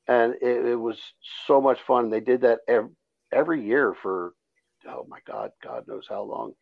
and 0.08 0.34
it, 0.42 0.66
it 0.66 0.76
was 0.76 1.00
so 1.46 1.60
much 1.60 1.80
fun. 1.86 2.10
They 2.10 2.20
did 2.20 2.42
that 2.42 2.60
every, 2.68 2.90
every 3.32 3.64
year 3.64 3.94
for 4.02 4.32
oh 4.88 5.06
my 5.08 5.18
god, 5.26 5.50
God 5.62 5.84
knows 5.86 6.06
how 6.08 6.22
long 6.22 6.54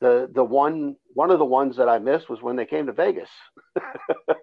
the 0.00 0.30
the 0.34 0.44
one 0.44 0.96
one 1.14 1.30
of 1.30 1.38
the 1.38 1.44
ones 1.44 1.76
that 1.76 1.88
I 1.88 1.98
missed 1.98 2.28
was 2.28 2.42
when 2.42 2.56
they 2.56 2.66
came 2.66 2.86
to 2.86 2.92
Vegas. 2.92 3.28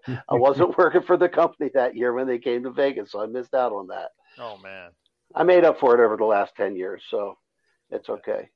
I 0.08 0.36
wasn't 0.36 0.78
working 0.78 1.02
for 1.02 1.17
the 1.17 1.30
company 1.30 1.69
that 1.73 1.95
year 1.95 2.13
when 2.13 2.28
they 2.28 2.38
came 2.38 2.63
to 2.63 2.71
Vegas, 2.71 3.12
so 3.12 3.21
I 3.21 3.26
missed 3.26 3.54
out 3.54 3.73
on 3.73 3.88
that. 3.88 4.10
Oh 4.39 4.58
man. 4.58 4.91
I 5.36 5.43
made 5.43 5.65
up 5.65 5.80
for 5.80 5.93
it 5.93 6.04
over 6.04 6.15
the 6.15 6.26
last 6.26 6.56
10 6.56 6.76
years, 6.76 7.04
so 7.10 7.38
it's 7.89 8.08
okay. 8.08 8.50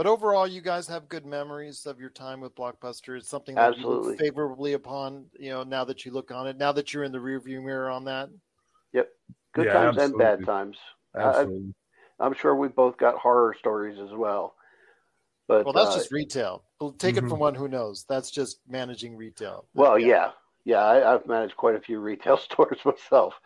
But 0.00 0.06
overall, 0.06 0.46
you 0.46 0.62
guys 0.62 0.88
have 0.88 1.10
good 1.10 1.26
memories 1.26 1.84
of 1.84 2.00
your 2.00 2.08
time 2.08 2.40
with 2.40 2.54
Blockbuster. 2.54 3.18
It's 3.18 3.28
something 3.28 3.54
that 3.54 3.74
Absolutely. 3.74 3.96
you 3.96 4.08
look 4.08 4.18
favorably 4.18 4.72
upon, 4.72 5.26
you 5.38 5.50
know, 5.50 5.62
now 5.62 5.84
that 5.84 6.06
you 6.06 6.10
look 6.10 6.30
on 6.30 6.46
it, 6.46 6.56
now 6.56 6.72
that 6.72 6.94
you're 6.94 7.04
in 7.04 7.12
the 7.12 7.18
rearview 7.18 7.62
mirror 7.62 7.90
on 7.90 8.06
that. 8.06 8.30
Yep. 8.94 9.10
Good 9.52 9.66
Yeah, 9.66 9.72
times 9.74 9.98
absolutely. 9.98 10.24
and 10.24 10.38
bad 10.38 10.46
times. 10.46 10.76
I, 11.14 11.20
Absolutely. 11.20 11.74
I'm 12.18 12.32
sure 12.32 12.54
we 12.54 12.68
both 12.68 12.96
got 12.96 13.16
horror 13.18 13.54
stories 13.58 13.98
as 13.98 14.08
well. 14.14 14.54
But 15.48 15.66
Well, 15.66 15.74
that's 15.74 15.94
uh, 15.94 15.98
just 15.98 16.12
retail. 16.12 16.64
Well, 16.80 16.92
take 16.92 17.18
it 17.18 17.24
Mhm. 17.24 17.28
from 17.28 17.38
one 17.40 17.54
who 17.54 17.68
knows. 17.68 18.06
That's 18.08 18.30
just 18.30 18.60
managing 18.66 19.18
retail. 19.18 19.66
Well, 19.74 19.98
yeah, 19.98 20.30
yeah, 20.64 20.78
I, 20.82 21.12
I've 21.12 21.26
managed 21.26 21.58
quite 21.58 21.74
a 21.74 21.80
few 21.82 22.00
retail 22.00 22.38
stores 22.38 22.78
myself, 22.86 23.38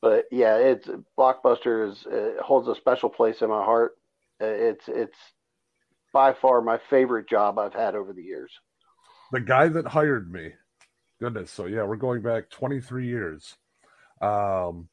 but 0.00 0.24
yeah, 0.30 0.56
it's 0.56 0.88
Blockbuster 1.18 1.90
is 1.90 2.06
uh, 2.06 2.42
holds 2.42 2.66
a 2.66 2.74
special 2.74 3.10
place 3.10 3.42
in 3.42 3.50
my 3.50 3.62
heart. 3.62 3.98
Uh, 4.40 4.46
It's 4.46 4.88
it's 4.88 5.18
by 6.16 6.32
far 6.32 6.62
my 6.62 6.78
favorite 6.88 7.28
job 7.28 7.58
I've 7.58 7.74
had 7.74 7.94
over 7.94 8.14
the 8.14 8.22
years. 8.22 8.50
the 9.32 9.40
guy 9.40 9.68
that 9.68 9.86
hired 9.86 10.32
me 10.32 10.54
goodness 11.20 11.50
so 11.50 11.66
yeah 11.66 11.82
we're 11.82 11.96
going 11.96 12.22
back 12.22 12.48
23 12.48 13.06
years. 13.06 13.54
Um 14.22 14.88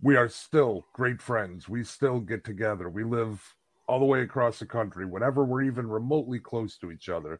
we 0.00 0.16
are 0.16 0.30
still 0.30 0.86
great 0.94 1.20
friends. 1.20 1.68
We 1.68 1.84
still 1.84 2.18
get 2.20 2.44
together. 2.44 2.88
We 2.88 3.04
live 3.04 3.42
all 3.86 3.98
the 3.98 4.06
way 4.06 4.22
across 4.22 4.58
the 4.58 4.64
country. 4.64 5.04
Whenever 5.04 5.44
we're 5.44 5.64
even 5.64 5.86
remotely 5.86 6.38
close 6.38 6.78
to 6.78 6.90
each 6.90 7.10
other 7.10 7.38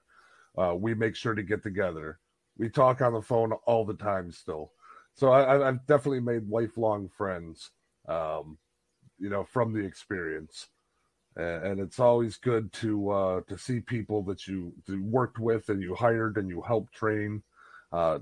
uh, 0.59 0.75
we 0.79 0.93
make 0.93 1.17
sure 1.17 1.35
to 1.35 1.43
get 1.43 1.63
together. 1.63 2.19
We 2.59 2.69
talk 2.69 3.01
on 3.01 3.15
the 3.15 3.23
phone 3.23 3.53
all 3.65 3.87
the 3.87 3.95
time 3.95 4.31
still. 4.31 4.73
So 5.15 5.33
I, 5.33 5.67
i've 5.67 5.87
definitely 5.87 6.21
made 6.21 6.47
lifelong 6.51 7.09
friends 7.09 7.71
um 8.07 8.59
you 9.19 9.31
know 9.31 9.45
from 9.45 9.73
the 9.73 9.81
experience 9.81 10.69
and, 11.37 11.81
it's 11.81 12.01
always 12.01 12.37
good 12.37 12.73
to 12.75 13.11
uh, 13.11 13.41
to 13.49 13.57
see 13.59 13.81
people 13.81 14.23
that 14.25 14.47
you, 14.47 14.73
you 14.87 15.03
worked 15.05 15.39
with 15.39 15.69
and 15.69 15.83
you 15.83 15.95
hired 15.95 16.37
and 16.37 16.49
you 16.49 16.61
helped 16.63 16.93
train, 16.93 17.43
uh, 17.93 18.19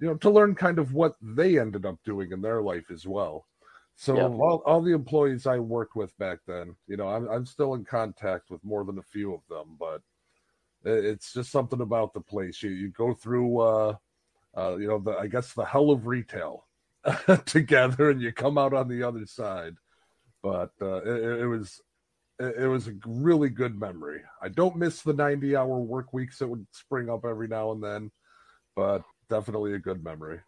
you 0.00 0.06
know, 0.08 0.14
to 0.16 0.30
learn 0.30 0.54
kind 0.54 0.78
of 0.78 0.94
what 0.94 1.16
they 1.20 1.58
ended 1.58 1.86
up 1.86 1.98
doing 2.04 2.32
in 2.32 2.40
their 2.40 2.62
life 2.62 2.90
as 2.90 3.06
well. 3.06 3.46
So 3.96 4.16
Yeah. 4.16 4.28
all, 4.28 4.62
all 4.66 4.80
the 4.82 4.94
employees 4.94 5.46
I 5.46 5.58
worked 5.58 5.96
with 5.96 6.16
back 6.18 6.38
then, 6.46 6.76
you 6.86 6.96
know, 6.96 7.08
I'm 7.08 7.28
I'm 7.28 7.46
still 7.46 7.74
in 7.74 7.84
contact 7.84 8.50
with 8.50 8.64
more 8.64 8.84
than 8.84 8.98
a 8.98 9.02
few 9.02 9.34
of 9.34 9.40
them, 9.48 9.76
but 9.78 10.02
it's 10.84 11.32
just 11.32 11.50
something 11.50 11.80
about 11.80 12.12
the 12.14 12.20
place. 12.20 12.62
You 12.62 12.70
you 12.70 12.88
go 12.90 13.14
through, 13.14 13.60
uh, 13.60 13.96
uh, 14.56 14.76
you 14.76 14.88
know, 14.88 14.98
the 14.98 15.12
I 15.12 15.26
guess 15.26 15.52
the 15.52 15.64
hell 15.64 15.90
of 15.90 16.06
retail 16.06 16.66
together, 17.46 18.10
and 18.10 18.20
you 18.20 18.32
come 18.32 18.58
out 18.58 18.74
on 18.74 18.88
the 18.88 19.02
other 19.02 19.26
side. 19.26 19.76
But 20.42 20.72
uh, 20.80 21.02
it, 21.02 21.42
it 21.42 21.46
was 21.46 21.80
it 22.42 22.66
was 22.66 22.88
a 22.88 22.94
really 23.06 23.48
good 23.48 23.78
memory. 23.78 24.20
I 24.40 24.48
don't 24.48 24.76
miss 24.76 25.02
the 25.02 25.12
90 25.12 25.56
hour 25.56 25.78
work 25.78 26.12
weeks 26.12 26.38
that 26.38 26.48
would 26.48 26.66
spring 26.72 27.08
up 27.08 27.24
every 27.24 27.48
now 27.48 27.72
and 27.72 27.82
then, 27.82 28.10
but 28.74 29.02
definitely 29.28 29.74
a 29.74 29.78
good 29.78 30.02
memory. 30.02 30.40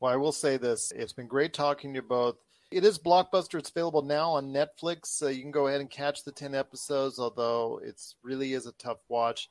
Well, 0.00 0.12
I 0.12 0.16
will 0.16 0.32
say 0.32 0.56
this: 0.56 0.92
it's 0.94 1.12
been 1.12 1.28
great 1.28 1.54
talking 1.54 1.92
to 1.92 1.98
you 1.98 2.02
both. 2.02 2.36
It 2.70 2.84
is 2.84 2.98
Blockbuster. 2.98 3.58
It's 3.58 3.70
available 3.70 4.02
now 4.02 4.30
on 4.30 4.52
Netflix, 4.52 5.06
so 5.06 5.28
you 5.28 5.42
can 5.42 5.50
go 5.50 5.66
ahead 5.66 5.80
and 5.80 5.90
catch 5.90 6.24
the 6.24 6.32
ten 6.32 6.54
episodes. 6.54 7.18
Although 7.18 7.80
it's 7.84 8.16
really 8.22 8.54
is 8.54 8.66
a 8.66 8.72
tough 8.72 8.98
watch. 9.08 9.48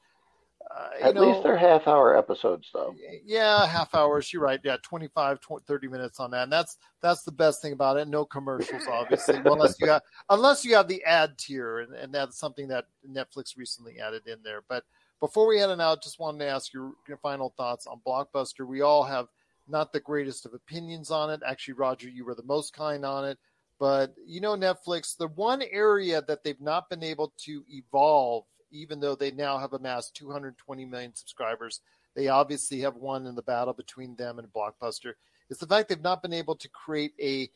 Uh, 0.69 0.89
At 1.01 1.15
know, 1.15 1.29
least 1.31 1.43
they're 1.43 1.57
half 1.57 1.87
hour 1.87 2.17
episodes, 2.17 2.69
though. 2.73 2.95
yeah, 3.25 3.65
half 3.67 3.93
hours. 3.95 4.31
You're 4.31 4.41
right. 4.41 4.59
Yeah, 4.63 4.77
25, 4.83 5.39
20, 5.41 5.63
30 5.67 5.87
minutes 5.87 6.19
on 6.19 6.31
that. 6.31 6.43
And 6.43 6.51
that's 6.51 6.77
that's 7.01 7.23
the 7.23 7.31
best 7.31 7.61
thing 7.61 7.73
about 7.73 7.97
it. 7.97 8.07
No 8.07 8.25
commercials, 8.25 8.83
obviously, 8.89 9.35
unless 9.45 9.79
you 9.79 9.87
got 9.87 10.03
unless 10.29 10.63
you 10.63 10.75
have 10.75 10.87
the 10.87 11.03
ad 11.03 11.37
tier, 11.37 11.79
and, 11.79 11.93
and 11.95 12.13
that's 12.13 12.37
something 12.37 12.67
that 12.69 12.85
Netflix 13.09 13.57
recently 13.57 13.99
added 13.99 14.27
in 14.27 14.37
there. 14.43 14.61
But 14.69 14.83
Before 15.19 15.47
we 15.47 15.59
head 15.59 15.69
on 15.69 15.79
out, 15.81 16.01
just 16.03 16.19
wanted 16.19 16.39
to 16.39 16.47
ask 16.47 16.73
your, 16.73 16.93
your 17.07 17.17
final 17.17 17.53
thoughts 17.55 17.85
on 17.87 18.01
Blockbuster. 18.05 18.65
We 18.65 18.81
all 18.81 19.03
have 19.03 19.27
not 19.67 19.93
the 19.93 19.99
greatest 19.99 20.45
of 20.45 20.53
opinions 20.53 21.11
on 21.11 21.29
it. 21.29 21.41
Actually, 21.45 21.75
Roger, 21.75 22.09
you 22.09 22.25
were 22.25 22.33
the 22.35 22.43
most 22.43 22.73
kind 22.73 23.05
on 23.05 23.25
it. 23.25 23.37
But 23.79 24.13
you 24.25 24.41
know, 24.41 24.55
Netflix, 24.55 25.17
the 25.17 25.27
one 25.27 25.61
area 25.71 26.21
that 26.27 26.43
they've 26.43 26.59
not 26.61 26.89
been 26.89 27.03
able 27.03 27.33
to 27.45 27.63
evolve, 27.69 28.45
even 28.71 28.99
though 28.99 29.15
they 29.15 29.31
now 29.31 29.57
have 29.57 29.73
amassed 29.73 30.15
220 30.15 30.85
million 30.85 31.13
subscribers, 31.13 31.81
they 32.15 32.27
obviously 32.27 32.79
have 32.81 32.95
won 32.95 33.25
in 33.25 33.35
the 33.35 33.41
battle 33.41 33.73
between 33.73 34.15
them 34.15 34.39
and 34.39 34.51
Blockbuster, 34.51 35.13
It's 35.49 35.59
the 35.59 35.67
fact 35.67 35.89
they've 35.89 36.01
not 36.01 36.21
been 36.21 36.33
able 36.33 36.55
to 36.55 36.69
create 36.69 37.13
a 37.19 37.49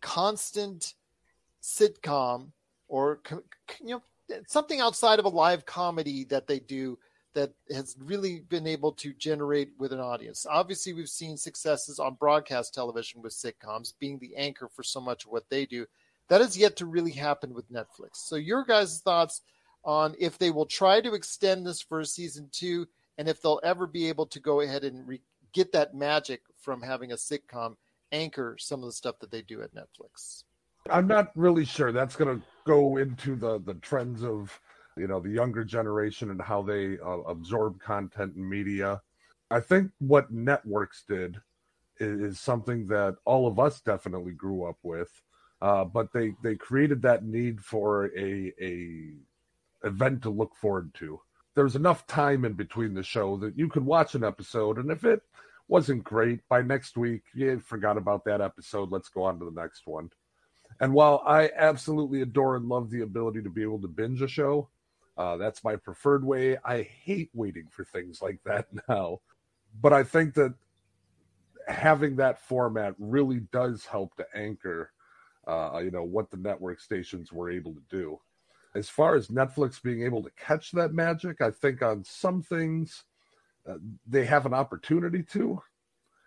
constant 0.00 0.94
sitcom 1.62 2.48
or 2.88 3.20
you 3.80 3.94
know 3.94 4.02
something 4.46 4.80
outside 4.80 5.18
of 5.18 5.24
a 5.24 5.28
live 5.28 5.64
comedy 5.64 6.24
that 6.24 6.46
they 6.46 6.58
do 6.58 6.98
that 7.34 7.52
has 7.70 7.96
really 7.98 8.40
been 8.40 8.66
able 8.66 8.92
to 8.92 9.12
generate 9.14 9.70
with 9.78 9.92
an 9.92 10.00
audience. 10.00 10.46
Obviously, 10.48 10.92
we've 10.92 11.08
seen 11.08 11.36
successes 11.36 11.98
on 11.98 12.14
broadcast 12.14 12.74
television 12.74 13.22
with 13.22 13.32
sitcoms 13.32 13.94
being 13.98 14.18
the 14.18 14.36
anchor 14.36 14.68
for 14.68 14.82
so 14.82 15.00
much 15.00 15.24
of 15.24 15.30
what 15.30 15.48
they 15.48 15.64
do. 15.64 15.86
That 16.28 16.40
has 16.40 16.58
yet 16.58 16.76
to 16.76 16.86
really 16.86 17.12
happen 17.12 17.54
with 17.54 17.72
Netflix. 17.72 18.16
So, 18.16 18.36
your 18.36 18.64
guys' 18.64 19.00
thoughts 19.00 19.40
on 19.84 20.14
if 20.18 20.38
they 20.38 20.50
will 20.50 20.66
try 20.66 21.00
to 21.00 21.14
extend 21.14 21.66
this 21.66 21.80
for 21.80 22.04
season 22.04 22.48
two 22.52 22.86
and 23.18 23.28
if 23.28 23.42
they'll 23.42 23.60
ever 23.62 23.86
be 23.86 24.08
able 24.08 24.26
to 24.26 24.40
go 24.40 24.60
ahead 24.60 24.84
and 24.84 25.06
re- 25.06 25.22
get 25.52 25.72
that 25.72 25.94
magic 25.94 26.42
from 26.56 26.80
having 26.82 27.12
a 27.12 27.16
sitcom 27.16 27.76
anchor 28.12 28.56
some 28.58 28.80
of 28.80 28.86
the 28.86 28.92
stuff 28.92 29.18
that 29.20 29.30
they 29.30 29.42
do 29.42 29.62
at 29.62 29.74
Netflix. 29.74 30.44
I'm 30.90 31.06
not 31.06 31.30
really 31.34 31.64
sure. 31.64 31.92
That's 31.92 32.16
going 32.16 32.38
to 32.38 32.46
go 32.64 32.96
into 32.98 33.36
the 33.36 33.60
the 33.60 33.74
trends 33.74 34.22
of 34.22 34.58
you 34.96 35.06
know 35.06 35.20
the 35.20 35.30
younger 35.30 35.64
generation 35.64 36.30
and 36.30 36.40
how 36.40 36.62
they 36.62 36.98
uh, 36.98 37.20
absorb 37.28 37.80
content 37.80 38.34
and 38.34 38.48
media. 38.48 39.00
I 39.50 39.60
think 39.60 39.90
what 39.98 40.30
networks 40.30 41.04
did 41.08 41.40
is, 41.98 42.20
is, 42.20 42.40
something 42.40 42.86
that 42.86 43.16
all 43.24 43.46
of 43.46 43.58
us 43.58 43.80
definitely 43.80 44.32
grew 44.32 44.64
up 44.64 44.78
with, 44.82 45.10
uh, 45.60 45.84
but 45.84 46.12
they 46.12 46.32
they 46.42 46.56
created 46.56 47.02
that 47.02 47.24
need 47.24 47.60
for 47.60 48.06
a 48.16 48.52
a 48.60 49.14
event 49.84 50.22
to 50.22 50.30
look 50.30 50.54
forward 50.54 50.92
to. 50.94 51.20
There's 51.54 51.76
enough 51.76 52.06
time 52.06 52.44
in 52.44 52.54
between 52.54 52.94
the 52.94 53.02
show 53.02 53.36
that 53.38 53.58
you 53.58 53.68
could 53.68 53.84
watch 53.84 54.14
an 54.14 54.24
episode, 54.24 54.78
and 54.78 54.90
if 54.90 55.04
it 55.04 55.22
wasn't 55.68 56.04
great 56.04 56.40
by 56.48 56.62
next 56.62 56.96
week, 56.96 57.22
you 57.34 57.58
forgot 57.60 57.96
about 57.96 58.24
that 58.24 58.40
episode. 58.40 58.90
Let's 58.90 59.08
go 59.08 59.24
on 59.24 59.38
to 59.38 59.44
the 59.44 59.60
next 59.60 59.86
one. 59.86 60.10
And 60.80 60.92
while 60.92 61.22
I 61.26 61.50
absolutely 61.56 62.22
adore 62.22 62.56
and 62.56 62.68
love 62.68 62.90
the 62.90 63.02
ability 63.02 63.42
to 63.42 63.50
be 63.50 63.62
able 63.62 63.80
to 63.82 63.88
binge 63.88 64.22
a 64.22 64.28
show, 64.28 64.68
uh, 65.16 65.36
that's 65.36 65.62
my 65.62 65.76
preferred 65.76 66.24
way. 66.24 66.56
I 66.64 66.82
hate 66.82 67.30
waiting 67.34 67.68
for 67.70 67.84
things 67.84 68.22
like 68.22 68.40
that 68.44 68.66
now. 68.88 69.20
But 69.80 69.92
I 69.92 70.04
think 70.04 70.34
that 70.34 70.54
having 71.68 72.16
that 72.16 72.40
format 72.40 72.94
really 72.98 73.40
does 73.52 73.84
help 73.84 74.14
to 74.16 74.26
anchor, 74.34 74.90
uh, 75.46 75.80
you 75.82 75.90
know, 75.90 76.04
what 76.04 76.30
the 76.30 76.36
network 76.36 76.80
stations 76.80 77.32
were 77.32 77.50
able 77.50 77.74
to 77.74 77.82
do. 77.90 78.20
As 78.74 78.88
far 78.88 79.14
as 79.14 79.28
Netflix 79.28 79.82
being 79.82 80.02
able 80.02 80.22
to 80.22 80.30
catch 80.38 80.72
that 80.72 80.92
magic, 80.94 81.40
I 81.40 81.50
think 81.50 81.82
on 81.82 82.04
some 82.04 82.42
things 82.42 83.04
uh, 83.68 83.74
they 84.06 84.24
have 84.24 84.46
an 84.46 84.54
opportunity 84.54 85.22
to. 85.32 85.62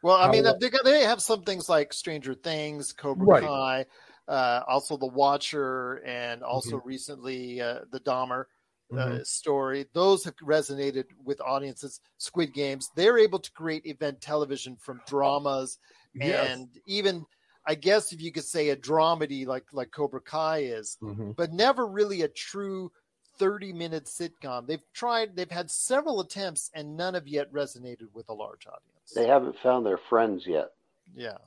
Well, 0.03 0.17
I 0.17 0.29
mean, 0.29 0.43
they, 0.43 0.69
they 0.83 1.03
have 1.03 1.21
some 1.21 1.41
things 1.41 1.67
like 1.67 1.91
Stranger 1.91 2.35
Things, 2.35 2.93
Cobra 2.93 3.25
right. 3.25 3.43
Kai, 3.43 3.85
uh, 4.27 4.61
also 4.67 4.97
The 4.97 5.07
Watcher, 5.07 6.03
and 6.05 6.43
also 6.43 6.77
mm-hmm. 6.77 6.87
recently 6.87 7.61
uh, 7.61 7.79
the 7.91 7.99
Dahmer 7.99 8.45
uh, 8.91 8.95
mm-hmm. 8.95 9.23
story. 9.23 9.87
Those 9.93 10.23
have 10.25 10.35
resonated 10.37 11.05
with 11.23 11.41
audiences. 11.41 11.99
Squid 12.17 12.53
Games, 12.53 12.87
they're 12.95 13.17
able 13.17 13.39
to 13.39 13.51
create 13.53 13.87
event 13.87 14.21
television 14.21 14.77
from 14.79 15.01
dramas 15.07 15.79
yes. 16.13 16.49
and 16.51 16.69
even, 16.85 17.25
I 17.67 17.75
guess, 17.75 18.11
if 18.11 18.21
you 18.21 18.31
could 18.31 18.43
say 18.43 18.69
a 18.69 18.75
dramedy 18.75 19.45
like 19.45 19.65
like 19.73 19.91
Cobra 19.91 20.21
Kai 20.21 20.59
is, 20.59 20.97
mm-hmm. 21.01 21.31
but 21.31 21.51
never 21.51 21.85
really 21.85 22.21
a 22.21 22.27
true 22.27 22.91
30 23.37 23.73
minute 23.73 24.05
sitcom. 24.05 24.67
They've 24.67 24.83
tried, 24.93 25.35
they've 25.35 25.49
had 25.49 25.69
several 25.69 26.19
attempts, 26.21 26.71
and 26.73 26.97
none 26.97 27.13
have 27.13 27.27
yet 27.27 27.51
resonated 27.51 28.07
with 28.13 28.29
a 28.29 28.33
large 28.33 28.67
audience. 28.67 29.11
They 29.13 29.27
haven't 29.27 29.57
found 29.59 29.85
their 29.85 29.97
friends 29.97 30.45
yet. 30.47 30.71
Yeah. 31.15 31.37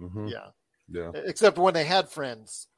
Mm-hmm. 0.00 0.28
Yeah. 0.28 0.46
Yeah. 0.90 1.10
Except 1.14 1.58
when 1.58 1.74
they 1.74 1.84
had 1.84 2.08
friends. 2.08 2.68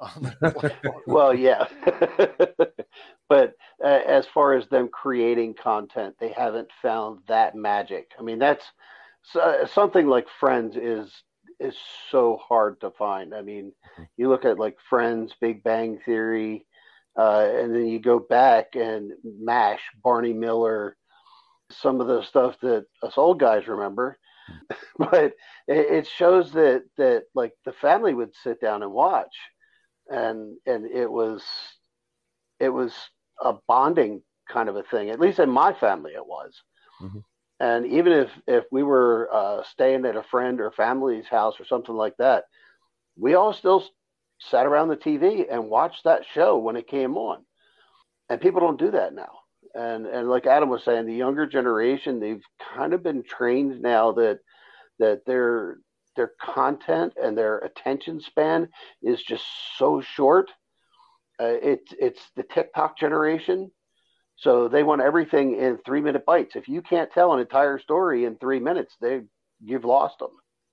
well, 1.06 1.32
yeah. 1.32 1.66
but 3.28 3.54
uh, 3.82 4.00
as 4.06 4.26
far 4.26 4.54
as 4.54 4.66
them 4.68 4.88
creating 4.88 5.54
content, 5.54 6.16
they 6.18 6.30
haven't 6.30 6.68
found 6.82 7.20
that 7.28 7.54
magic. 7.54 8.10
I 8.18 8.22
mean, 8.22 8.40
that's 8.40 8.64
uh, 9.40 9.64
something 9.66 10.08
like 10.08 10.26
Friends 10.40 10.76
is 10.76 11.12
is 11.60 11.76
so 12.10 12.38
hard 12.42 12.80
to 12.80 12.90
find. 12.90 13.34
I 13.34 13.42
mean, 13.42 13.72
mm-hmm. 13.92 14.02
you 14.16 14.28
look 14.28 14.44
at 14.44 14.58
like 14.58 14.76
Friends, 14.88 15.34
Big 15.40 15.62
Bang 15.62 16.00
Theory, 16.04 16.66
uh, 17.18 17.48
and 17.52 17.74
then 17.74 17.86
you 17.86 17.98
go 17.98 18.18
back 18.18 18.74
and 18.74 19.12
MASH, 19.24 19.80
Barney 20.02 20.32
Miller, 20.32 20.96
some 21.70 22.00
of 22.00 22.06
the 22.06 22.22
stuff 22.22 22.56
that 22.62 22.86
us 23.02 23.16
old 23.16 23.38
guys 23.38 23.68
remember 23.68 24.18
but 24.98 25.34
it, 25.68 26.06
shows 26.06 26.52
that 26.52 26.84
that 26.96 27.24
like 27.34 27.52
the 27.64 27.72
family 27.72 28.14
would 28.14 28.34
sit 28.42 28.60
down 28.60 28.82
and 28.82 28.92
watch, 28.92 29.34
and 30.08 30.56
and 30.66 30.86
it 30.86 31.10
was 31.10 31.42
it 32.58 32.68
was 32.68 32.94
a 33.42 33.54
bonding 33.66 34.22
kind 34.48 34.68
of 34.68 34.76
a 34.76 34.82
thing. 34.84 35.10
At 35.10 35.20
least 35.20 35.38
in 35.38 35.50
my 35.50 35.72
family, 35.72 36.12
it 36.12 36.26
was. 36.26 36.62
Mm-hmm. 37.00 37.18
And 37.60 37.86
even 37.86 38.12
if 38.12 38.30
if 38.46 38.64
we 38.72 38.82
were 38.82 39.28
uh, 39.32 39.62
staying 39.64 40.06
at 40.06 40.16
a 40.16 40.22
friend 40.22 40.60
or 40.60 40.70
family's 40.70 41.28
house 41.28 41.60
or 41.60 41.66
something 41.66 41.94
like 41.94 42.16
that, 42.18 42.44
we 43.16 43.34
all 43.34 43.52
still 43.52 43.84
sat 44.38 44.66
around 44.66 44.88
the 44.88 44.96
TV 44.96 45.44
and 45.50 45.68
watched 45.68 46.04
that 46.04 46.24
show 46.32 46.58
when 46.58 46.76
it 46.76 46.88
came 46.88 47.16
on. 47.18 47.44
And 48.30 48.40
people 48.40 48.60
don't 48.60 48.78
do 48.78 48.92
that 48.92 49.12
now 49.14 49.40
and 49.74 50.06
and 50.06 50.28
like 50.28 50.46
Adam 50.46 50.68
was 50.68 50.84
saying, 50.84 51.06
the 51.06 51.14
younger 51.14 51.46
generation 51.46 52.20
they've 52.20 52.44
kind 52.74 52.92
of 52.92 53.02
been 53.02 53.22
trained 53.22 53.80
now 53.80 54.12
that 54.12 54.40
that 54.98 55.24
their 55.26 55.78
their 56.16 56.32
content 56.40 57.12
and 57.22 57.36
their 57.36 57.58
attention 57.58 58.20
span 58.20 58.68
is 59.02 59.22
just 59.22 59.44
so 59.76 60.00
short. 60.00 60.50
Uh, 61.40 61.56
it's 61.62 61.94
it's 61.98 62.30
the 62.36 62.42
TikTok 62.42 62.98
generation, 62.98 63.70
so 64.40 64.68
they 64.68 64.82
want 64.82 65.02
everything 65.02 65.56
in 65.56 65.78
three 65.84 66.00
minute 66.00 66.26
bites. 66.26 66.56
If 66.56 66.68
you 66.68 66.82
can't 66.82 67.12
tell 67.12 67.32
an 67.32 67.40
entire 67.40 67.78
story 67.78 68.24
in 68.24 68.36
three 68.36 68.60
minutes, 68.60 68.96
they 69.00 69.22
you've 69.62 69.84
lost 69.84 70.18
them. 70.18 70.30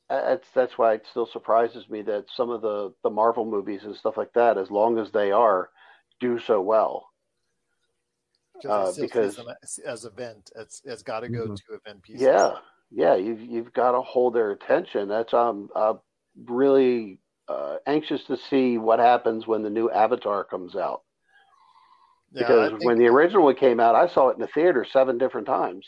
That's 0.09 0.47
that's 0.55 0.77
why 0.77 0.93
it 0.93 1.05
still 1.09 1.27
surprises 1.27 1.89
me 1.89 2.01
that 2.03 2.25
some 2.35 2.49
of 2.49 2.61
the 2.61 2.93
the 3.03 3.09
Marvel 3.09 3.45
movies 3.45 3.81
and 3.83 3.95
stuff 3.95 4.17
like 4.17 4.33
that, 4.33 4.57
as 4.57 4.71
long 4.71 4.97
as 4.97 5.11
they 5.11 5.31
are, 5.31 5.69
do 6.19 6.39
so 6.39 6.61
well 6.61 7.09
uh, 8.65 8.91
because 8.99 9.39
as, 9.61 9.79
as 9.85 10.05
event, 10.05 10.51
it's 10.55 10.81
it's 10.85 11.03
got 11.03 11.21
to 11.21 11.29
go 11.29 11.43
mm-hmm. 11.43 11.55
to 11.55 11.79
event 11.85 12.01
pieces. 12.03 12.21
Yeah, 12.21 12.53
yeah, 12.91 13.15
you've 13.15 13.41
you've 13.41 13.73
got 13.73 13.91
to 13.91 14.01
hold 14.01 14.33
their 14.33 14.51
attention. 14.51 15.07
That's 15.07 15.33
um, 15.33 15.69
I'm 15.75 15.99
really 16.45 17.19
uh, 17.47 17.77
anxious 17.85 18.23
to 18.25 18.37
see 18.37 18.77
what 18.77 18.99
happens 18.99 19.47
when 19.47 19.63
the 19.63 19.69
new 19.69 19.89
Avatar 19.89 20.43
comes 20.43 20.75
out. 20.75 21.01
Yeah, 22.31 22.41
because 22.41 22.69
think... 22.71 22.83
when 22.83 22.97
the 22.97 23.07
original 23.07 23.43
one 23.43 23.55
came 23.55 23.79
out, 23.79 23.95
I 23.95 24.07
saw 24.07 24.29
it 24.29 24.35
in 24.35 24.41
the 24.41 24.47
theater 24.47 24.85
seven 24.91 25.17
different 25.17 25.47
times. 25.47 25.85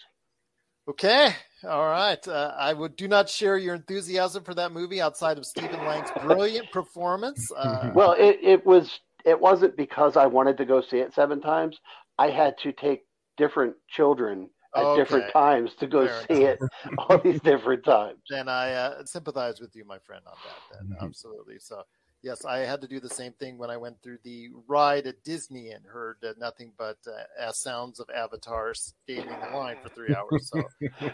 Okay, 0.87 1.35
all 1.67 1.87
right. 1.87 2.25
Uh, 2.27 2.53
I 2.57 2.73
would 2.73 2.95
do 2.95 3.07
not 3.07 3.29
share 3.29 3.57
your 3.57 3.75
enthusiasm 3.75 4.43
for 4.43 4.55
that 4.55 4.71
movie 4.71 5.01
outside 5.01 5.37
of 5.37 5.45
Stephen 5.45 5.85
Lang's 5.85 6.09
brilliant 6.23 6.71
performance. 6.71 7.51
Uh, 7.55 7.91
well, 7.93 8.13
it, 8.13 8.39
it 8.41 8.65
was 8.65 8.99
it 9.25 9.39
wasn't 9.39 9.75
because 9.77 10.17
I 10.17 10.25
wanted 10.25 10.57
to 10.57 10.65
go 10.65 10.81
see 10.81 10.97
it 10.97 11.13
seven 11.13 11.41
times. 11.41 11.77
I 12.17 12.29
had 12.29 12.57
to 12.63 12.71
take 12.71 13.03
different 13.37 13.75
children 13.87 14.49
at 14.75 14.83
okay. 14.83 15.01
different 15.01 15.31
times 15.33 15.71
to 15.79 15.87
go 15.87 16.07
Fair 16.07 16.25
see 16.27 16.43
enough. 16.43 16.57
it 16.61 16.93
all 16.97 17.17
these 17.17 17.41
different 17.41 17.83
times. 17.83 18.19
And 18.29 18.49
I 18.49 18.71
uh, 18.71 19.05
sympathize 19.05 19.59
with 19.59 19.75
you, 19.75 19.85
my 19.85 19.99
friend, 19.99 20.23
on 20.27 20.33
that. 20.45 20.77
Then 20.77 20.89
mm-hmm. 20.89 21.05
absolutely. 21.05 21.59
So 21.59 21.83
yes, 22.21 22.45
I 22.45 22.59
had 22.59 22.81
to 22.81 22.87
do 22.87 22.99
the 22.99 23.09
same 23.09 23.33
thing 23.33 23.57
when 23.57 23.69
I 23.69 23.77
went 23.77 24.01
through 24.01 24.19
the 24.23 24.49
ride 24.67 25.07
at 25.07 25.23
Disney 25.23 25.71
and 25.71 25.85
heard 25.85 26.17
uh, 26.23 26.33
nothing 26.37 26.73
but 26.77 26.97
uh, 27.07 27.51
sounds 27.51 27.99
of 27.99 28.09
Avatar 28.09 28.73
standing 28.73 29.29
in 29.29 29.53
line 29.53 29.77
for 29.81 29.89
three 29.89 30.13
hours. 30.15 30.49
So 30.49 30.63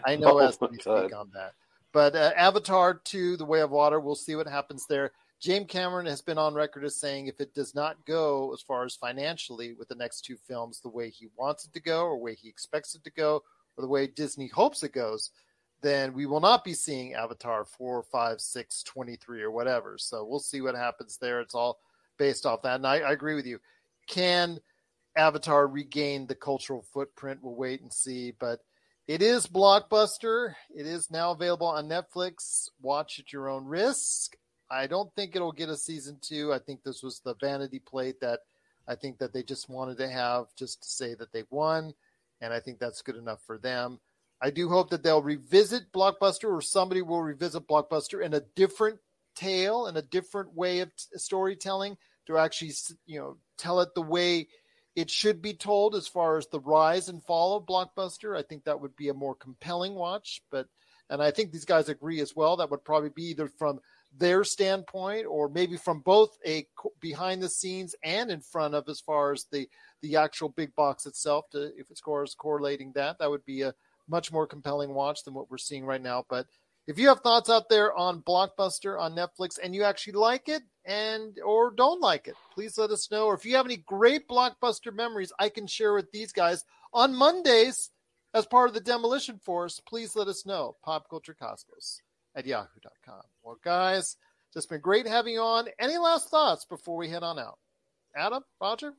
I 0.04 0.16
know 0.16 0.34
oh 0.40 0.46
as 0.46 0.56
to 0.58 0.68
speak 0.72 0.86
on 1.16 1.30
that. 1.34 1.52
But 1.92 2.14
uh, 2.14 2.32
Avatar 2.36 2.94
2, 2.94 3.36
The 3.36 3.44
Way 3.44 3.60
of 3.60 3.70
Water, 3.70 4.00
we'll 4.00 4.14
see 4.16 4.36
what 4.36 4.46
happens 4.46 4.86
there. 4.86 5.12
James 5.40 5.66
Cameron 5.68 6.06
has 6.06 6.22
been 6.22 6.38
on 6.38 6.54
record 6.54 6.84
as 6.84 6.96
saying 6.96 7.26
if 7.26 7.40
it 7.40 7.54
does 7.54 7.74
not 7.74 8.04
go 8.06 8.52
as 8.52 8.60
far 8.60 8.84
as 8.84 8.94
financially 8.94 9.74
with 9.74 9.88
the 9.88 9.94
next 9.94 10.22
two 10.22 10.36
films 10.36 10.80
the 10.80 10.88
way 10.88 11.10
he 11.10 11.28
wants 11.38 11.64
it 11.64 11.72
to 11.74 11.80
go, 11.80 12.04
or 12.06 12.16
the 12.16 12.22
way 12.22 12.34
he 12.34 12.48
expects 12.48 12.94
it 12.94 13.04
to 13.04 13.10
go, 13.10 13.42
or 13.76 13.82
the 13.82 13.88
way 13.88 14.06
Disney 14.06 14.48
hopes 14.48 14.82
it 14.82 14.92
goes, 14.92 15.30
then 15.82 16.14
we 16.14 16.26
will 16.26 16.40
not 16.40 16.64
be 16.64 16.74
seeing 16.74 17.14
Avatar 17.14 17.64
4, 17.64 18.02
5, 18.02 18.40
6, 18.40 18.82
23, 18.82 19.42
or 19.42 19.50
whatever. 19.50 19.96
So 19.98 20.24
we'll 20.24 20.40
see 20.40 20.60
what 20.60 20.74
happens 20.74 21.18
there. 21.18 21.40
It's 21.40 21.54
all 21.54 21.78
based 22.18 22.46
off 22.46 22.62
that. 22.62 22.76
And 22.76 22.86
I, 22.86 23.00
I 23.00 23.12
agree 23.12 23.34
with 23.34 23.46
you. 23.46 23.58
Can 24.08 24.58
Avatar 25.16 25.66
regain 25.66 26.26
the 26.26 26.34
cultural 26.34 26.82
footprint. 26.92 27.40
We'll 27.42 27.54
wait 27.54 27.80
and 27.80 27.92
see, 27.92 28.32
but 28.38 28.60
it 29.08 29.22
is 29.22 29.46
blockbuster. 29.46 30.54
It 30.74 30.86
is 30.86 31.10
now 31.10 31.30
available 31.30 31.68
on 31.68 31.88
Netflix. 31.88 32.68
Watch 32.82 33.18
at 33.18 33.32
your 33.32 33.48
own 33.48 33.64
risk. 33.64 34.36
I 34.70 34.86
don't 34.86 35.12
think 35.14 35.34
it'll 35.34 35.52
get 35.52 35.68
a 35.68 35.76
season 35.76 36.18
two. 36.20 36.52
I 36.52 36.58
think 36.58 36.82
this 36.82 37.02
was 37.02 37.20
the 37.20 37.34
vanity 37.40 37.78
plate 37.78 38.20
that 38.20 38.40
I 38.86 38.94
think 38.94 39.18
that 39.18 39.32
they 39.32 39.42
just 39.42 39.68
wanted 39.68 39.98
to 39.98 40.08
have 40.08 40.46
just 40.56 40.82
to 40.82 40.88
say 40.88 41.14
that 41.14 41.32
they 41.32 41.44
won, 41.50 41.94
and 42.40 42.52
I 42.52 42.60
think 42.60 42.78
that's 42.78 43.02
good 43.02 43.16
enough 43.16 43.40
for 43.46 43.58
them. 43.58 44.00
I 44.46 44.50
do 44.50 44.68
hope 44.68 44.90
that 44.90 45.02
they'll 45.02 45.22
revisit 45.22 45.90
Blockbuster 45.92 46.56
or 46.56 46.60
somebody 46.60 47.02
will 47.02 47.20
revisit 47.20 47.66
Blockbuster 47.66 48.24
in 48.24 48.32
a 48.32 48.42
different 48.54 49.00
tale 49.34 49.86
and 49.86 49.98
a 49.98 50.02
different 50.02 50.54
way 50.54 50.78
of 50.78 50.94
t- 50.94 51.18
storytelling 51.18 51.96
to 52.28 52.38
actually, 52.38 52.70
you 53.06 53.18
know, 53.18 53.38
tell 53.58 53.80
it 53.80 53.88
the 53.96 54.02
way 54.02 54.46
it 54.94 55.10
should 55.10 55.42
be 55.42 55.52
told 55.52 55.96
as 55.96 56.06
far 56.06 56.38
as 56.38 56.46
the 56.46 56.60
rise 56.60 57.08
and 57.08 57.24
fall 57.24 57.56
of 57.56 57.66
Blockbuster. 57.66 58.38
I 58.38 58.42
think 58.42 58.62
that 58.64 58.80
would 58.80 58.94
be 58.94 59.08
a 59.08 59.14
more 59.14 59.34
compelling 59.34 59.96
watch, 59.96 60.40
but 60.52 60.68
and 61.10 61.20
I 61.20 61.32
think 61.32 61.50
these 61.50 61.64
guys 61.64 61.88
agree 61.88 62.20
as 62.20 62.36
well. 62.36 62.56
That 62.56 62.70
would 62.70 62.84
probably 62.84 63.10
be 63.10 63.24
either 63.24 63.48
from 63.48 63.80
their 64.16 64.44
standpoint 64.44 65.26
or 65.26 65.48
maybe 65.48 65.76
from 65.76 66.02
both 66.02 66.38
a 66.46 66.68
behind 67.00 67.42
the 67.42 67.48
scenes 67.48 67.96
and 68.04 68.30
in 68.30 68.40
front 68.40 68.76
of 68.76 68.88
as 68.88 69.00
far 69.00 69.32
as 69.32 69.46
the 69.50 69.68
the 70.02 70.14
actual 70.14 70.50
big 70.50 70.72
box 70.76 71.04
itself 71.04 71.50
to 71.50 71.72
if 71.76 71.90
it's 71.90 72.00
correlating 72.00 72.92
that 72.92 73.18
that 73.18 73.28
would 73.28 73.44
be 73.44 73.62
a 73.62 73.74
much 74.08 74.32
more 74.32 74.46
compelling 74.46 74.94
watch 74.94 75.24
than 75.24 75.34
what 75.34 75.50
we're 75.50 75.58
seeing 75.58 75.84
right 75.84 76.02
now 76.02 76.24
but 76.28 76.46
if 76.86 76.98
you 76.98 77.08
have 77.08 77.20
thoughts 77.20 77.50
out 77.50 77.68
there 77.68 77.94
on 77.94 78.22
blockbuster 78.22 78.98
on 78.98 79.14
netflix 79.14 79.58
and 79.62 79.74
you 79.74 79.82
actually 79.82 80.12
like 80.12 80.48
it 80.48 80.62
and 80.84 81.38
or 81.44 81.72
don't 81.72 82.00
like 82.00 82.28
it 82.28 82.34
please 82.54 82.78
let 82.78 82.90
us 82.90 83.10
know 83.10 83.26
or 83.26 83.34
if 83.34 83.44
you 83.44 83.56
have 83.56 83.66
any 83.66 83.78
great 83.78 84.28
blockbuster 84.28 84.94
memories 84.94 85.32
i 85.38 85.48
can 85.48 85.66
share 85.66 85.94
with 85.94 86.10
these 86.12 86.32
guys 86.32 86.64
on 86.92 87.14
mondays 87.14 87.90
as 88.34 88.46
part 88.46 88.68
of 88.68 88.74
the 88.74 88.80
demolition 88.80 89.38
force 89.38 89.80
please 89.86 90.14
let 90.14 90.28
us 90.28 90.46
know 90.46 90.76
pop 90.84 91.08
culture 91.10 91.36
cosmos 91.38 92.00
at 92.36 92.46
yahoo.com. 92.46 93.22
Well, 93.42 93.58
guys, 93.64 94.16
it's 94.54 94.66
been 94.66 94.80
great 94.80 95.06
having 95.06 95.34
you 95.34 95.40
on. 95.40 95.68
Any 95.78 95.98
last 95.98 96.30
thoughts 96.30 96.64
before 96.64 96.96
we 96.96 97.08
head 97.08 97.22
on 97.22 97.38
out? 97.38 97.58
Adam, 98.16 98.42
Roger? 98.60 98.92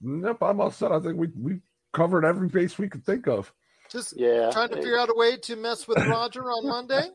Nope, 0.00 0.42
I'm 0.42 0.60
all 0.60 0.70
set. 0.70 0.92
I 0.92 1.00
think 1.00 1.16
we 1.16 1.28
we 1.40 1.60
covered 1.92 2.24
every 2.24 2.48
base 2.48 2.78
we 2.78 2.88
could 2.88 3.04
think 3.04 3.26
of. 3.26 3.52
Just 3.92 4.18
yeah, 4.18 4.50
trying 4.50 4.70
to 4.70 4.76
figure 4.76 4.98
out 4.98 5.10
a 5.10 5.14
way 5.14 5.36
to 5.36 5.54
mess 5.54 5.86
with 5.86 5.98
Roger 6.06 6.44
on 6.44 6.66
Monday. 6.66 7.08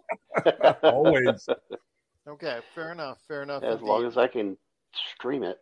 Always. 0.83 1.49
Okay, 2.27 2.59
fair 2.75 2.91
enough. 2.91 3.17
Fair 3.27 3.41
enough. 3.41 3.63
As 3.63 3.79
indeed. 3.79 3.87
long 3.87 4.05
as 4.05 4.15
I 4.15 4.27
can 4.27 4.55
stream 5.15 5.43
it. 5.43 5.57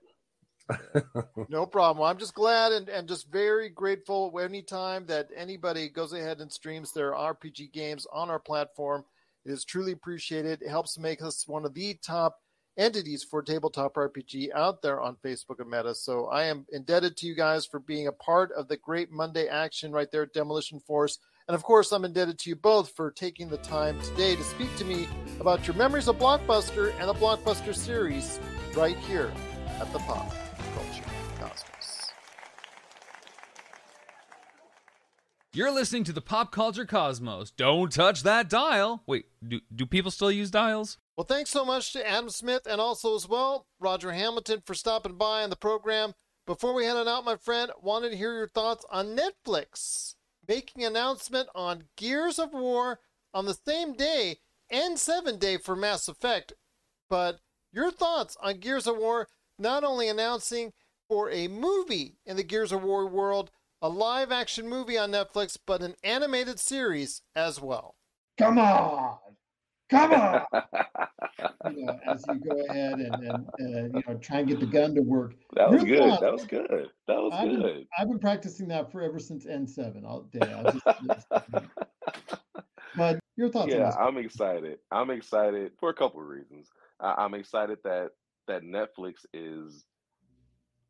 no 1.49 1.65
problem. 1.65 1.99
Well, 2.01 2.09
I'm 2.09 2.17
just 2.17 2.33
glad 2.33 2.73
and, 2.73 2.89
and 2.89 3.07
just 3.07 3.31
very 3.31 3.69
grateful 3.69 4.37
anytime 4.41 5.05
that 5.05 5.29
anybody 5.35 5.87
goes 5.87 6.11
ahead 6.11 6.41
and 6.41 6.51
streams 6.51 6.91
their 6.91 7.13
RPG 7.13 7.71
games 7.71 8.05
on 8.11 8.29
our 8.29 8.39
platform. 8.39 9.05
It 9.45 9.51
is 9.51 9.63
truly 9.63 9.93
appreciated. 9.93 10.63
It 10.63 10.69
helps 10.69 10.97
make 10.97 11.21
us 11.21 11.47
one 11.47 11.65
of 11.65 11.73
the 11.73 11.93
top 12.03 12.39
entities 12.77 13.23
for 13.23 13.41
tabletop 13.41 13.95
RPG 13.95 14.53
out 14.53 14.81
there 14.81 15.01
on 15.01 15.15
Facebook 15.23 15.59
and 15.59 15.69
Meta. 15.69 15.95
So 15.95 16.27
I 16.27 16.45
am 16.45 16.65
indebted 16.71 17.17
to 17.17 17.27
you 17.27 17.35
guys 17.35 17.65
for 17.65 17.79
being 17.79 18.07
a 18.07 18.11
part 18.11 18.51
of 18.51 18.67
the 18.67 18.77
great 18.77 19.11
Monday 19.11 19.47
action 19.47 19.91
right 19.91 20.11
there 20.11 20.23
at 20.23 20.33
Demolition 20.33 20.79
Force. 20.79 21.19
And 21.47 21.55
of 21.55 21.63
course, 21.63 21.91
I'm 21.91 22.05
indebted 22.05 22.39
to 22.39 22.49
you 22.49 22.55
both 22.55 22.91
for 22.95 23.11
taking 23.11 23.49
the 23.49 23.57
time 23.57 23.99
today 24.01 24.35
to 24.35 24.43
speak 24.43 24.75
to 24.77 24.85
me 24.85 25.07
about 25.39 25.67
your 25.67 25.75
memories 25.75 26.07
of 26.07 26.17
Blockbuster 26.17 26.93
and 26.99 27.07
the 27.07 27.13
Blockbuster 27.13 27.75
series 27.75 28.39
right 28.75 28.97
here 28.97 29.31
at 29.79 29.91
the 29.93 29.99
Pop 29.99 30.31
Culture 30.73 31.03
Cosmos. 31.39 32.11
You're 35.53 35.71
listening 35.71 36.03
to 36.05 36.13
the 36.13 36.21
Pop 36.21 36.51
Culture 36.51 36.85
Cosmos. 36.85 37.51
Don't 37.51 37.91
touch 37.91 38.23
that 38.23 38.49
dial. 38.49 39.03
Wait, 39.05 39.25
do, 39.47 39.61
do 39.73 39.85
people 39.85 40.11
still 40.11 40.31
use 40.31 40.49
dials? 40.49 40.97
Well, 41.17 41.25
thanks 41.25 41.49
so 41.49 41.63
much 41.63 41.93
to 41.93 42.07
Adam 42.07 42.29
Smith 42.29 42.67
and 42.69 42.81
also 42.81 43.15
as 43.15 43.27
well 43.27 43.67
Roger 43.79 44.11
Hamilton 44.11 44.61
for 44.65 44.73
stopping 44.73 45.15
by 45.15 45.43
on 45.43 45.49
the 45.49 45.55
program. 45.55 46.13
Before 46.45 46.73
we 46.73 46.85
head 46.85 46.97
on 46.97 47.07
out, 47.07 47.23
my 47.23 47.37
friend, 47.37 47.71
wanted 47.81 48.09
to 48.09 48.17
hear 48.17 48.33
your 48.33 48.49
thoughts 48.49 48.85
on 48.91 49.17
Netflix 49.17 50.15
making 50.47 50.83
announcement 50.83 51.49
on 51.55 51.85
Gears 51.95 52.37
of 52.37 52.53
War 52.53 52.99
on 53.33 53.45
the 53.45 53.57
same 53.65 53.93
day 53.93 54.37
N7 54.71 55.39
day 55.39 55.57
for 55.57 55.75
Mass 55.75 56.07
Effect. 56.07 56.53
But 57.09 57.39
your 57.71 57.91
thoughts 57.91 58.35
on 58.41 58.59
Gears 58.59 58.85
of 58.85 58.97
War 58.97 59.27
not 59.57 59.83
only 59.83 60.09
announcing 60.09 60.73
for 61.07 61.31
a 61.31 61.47
movie 61.47 62.17
in 62.25 62.35
the 62.35 62.43
Gears 62.43 62.71
of 62.71 62.83
War 62.83 63.07
world, 63.07 63.51
a 63.81 63.89
live 63.89 64.31
action 64.31 64.67
movie 64.67 64.97
on 64.97 65.11
Netflix, 65.11 65.57
but 65.65 65.81
an 65.81 65.95
animated 66.03 66.59
series 66.59 67.21
as 67.35 67.61
well. 67.61 67.95
Come 68.37 68.57
on. 68.57 69.17
Come 69.89 70.13
on. 70.13 70.41
you 71.71 71.85
know, 71.85 71.99
as 72.07 72.23
you 72.27 72.39
go 72.39 72.65
ahead 72.65 72.99
and, 72.99 73.15
and 73.23 73.47
uh, 73.47 73.97
you 73.97 74.03
know 74.07 74.17
try 74.19 74.39
and 74.39 74.47
get 74.47 74.59
the 74.59 74.65
gun 74.65 74.95
to 74.95 75.01
work. 75.01 75.35
That 75.55 75.69
was 75.69 75.83
good. 75.83 76.11
That 76.21 76.31
was 76.31 76.45
good. 76.45 76.89
That 77.07 77.17
was 77.17 77.33
I've 77.33 77.49
been, 77.49 77.61
good. 77.61 77.87
I've 77.97 78.07
been 78.07 78.19
practicing 78.19 78.67
that 78.69 78.91
for 78.91 79.01
ever 79.01 79.19
since 79.19 79.45
N7 79.45 80.03
all 80.03 80.21
day. 80.23 80.73
Just, 81.05 81.27
but 82.95 83.19
your 83.35 83.49
thoughts 83.49 83.73
on 83.73 83.79
yeah? 83.79 83.91
I'm 83.99 84.17
excited. 84.17 84.79
I'm 84.91 85.11
excited 85.11 85.73
for 85.79 85.89
a 85.89 85.93
couple 85.93 86.21
of 86.21 86.27
reasons. 86.27 86.69
I, 86.99 87.15
I'm 87.19 87.35
excited 87.35 87.77
that 87.83 88.09
that 88.47 88.63
Netflix 88.63 89.25
is 89.33 89.85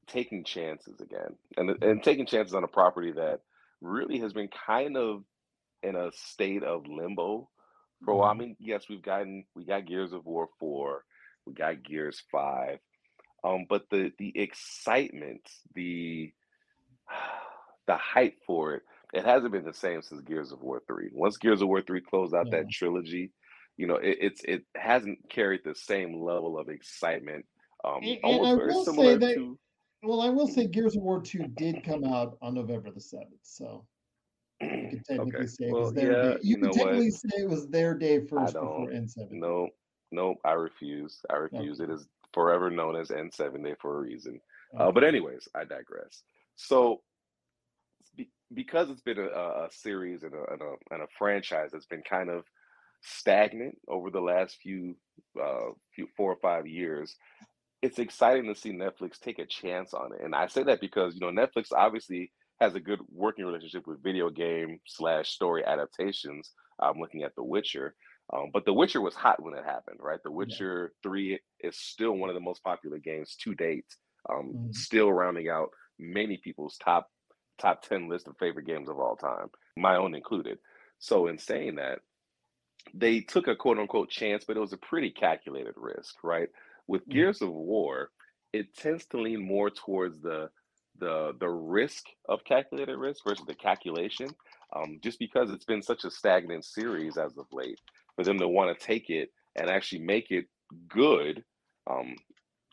taking 0.07 0.45
chances 0.45 1.01
again, 1.01 1.35
and 1.57 1.83
and 1.83 2.01
taking 2.01 2.25
chances 2.25 2.53
on 2.53 2.63
a 2.63 2.67
property 2.67 3.11
that 3.11 3.41
really 3.81 4.19
has 4.19 4.31
been 4.31 4.49
kind 4.65 4.95
of 4.95 5.23
in 5.83 5.95
a 5.97 6.11
state 6.13 6.63
of 6.63 6.87
limbo 6.87 7.49
for 8.03 8.11
a 8.11 8.17
while. 8.17 8.31
I 8.31 8.33
mean, 8.33 8.55
yes, 8.59 8.85
we've 8.89 9.01
gotten 9.01 9.45
we 9.55 9.65
got 9.65 9.85
Gears 9.85 10.13
of 10.13 10.25
War 10.25 10.49
four, 10.59 11.03
we 11.45 11.53
got 11.53 11.83
Gears 11.83 12.21
five, 12.31 12.79
um, 13.43 13.65
but 13.69 13.83
the 13.89 14.11
the 14.17 14.31
excitement, 14.37 15.41
the 15.73 16.33
the 17.87 17.95
hype 17.97 18.37
for 18.45 18.73
it, 18.75 18.83
it 19.13 19.23
hasn't 19.25 19.51
been 19.51 19.65
the 19.65 19.73
same 19.73 20.01
since 20.01 20.21
Gears 20.21 20.51
of 20.51 20.61
War 20.61 20.81
three. 20.87 21.09
Once 21.13 21.37
Gears 21.37 21.61
of 21.61 21.67
War 21.67 21.81
three 21.81 22.01
closed 22.01 22.33
out 22.33 22.51
that 22.51 22.69
trilogy, 22.69 23.31
you 23.77 23.87
know, 23.87 23.95
it, 23.95 24.17
it's 24.21 24.41
it 24.43 24.63
hasn't 24.75 25.19
carried 25.29 25.61
the 25.63 25.75
same 25.75 26.21
level 26.21 26.57
of 26.57 26.69
excitement. 26.69 27.45
Um, 27.83 27.99
And, 28.01 28.19
and 28.23 28.23
almost 28.23 28.51
I 28.51 28.55
very 28.55 28.73
will 28.73 28.85
similar 28.85 29.13
say 29.13 29.27
that. 29.27 29.35
to 29.35 29.59
Well, 30.03 30.21
I 30.21 30.29
will 30.29 30.47
say 30.47 30.67
Gears 30.67 30.95
of 30.95 31.03
War 31.03 31.21
2 31.21 31.47
did 31.55 31.83
come 31.83 32.03
out 32.03 32.37
on 32.41 32.55
November 32.55 32.91
the 32.91 32.99
7th. 32.99 33.39
So 33.43 33.85
you 34.61 34.87
could 34.89 35.03
technically 35.05 35.45
Okay. 35.45 35.47
say 35.47 35.65
it 35.65 35.71
Well, 35.71 35.83
was 35.83 35.93
their 35.93 36.13
yeah, 36.13 36.33
day. 36.33 36.39
you 36.41 36.57
You 36.57 36.57
could 36.57 36.71
technically 36.73 37.11
what? 37.11 37.11
say 37.11 37.29
it 37.37 37.49
was 37.49 37.67
their 37.69 37.93
day 37.97 38.25
first 38.25 38.53
before. 38.53 38.87
N7. 38.89 39.31
No, 39.31 39.69
no, 40.11 40.35
I 40.43 40.53
refuse. 40.53 41.19
I 41.29 41.35
refuse. 41.35 41.79
It 41.79 41.89
is 41.89 42.07
forever 42.33 42.69
known 42.69 42.95
as 42.95 43.09
N7 43.09 43.63
Day 43.63 43.75
for 43.81 43.97
a 43.97 44.01
reason. 44.01 44.39
Uh, 44.77 44.91
but 44.91 45.03
anyways, 45.03 45.47
I 45.55 45.63
digress. 45.63 46.23
So, 46.55 47.01
be, 48.15 48.29
because 48.53 48.89
it's 48.89 49.01
been 49.01 49.19
a, 49.19 49.27
a 49.27 49.65
a 49.65 49.69
series 49.71 50.23
and 50.23 50.33
a, 50.33 50.43
and 50.53 50.61
a 50.61 50.73
and 50.91 51.01
a 51.03 51.07
franchise 51.17 51.71
that's 51.71 51.85
been 51.85 52.03
kind 52.03 52.29
of 52.29 52.45
stagnant 53.01 53.77
over 53.87 54.09
the 54.09 54.21
last 54.21 54.57
few 54.61 54.95
uh 55.41 55.71
few 55.93 56.07
four 56.17 56.31
or 56.31 56.37
five 56.41 56.67
years, 56.67 57.15
it's 57.81 57.99
exciting 57.99 58.45
to 58.47 58.55
see 58.59 58.71
Netflix 58.71 59.19
take 59.19 59.39
a 59.39 59.45
chance 59.45 59.93
on 59.93 60.13
it. 60.13 60.21
And 60.23 60.35
I 60.35 60.47
say 60.47 60.63
that 60.63 60.81
because 60.81 61.15
you 61.15 61.21
know 61.21 61.31
Netflix 61.31 61.67
obviously 61.75 62.31
has 62.59 62.75
a 62.75 62.79
good 62.79 62.99
working 63.09 63.45
relationship 63.45 63.85
with 63.87 64.03
video 64.03 64.29
game 64.29 64.79
slash 64.87 65.29
story 65.29 65.63
adaptations. 65.65 66.53
I'm 66.79 66.99
looking 66.99 67.23
at 67.23 67.35
The 67.35 67.43
Witcher. 67.43 67.95
Um, 68.33 68.49
but 68.53 68.65
The 68.65 68.73
Witcher 68.73 69.01
was 69.01 69.15
hot 69.15 69.41
when 69.41 69.53
it 69.55 69.65
happened, 69.65 69.99
right? 70.01 70.19
The 70.23 70.31
Witcher 70.31 70.93
3 71.03 71.39
is 71.59 71.77
still 71.77 72.13
one 72.13 72.29
of 72.29 72.33
the 72.35 72.39
most 72.41 72.63
popular 72.63 72.97
games 72.97 73.35
to 73.43 73.53
date, 73.55 73.85
um, 74.29 74.55
Mhm. 74.55 74.71
still 74.71 75.11
rounding 75.11 75.49
out 75.49 75.69
many 75.99 76.37
people's 76.37 76.77
top 76.77 77.09
top 77.57 77.81
10 77.81 78.09
list 78.09 78.27
of 78.27 78.35
favorite 78.37 78.65
games 78.65 78.89
of 78.89 78.99
all 78.99 79.15
time, 79.15 79.49
my 79.77 79.95
own 79.95 80.13
included. 80.13 80.59
So 80.99 81.27
in 81.27 81.37
saying 81.37 81.75
that, 81.75 81.99
they 82.93 83.21
took 83.21 83.47
a 83.47 83.55
quote 83.55 83.79
unquote 83.79 84.09
chance, 84.09 84.45
but 84.45 84.57
it 84.57 84.61
was 84.61 84.73
a 84.73 84.77
pretty 84.77 85.11
calculated 85.11 85.73
risk, 85.77 86.15
right? 86.23 86.49
With 86.87 87.07
Gears 87.09 87.41
of 87.41 87.51
War, 87.51 88.11
it 88.53 88.75
tends 88.75 89.05
to 89.07 89.21
lean 89.21 89.45
more 89.45 89.69
towards 89.69 90.21
the 90.21 90.49
the 90.99 91.33
the 91.39 91.49
risk 91.49 92.05
of 92.27 92.43
calculated 92.45 92.97
risk 92.97 93.23
versus 93.27 93.45
the 93.45 93.55
calculation. 93.55 94.29
Um, 94.75 94.99
just 95.03 95.19
because 95.19 95.51
it's 95.51 95.65
been 95.65 95.81
such 95.83 96.03
a 96.05 96.11
stagnant 96.11 96.65
series 96.65 97.17
as 97.17 97.37
of 97.37 97.45
late, 97.53 97.79
for 98.15 98.23
them 98.23 98.39
to 98.39 98.47
want 98.47 98.77
to 98.77 98.85
take 98.85 99.09
it 99.09 99.29
and 99.55 99.69
actually 99.69 100.01
make 100.01 100.31
it 100.31 100.45
good, 100.89 101.43
um, 101.89 102.15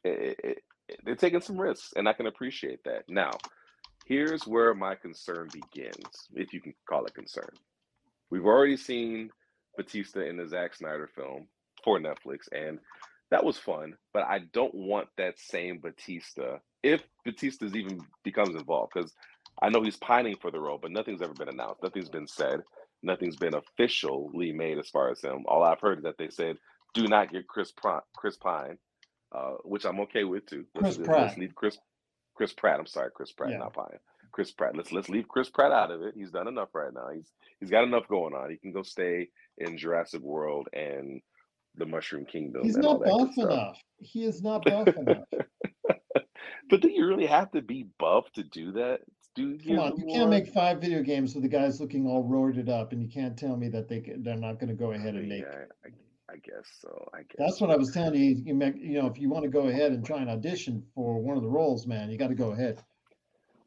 it, 0.04 0.10
it, 0.10 0.40
it- 0.44 0.62
they're 1.04 1.16
taking 1.16 1.40
some 1.40 1.60
risks, 1.60 1.92
and 1.96 2.08
I 2.08 2.12
can 2.12 2.26
appreciate 2.26 2.84
that. 2.84 3.04
Now, 3.08 3.30
here's 4.04 4.46
where 4.46 4.74
my 4.74 4.94
concern 4.94 5.48
begins, 5.52 6.28
if 6.34 6.52
you 6.52 6.60
can 6.60 6.74
call 6.88 7.06
it 7.06 7.14
concern. 7.14 7.48
We've 8.30 8.46
already 8.46 8.76
seen 8.76 9.30
Bautista 9.76 10.26
in 10.26 10.36
the 10.36 10.46
Zack 10.48 10.74
Snyder 10.74 11.08
film 11.14 11.46
for 11.84 11.98
Netflix, 11.98 12.48
and 12.52 12.78
that 13.32 13.44
was 13.44 13.58
fun, 13.58 13.96
but 14.14 14.24
I 14.24 14.40
don't 14.54 14.74
want 14.76 15.08
that 15.18 15.40
same 15.40 15.80
Bautista 15.80 16.60
if 16.84 17.02
Bautista's 17.26 17.76
even 17.76 18.02
becomes 18.24 18.56
involved 18.56 18.92
because 18.94 19.14
I 19.62 19.70
know 19.70 19.82
he's 19.82 19.98
pining 19.98 20.36
for 20.42 20.52
the 20.52 20.60
role, 20.60 20.78
but 20.82 20.92
nothing's 20.92 21.22
ever 21.22 21.34
been 21.34 21.50
announced, 21.50 21.84
nothing's 21.84 22.10
been 22.10 22.28
said, 22.28 22.62
nothing's 23.04 23.36
been 23.36 23.54
officially 23.56 24.52
made 24.52 24.78
as 24.78 24.90
far 24.90 25.10
as 25.10 25.22
him. 25.22 25.44
All 25.48 25.64
I've 25.64 25.80
heard 25.80 26.00
is 26.00 26.04
that 26.04 26.18
they 26.18 26.30
said 26.30 26.58
do 26.94 27.08
not 27.08 27.32
get 27.32 27.48
Chris 27.48 27.72
Pr- 27.72 28.06
Chris 28.16 28.38
Pine, 28.38 28.78
uh, 29.34 29.56
which 29.64 29.86
I'm 29.86 30.00
okay 30.02 30.24
with 30.24 30.46
too. 30.46 30.66
Chris 30.76 30.98
let's, 30.98 31.08
Pratt. 31.08 31.20
let's 31.28 31.38
leave 31.38 31.54
Chris 31.56 31.78
Chris 32.36 32.54
Pratt. 32.54 32.80
I'm 32.80 32.86
sorry, 32.86 33.10
Chris 33.14 33.32
Pratt, 33.32 33.52
Yeah. 33.52 33.58
not 33.58 33.74
Pine. 33.74 33.98
Chris 34.32 34.52
Pratt. 34.52 34.76
Let's 34.76 34.92
let's 34.92 35.10
leave 35.10 35.28
Chris 35.28 35.50
Pratt 35.50 35.72
out 35.72 35.92
of 35.92 36.02
it. 36.02 36.14
He's 36.16 36.32
done 36.32 36.48
enough 36.48 36.70
right 36.74 36.94
now. 36.94 37.08
He's 37.14 37.32
he's 37.60 37.70
got 37.70 37.84
enough 37.84 38.08
going 38.08 38.34
on. 38.34 38.50
He 38.50 38.58
can 38.58 38.72
go 38.72 38.82
stay 38.84 39.28
in 39.58 39.78
Jurassic 39.78 40.22
World 40.22 40.68
and 40.74 41.22
the 41.76 41.86
Mushroom 41.86 42.24
Kingdom. 42.24 42.62
He's 42.62 42.76
not 42.76 43.02
buff 43.04 43.36
enough. 43.36 43.78
He 43.98 44.24
is 44.24 44.42
not 44.42 44.64
buff 44.66 44.88
enough. 44.88 45.24
But 46.72 46.80
do 46.80 46.90
you 46.90 47.06
really 47.06 47.26
have 47.26 47.50
to 47.52 47.60
be 47.60 47.86
buff 47.98 48.32
to 48.32 48.42
do 48.42 48.72
that? 48.72 49.00
Do 49.34 49.58
Come 49.58 49.78
on, 49.78 49.96
you 49.96 50.06
can't 50.12 50.30
make 50.30 50.48
five 50.48 50.80
video 50.80 51.02
games 51.02 51.34
with 51.34 51.42
the 51.42 51.48
guys 51.48 51.80
looking 51.80 52.06
all 52.06 52.24
roided 52.24 52.68
up, 52.68 52.92
and 52.92 53.02
you 53.02 53.08
can't 53.08 53.36
tell 53.36 53.56
me 53.56 53.68
that 53.68 53.88
they 53.88 54.00
can, 54.00 54.22
they're 54.22 54.36
not 54.36 54.58
going 54.58 54.68
to 54.68 54.74
go 54.74 54.92
ahead 54.92 55.14
and 55.14 55.28
make. 55.28 55.42
Yeah, 55.42 55.64
I, 55.84 55.88
I 56.32 56.36
guess 56.36 56.66
so. 56.80 57.08
I 57.14 57.18
guess 57.18 57.36
That's 57.38 57.60
what 57.60 57.70
I 57.70 57.76
was 57.76 57.92
telling 57.92 58.20
you. 58.20 58.42
You 58.44 58.54
make, 58.54 58.76
you 58.76 59.00
know, 59.00 59.06
if 59.06 59.18
you 59.18 59.28
want 59.28 59.44
to 59.44 59.50
go 59.50 59.68
ahead 59.68 59.92
and 59.92 60.04
try 60.04 60.18
and 60.18 60.30
audition 60.30 60.82
for 60.94 61.18
one 61.18 61.36
of 61.36 61.42
the 61.42 61.48
roles, 61.48 61.86
man, 61.86 62.10
you 62.10 62.18
got 62.18 62.28
to 62.28 62.34
go 62.34 62.52
ahead. 62.52 62.82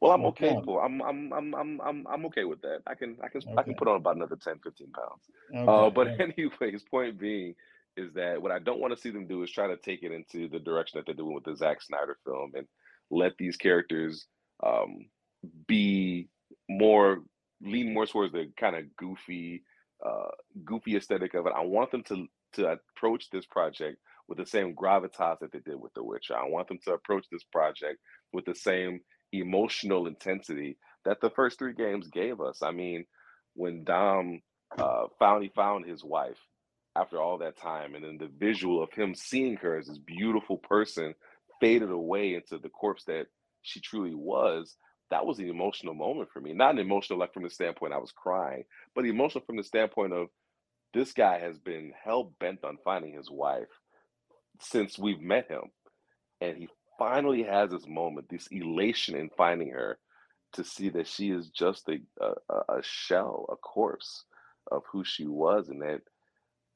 Well, 0.00 0.12
I'm 0.12 0.24
okay. 0.26 0.50
I'm, 0.50 1.00
I'm, 1.00 1.32
I'm, 1.32 1.54
I'm, 1.54 1.80
I'm, 1.80 2.06
I'm 2.08 2.26
okay 2.26 2.44
with 2.44 2.60
that. 2.62 2.80
I 2.86 2.94
can, 2.94 3.16
I 3.22 3.28
can, 3.28 3.40
I 3.56 3.62
can 3.62 3.74
put 3.74 3.88
on 3.88 3.96
about 3.96 4.16
another 4.16 4.36
10, 4.36 4.58
15 4.62 4.88
pounds. 4.90 5.22
Okay, 5.54 5.86
uh, 5.86 5.90
but 5.90 6.08
anyways, 6.20 6.84
point 6.90 7.18
being 7.18 7.54
is 7.96 8.12
that 8.14 8.40
what 8.40 8.52
I 8.52 8.58
don't 8.58 8.80
want 8.80 8.94
to 8.94 9.00
see 9.00 9.10
them 9.10 9.26
do 9.26 9.42
is 9.42 9.50
try 9.50 9.66
to 9.68 9.76
take 9.76 10.02
it 10.02 10.12
into 10.12 10.48
the 10.48 10.58
direction 10.58 10.98
that 10.98 11.06
they're 11.06 11.14
doing 11.14 11.34
with 11.34 11.44
the 11.44 11.56
Zack 11.56 11.82
Snyder 11.82 12.18
film 12.24 12.52
and 12.54 12.66
let 13.10 13.32
these 13.38 13.56
characters 13.56 14.26
um, 14.64 15.06
be 15.66 16.28
more 16.68 17.22
lean 17.62 17.94
more 17.94 18.06
towards 18.06 18.32
the 18.32 18.50
kind 18.58 18.76
of 18.76 18.84
goofy, 18.96 19.62
uh, 20.04 20.28
goofy 20.64 20.96
aesthetic 20.96 21.34
of 21.34 21.46
it. 21.46 21.52
I 21.56 21.62
want 21.62 21.90
them 21.90 22.02
to 22.04 22.26
to 22.54 22.78
approach 22.96 23.28
this 23.30 23.46
project 23.46 23.98
with 24.28 24.38
the 24.38 24.46
same 24.46 24.74
gravitas 24.74 25.38
that 25.40 25.52
they 25.52 25.58
did 25.60 25.76
with 25.76 25.92
The 25.94 26.02
Witcher. 26.02 26.36
I 26.36 26.48
want 26.48 26.68
them 26.68 26.78
to 26.84 26.92
approach 26.92 27.26
this 27.30 27.44
project 27.44 27.98
with 28.32 28.44
the 28.44 28.54
same 28.54 29.00
emotional 29.32 30.06
intensity 30.06 30.78
that 31.04 31.20
the 31.20 31.30
first 31.30 31.58
three 31.58 31.74
games 31.74 32.08
gave 32.08 32.40
us. 32.40 32.62
I 32.62 32.72
mean, 32.72 33.04
when 33.54 33.84
Dom 33.84 34.40
uh, 34.78 35.04
finally 35.18 35.52
found 35.54 35.86
his 35.86 36.02
wife 36.02 36.38
after 36.96 37.20
all 37.22 37.38
that 37.38 37.58
time, 37.58 37.94
and 37.96 38.04
then 38.04 38.18
the 38.18 38.30
visual 38.38 38.82
of 38.82 38.92
him 38.92 39.14
seeing 39.14 39.56
her 39.58 39.78
as 39.78 39.88
this 39.88 39.98
beautiful 39.98 40.58
person 40.58 41.14
faded 41.60 41.90
away 41.90 42.34
into 42.34 42.58
the 42.58 42.70
corpse 42.70 43.04
that 43.06 43.26
she 43.62 43.80
truly 43.80 44.14
was. 44.14 44.76
That 45.10 45.26
was 45.26 45.38
an 45.40 45.48
emotional 45.50 45.94
moment 45.94 46.30
for 46.32 46.40
me. 46.40 46.54
Not 46.54 46.72
an 46.72 46.80
emotional 46.80 47.20
like 47.20 47.34
from 47.34 47.44
the 47.44 47.50
standpoint 47.50 47.94
I 47.94 47.98
was 47.98 48.12
crying, 48.12 48.64
but 48.94 49.06
emotional 49.06 49.44
from 49.46 49.56
the 49.56 49.64
standpoint 49.64 50.14
of 50.14 50.28
this 50.94 51.12
guy 51.12 51.40
has 51.40 51.58
been 51.58 51.92
hell 52.04 52.32
bent 52.40 52.64
on 52.64 52.78
finding 52.84 53.14
his 53.14 53.30
wife 53.30 53.68
since 54.60 54.98
we've 54.98 55.20
met 55.20 55.48
him. 55.50 55.62
And 56.42 56.58
he 56.58 56.68
finally 56.98 57.44
has 57.44 57.70
this 57.72 57.88
moment, 57.88 58.28
this 58.30 58.48
elation 58.52 59.16
in 59.16 59.30
finding 59.36 59.70
her 59.70 59.98
to 60.54 60.64
see 60.64 60.90
that 60.90 61.08
she 61.08 61.30
is 61.30 61.50
just 61.50 61.88
a, 61.88 61.98
a, 62.24 62.32
a- 62.54 62.76
shell, 62.82 63.46
a 63.50 63.56
corpse 63.56 64.24
of 64.72 64.84
who 64.92 65.04
she 65.04 65.26
was. 65.26 65.68
And 65.70 65.82
that 65.82 66.02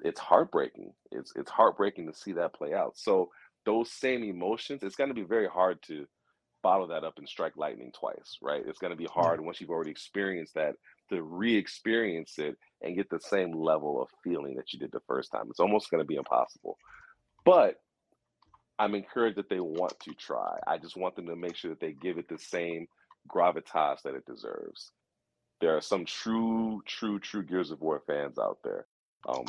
it's 0.04 0.20
heartbreaking. 0.20 0.92
It's, 1.10 1.32
it's 1.36 1.50
heartbreaking 1.50 2.06
to 2.06 2.14
see 2.16 2.32
that 2.32 2.54
play 2.54 2.74
out. 2.74 2.96
So, 2.96 3.30
those 3.66 3.92
same 3.92 4.22
emotions, 4.22 4.82
it's 4.82 4.96
going 4.96 5.10
to 5.10 5.14
be 5.14 5.22
very 5.22 5.46
hard 5.46 5.82
to 5.82 6.06
bottle 6.62 6.88
that 6.88 7.04
up 7.04 7.18
and 7.18 7.28
strike 7.28 7.56
lightning 7.56 7.92
twice, 7.92 8.38
right? 8.42 8.62
It's 8.66 8.78
going 8.78 8.92
to 8.92 8.96
be 8.96 9.06
hard 9.06 9.40
once 9.40 9.60
you've 9.60 9.70
already 9.70 9.90
experienced 9.90 10.54
that 10.54 10.76
to 11.10 11.22
re-experience 11.22 12.38
it 12.38 12.56
and 12.82 12.96
get 12.96 13.10
the 13.10 13.20
same 13.20 13.52
level 13.52 14.00
of 14.00 14.08
feeling 14.22 14.56
that 14.56 14.72
you 14.72 14.78
did 14.78 14.92
the 14.92 15.00
first 15.06 15.30
time. 15.30 15.46
It's 15.50 15.60
almost 15.60 15.90
going 15.90 16.02
to 16.02 16.06
be 16.06 16.16
impossible. 16.16 16.78
But 17.44 17.76
I'm 18.78 18.94
encouraged 18.94 19.36
that 19.36 19.50
they 19.50 19.60
want 19.60 19.98
to 20.00 20.14
try. 20.14 20.58
I 20.66 20.78
just 20.78 20.96
want 20.96 21.16
them 21.16 21.26
to 21.26 21.36
make 21.36 21.56
sure 21.56 21.70
that 21.70 21.80
they 21.80 21.92
give 21.92 22.18
it 22.18 22.28
the 22.28 22.38
same 22.38 22.86
gravitas 23.28 24.02
that 24.02 24.14
it 24.14 24.24
deserves. 24.26 24.92
There 25.60 25.76
are 25.76 25.82
some 25.82 26.06
true, 26.06 26.82
true, 26.86 27.18
true 27.18 27.42
Gears 27.42 27.70
of 27.70 27.80
War 27.80 28.02
fans 28.06 28.38
out 28.38 28.58
there. 28.64 28.86
Um, 29.28 29.44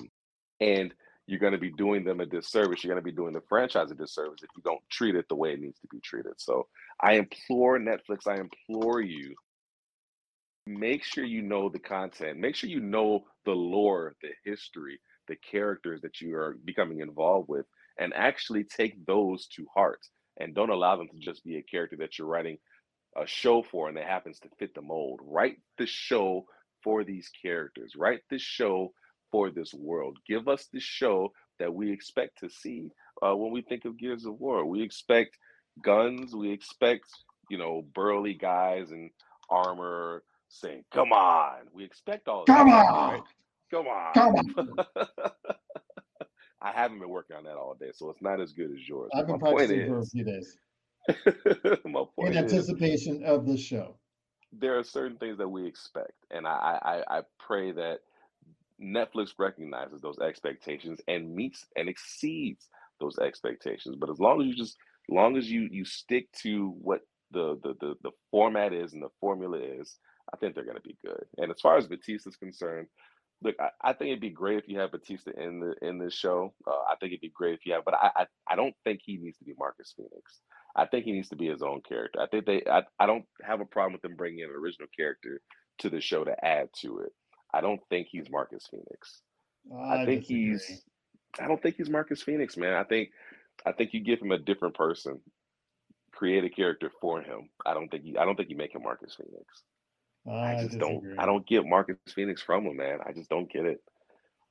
and 0.62 0.94
you're 1.28 1.40
going 1.40 1.54
to 1.54 1.58
be 1.58 1.72
doing 1.72 2.04
them 2.04 2.22
a 2.22 2.26
disservice. 2.26 2.84
You're 2.84 2.94
going 2.94 3.04
to 3.04 3.10
be 3.10 3.16
doing 3.16 3.34
the 3.34 3.42
franchise 3.50 3.92
a 3.92 3.96
disservice 3.96 4.44
if 4.44 4.50
you 4.56 4.62
don't 4.64 4.82
treat 4.90 5.16
it 5.16 5.28
the 5.28 5.36
way 5.36 5.54
it 5.54 5.60
needs 5.60 5.80
to 5.80 5.88
be 5.88 6.00
treated. 6.00 6.34
So 6.38 6.68
I 7.02 7.14
implore 7.14 7.80
Netflix, 7.80 8.28
I 8.28 8.40
implore 8.40 9.02
you, 9.02 9.36
make 10.68 11.04
sure 11.04 11.24
you 11.24 11.42
know 11.42 11.70
the 11.70 11.80
content, 11.80 12.38
make 12.40 12.56
sure 12.56 12.70
you 12.70 12.80
know 12.80 13.26
the 13.46 13.54
lore, 13.54 14.16
the 14.22 14.30
history, 14.46 15.00
the 15.28 15.36
characters 15.36 16.02
that 16.02 16.22
you 16.22 16.36
are 16.36 16.58
becoming 16.64 17.00
involved 17.00 17.50
with, 17.50 17.66
and 17.98 18.14
actually 18.14 18.64
take 18.64 19.06
those 19.06 19.48
to 19.48 19.66
heart. 19.74 20.06
And 20.40 20.56
don't 20.56 20.70
allow 20.70 20.96
them 20.96 21.10
to 21.10 21.20
just 21.20 21.44
be 21.44 21.58
a 21.58 21.64
character 21.64 21.98
that 21.98 22.18
you're 22.18 22.28
writing 22.28 22.58
a 23.18 23.28
show 23.28 23.62
for 23.62 23.90
and 23.90 23.98
that 23.98 24.06
happens 24.06 24.40
to 24.40 24.50
fit 24.58 24.74
the 24.74 24.82
mold. 24.82 25.20
Write 25.24 25.58
the 25.78 25.86
show 25.86 26.46
for 26.84 27.04
these 27.04 27.30
characters, 27.42 27.94
write 27.96 28.22
the 28.30 28.40
show 28.40 28.94
for 29.32 29.50
this 29.52 29.74
world. 29.74 30.18
Give 30.28 30.48
us 30.48 30.68
the 30.72 30.80
show 30.80 31.32
that 31.60 31.74
we 31.74 31.92
expect 31.92 32.40
to 32.40 32.50
see 32.50 32.92
uh, 33.22 33.36
when 33.36 33.52
we 33.52 33.62
think 33.62 33.86
of 33.86 33.98
Gears 33.98 34.26
of 34.26 34.40
War. 34.40 34.66
We 34.66 34.82
expect 34.84 35.38
guns, 35.84 36.36
we 36.36 36.52
expect, 36.52 37.06
you 37.50 37.58
know, 37.58 37.84
burly 37.94 38.34
guys 38.34 38.92
in 38.92 39.12
armor 39.50 40.24
saying, 40.50 40.84
Come 40.94 41.12
on. 41.14 41.68
We 41.74 41.84
expect 41.84 42.28
all 42.28 42.42
of 42.42 42.48
Come 42.48 42.70
that, 42.70 42.86
on! 42.88 43.12
right? 43.14 43.24
Come 43.72 43.88
on. 43.88 44.14
Come 44.14 44.36
on. 44.58 44.86
I 46.62 46.72
haven't 46.72 47.00
been 47.00 47.10
working 47.10 47.36
on 47.38 47.44
that 47.46 47.56
all 47.56 47.76
day, 47.80 47.92
so 47.94 48.10
it's 48.12 48.22
not 48.22 48.40
as 48.40 48.54
good 48.54 48.72
as 48.72 48.88
yours. 48.88 49.10
I've 49.16 49.28
been 49.28 49.40
practicing 49.40 49.88
for 49.88 50.00
a 50.00 50.06
few 50.06 50.24
days 50.24 50.58
my 51.86 52.02
in 52.02 52.06
point 52.16 52.36
is, 52.36 52.70
anticipation 52.70 53.24
of 53.24 53.48
the 53.48 53.58
show. 53.58 53.98
there 54.52 54.78
are 54.78 54.84
certain 54.84 55.18
things 55.18 55.38
that 55.40 55.48
we 55.48 55.66
expect, 55.66 56.14
and 56.30 56.46
I, 56.48 57.04
I 57.10 57.18
I 57.18 57.22
pray 57.40 57.72
that 57.72 58.02
Netflix 58.82 59.32
recognizes 59.38 60.02
those 60.02 60.20
expectations 60.20 61.00
and 61.08 61.34
meets 61.34 61.66
and 61.76 61.90
exceeds 61.90 62.68
those 63.00 63.18
expectations. 63.20 63.96
But 64.00 64.10
as 64.10 64.20
long 64.20 64.42
as 64.42 64.48
you 64.48 64.56
just, 64.56 64.78
long 65.10 65.38
as 65.38 65.50
you 65.50 65.68
you 65.72 65.86
stick 65.86 66.32
to 66.44 66.76
what 66.82 67.02
the 67.32 67.60
the 67.64 67.76
the, 67.80 67.96
the 68.04 68.12
format 68.32 68.74
is 68.74 68.94
and 68.94 69.02
the 69.02 69.10
formula 69.20 69.60
is, 69.60 69.98
I 70.34 70.38
think 70.38 70.56
they're 70.56 70.66
going 70.66 70.78
to 70.78 70.82
be 70.82 70.98
good. 71.06 71.24
And 71.38 71.52
as 71.52 71.62
far 71.62 71.78
as 71.78 71.88
Bautista's 71.88 72.38
concerned, 72.38 72.88
look, 73.44 73.56
I, 73.60 73.70
I 73.82 73.94
think 73.94 74.10
it'd 74.10 74.22
be 74.22 74.30
great 74.30 74.60
if 74.60 74.68
you 74.68 74.80
have 74.80 74.92
Bautista 74.92 75.32
in 75.38 75.60
the 75.60 75.76
in 75.88 75.98
this 75.98 76.14
show. 76.14 76.54
Uh, 76.68 76.72
I 76.90 76.96
think 77.00 77.12
it'd 77.12 77.22
be 77.22 77.34
great 77.36 77.56
if 77.56 77.66
you 77.66 77.74
have, 77.74 77.86
but 77.86 77.96
I, 77.96 78.12
I 78.16 78.26
I 78.50 78.56
don't 78.56 78.76
think 78.84 79.02
he 79.04 79.18
needs 79.18 79.38
to 79.40 79.46
be 79.46 79.54
Marcus 79.58 79.94
Phoenix. 79.96 80.42
I 80.76 80.86
think 80.86 81.06
he 81.06 81.12
needs 81.12 81.30
to 81.30 81.36
be 81.36 81.48
his 81.48 81.62
own 81.62 81.82
character. 81.88 82.22
I 82.22 82.28
think 82.28 82.46
they. 82.46 82.64
I, 82.70 82.84
I 83.00 83.06
don't 83.06 83.26
have 83.44 83.62
a 83.62 83.66
problem 83.66 83.94
with 83.94 84.02
them 84.02 84.16
bringing 84.16 84.40
in 84.40 84.50
an 84.50 84.56
original 84.56 84.88
character 84.96 85.42
to 85.80 85.90
the 85.90 86.02
show 86.02 86.24
to 86.24 86.46
add 86.46 86.70
to 86.82 87.00
it. 87.00 87.12
I 87.54 87.62
don't 87.62 87.82
think 87.90 88.08
he's 88.12 88.30
Marcus 88.30 88.68
Phoenix. 88.70 89.22
I, 89.74 90.02
I 90.02 90.06
think 90.06 90.22
disagree. 90.22 90.52
he's. 90.52 90.82
I 91.40 91.48
don't 91.48 91.62
think 91.62 91.76
he's 91.78 91.90
Marcus 91.90 92.22
Phoenix, 92.22 92.58
man. 92.58 92.74
I 92.74 92.84
think. 92.84 93.10
I 93.66 93.72
think 93.74 93.94
you 93.94 94.00
give 94.00 94.20
him 94.20 94.32
a 94.32 94.40
different 94.40 94.76
person, 94.76 95.20
create 96.12 96.44
a 96.44 96.50
character 96.50 96.92
for 97.02 97.22
him. 97.22 97.50
I 97.66 97.74
don't 97.74 97.90
think 97.90 98.04
you. 98.06 98.18
I 98.20 98.26
don't 98.26 98.36
think 98.36 98.50
you 98.50 98.58
make 98.58 98.74
him 98.74 98.84
Marcus 98.84 99.16
Phoenix. 99.16 99.64
I 100.28 100.60
I 100.60 100.64
just 100.64 100.78
don't. 100.80 101.16
I 101.20 101.26
don't 101.26 101.46
get 101.48 101.66
Marcus 101.66 101.98
Phoenix 102.14 102.42
from 102.42 102.66
him, 102.66 102.78
man. 102.78 103.00
I 103.06 103.12
just 103.12 103.30
don't 103.30 103.52
get 103.52 103.66
it. 103.66 103.82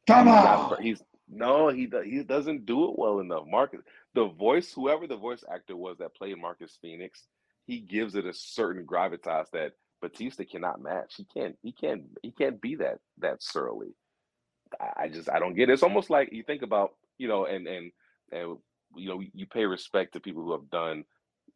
Come 0.06 0.26
He's 0.26 0.34
not- 0.34 0.72
on! 0.78 0.82
he's 0.82 1.02
no. 1.28 1.68
He 1.68 1.88
he 2.04 2.22
doesn't 2.24 2.66
do 2.66 2.90
it 2.90 2.98
well 2.98 3.20
enough. 3.20 3.44
Marcus, 3.46 3.80
the 4.14 4.26
voice, 4.28 4.72
whoever 4.72 5.06
the 5.06 5.16
voice 5.16 5.44
actor 5.52 5.76
was 5.76 5.98
that 5.98 6.14
played 6.14 6.38
Marcus 6.38 6.76
Phoenix, 6.82 7.24
he 7.66 7.80
gives 7.80 8.14
it 8.14 8.26
a 8.26 8.32
certain 8.34 8.84
gravitas 8.86 9.46
that 9.52 9.72
Bautista 10.00 10.44
cannot 10.44 10.82
match. 10.82 11.14
He 11.16 11.24
can't. 11.24 11.56
He 11.62 11.72
can't. 11.72 12.04
He 12.22 12.30
can't 12.30 12.60
be 12.60 12.76
that 12.76 12.98
that 13.18 13.42
surly. 13.42 13.94
I, 14.96 15.08
just 15.08 15.28
I 15.28 15.40
don't 15.40 15.54
get 15.54 15.68
it. 15.68 15.72
It's 15.72 15.82
almost 15.82 16.10
like 16.10 16.32
you 16.32 16.42
think 16.42 16.62
about 16.62 16.92
you 17.18 17.28
know, 17.28 17.46
and 17.46 17.66
and 17.66 17.92
and 18.32 18.56
you 18.96 19.08
know, 19.08 19.22
you 19.34 19.46
pay 19.46 19.66
respect 19.66 20.12
to 20.12 20.20
people 20.20 20.42
who 20.42 20.52
have 20.52 20.70
done 20.70 21.04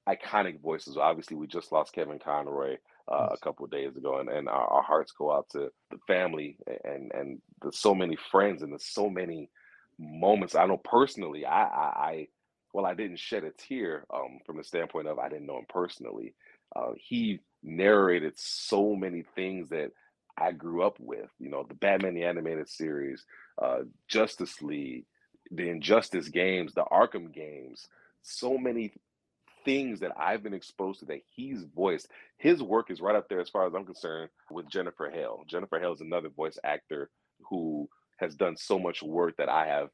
iconic 0.08 0.60
voices. 0.60 0.96
Obviously, 0.96 1.36
we 1.36 1.46
just 1.46 1.72
lost 1.72 1.92
Kevin 1.92 2.18
Conroy 2.18 2.76
uh, 3.10 3.28
a 3.32 3.38
couple 3.38 3.64
of 3.64 3.70
days 3.70 3.96
ago, 3.96 4.18
and, 4.18 4.28
and 4.28 4.48
our, 4.48 4.66
our 4.66 4.82
hearts 4.82 5.12
go 5.12 5.32
out 5.32 5.48
to 5.50 5.70
the 5.90 5.98
family 6.06 6.56
and 6.84 7.12
and 7.12 7.40
the 7.62 7.72
so 7.72 7.94
many 7.94 8.16
friends 8.30 8.62
and 8.62 8.72
the 8.72 8.78
so 8.78 9.08
many 9.08 9.50
moments. 9.98 10.54
I 10.54 10.66
know 10.66 10.76
personally, 10.78 11.44
I 11.44 11.62
I, 11.64 11.84
I 11.84 12.28
well, 12.72 12.86
I 12.86 12.94
didn't 12.94 13.18
shed 13.18 13.44
a 13.44 13.50
tear 13.50 14.04
um, 14.12 14.40
from 14.44 14.56
the 14.58 14.64
standpoint 14.64 15.08
of 15.08 15.18
I 15.18 15.28
didn't 15.28 15.46
know 15.46 15.58
him 15.58 15.66
personally. 15.68 16.34
Uh, 16.74 16.92
he 16.96 17.40
narrated 17.64 18.34
so 18.36 18.94
many 18.94 19.24
things 19.34 19.70
that 19.70 19.90
I 20.36 20.52
grew 20.52 20.82
up 20.82 20.98
with. 21.00 21.30
You 21.38 21.50
know, 21.50 21.64
the 21.66 21.74
Batman 21.74 22.14
the 22.14 22.24
animated 22.24 22.68
series, 22.68 23.24
uh, 23.60 23.80
Justice 24.08 24.60
League, 24.62 25.06
the 25.50 25.68
Injustice 25.68 26.28
games, 26.28 26.74
the 26.74 26.84
Arkham 26.84 27.32
games, 27.32 27.88
so 28.22 28.58
many 28.58 28.92
things 29.64 30.00
that 30.00 30.12
I've 30.18 30.42
been 30.42 30.54
exposed 30.54 31.00
to 31.00 31.06
that 31.06 31.22
he's 31.34 31.64
voiced. 31.74 32.08
His 32.36 32.62
work 32.62 32.90
is 32.90 33.00
right 33.00 33.16
up 33.16 33.28
there 33.28 33.40
as 33.40 33.48
far 33.48 33.66
as 33.66 33.74
I'm 33.74 33.86
concerned 33.86 34.30
with 34.50 34.68
Jennifer 34.68 35.10
Hale. 35.10 35.44
Jennifer 35.46 35.78
Hale 35.78 35.94
is 35.94 36.00
another 36.00 36.28
voice 36.28 36.58
actor 36.64 37.10
who 37.48 37.88
has 38.18 38.34
done 38.34 38.56
so 38.56 38.78
much 38.78 39.02
work 39.02 39.36
that 39.38 39.48
I 39.48 39.66
have 39.66 39.88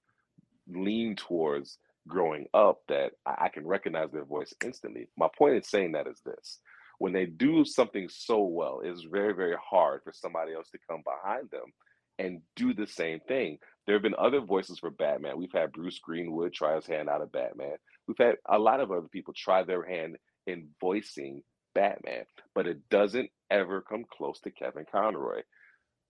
leaned 0.68 1.18
towards 1.18 1.78
growing 2.08 2.46
up 2.54 2.80
that 2.88 3.12
I, 3.26 3.48
can 3.48 3.66
recognize 3.66 4.10
their 4.10 4.24
voice 4.24 4.52
instantly. 4.64 5.08
My 5.16 5.28
point 5.36 5.54
in 5.54 5.62
saying 5.62 5.92
that 5.92 6.06
is 6.06 6.20
this 6.24 6.58
when 7.00 7.14
they 7.14 7.24
do 7.24 7.64
something 7.64 8.10
so 8.10 8.42
well, 8.42 8.82
it's 8.84 9.00
very, 9.10 9.32
very 9.32 9.56
hard 9.58 10.02
for 10.04 10.12
somebody 10.12 10.52
else 10.52 10.68
to 10.68 10.78
come 10.86 11.02
behind 11.02 11.50
them 11.50 11.72
and 12.18 12.42
do 12.56 12.74
the 12.74 12.86
same 12.86 13.20
thing. 13.26 13.56
There 13.86 13.94
have 13.94 14.02
been 14.02 14.14
other 14.18 14.40
voices 14.40 14.78
for 14.78 14.90
Batman. 14.90 15.38
We've 15.38 15.50
had 15.50 15.72
Bruce 15.72 15.98
Greenwood 15.98 16.52
try 16.52 16.74
his 16.74 16.86
hand 16.86 17.08
out 17.08 17.22
of 17.22 17.32
Batman. 17.32 17.76
We've 18.06 18.18
had 18.18 18.34
a 18.46 18.58
lot 18.58 18.80
of 18.80 18.92
other 18.92 19.08
people 19.08 19.32
try 19.34 19.62
their 19.64 19.82
hand 19.82 20.18
in 20.46 20.68
voicing 20.78 21.42
Batman, 21.74 22.24
but 22.54 22.66
it 22.66 22.86
doesn't 22.90 23.30
ever 23.50 23.80
come 23.80 24.04
close 24.04 24.38
to 24.40 24.50
Kevin 24.50 24.84
Conroy. 24.92 25.40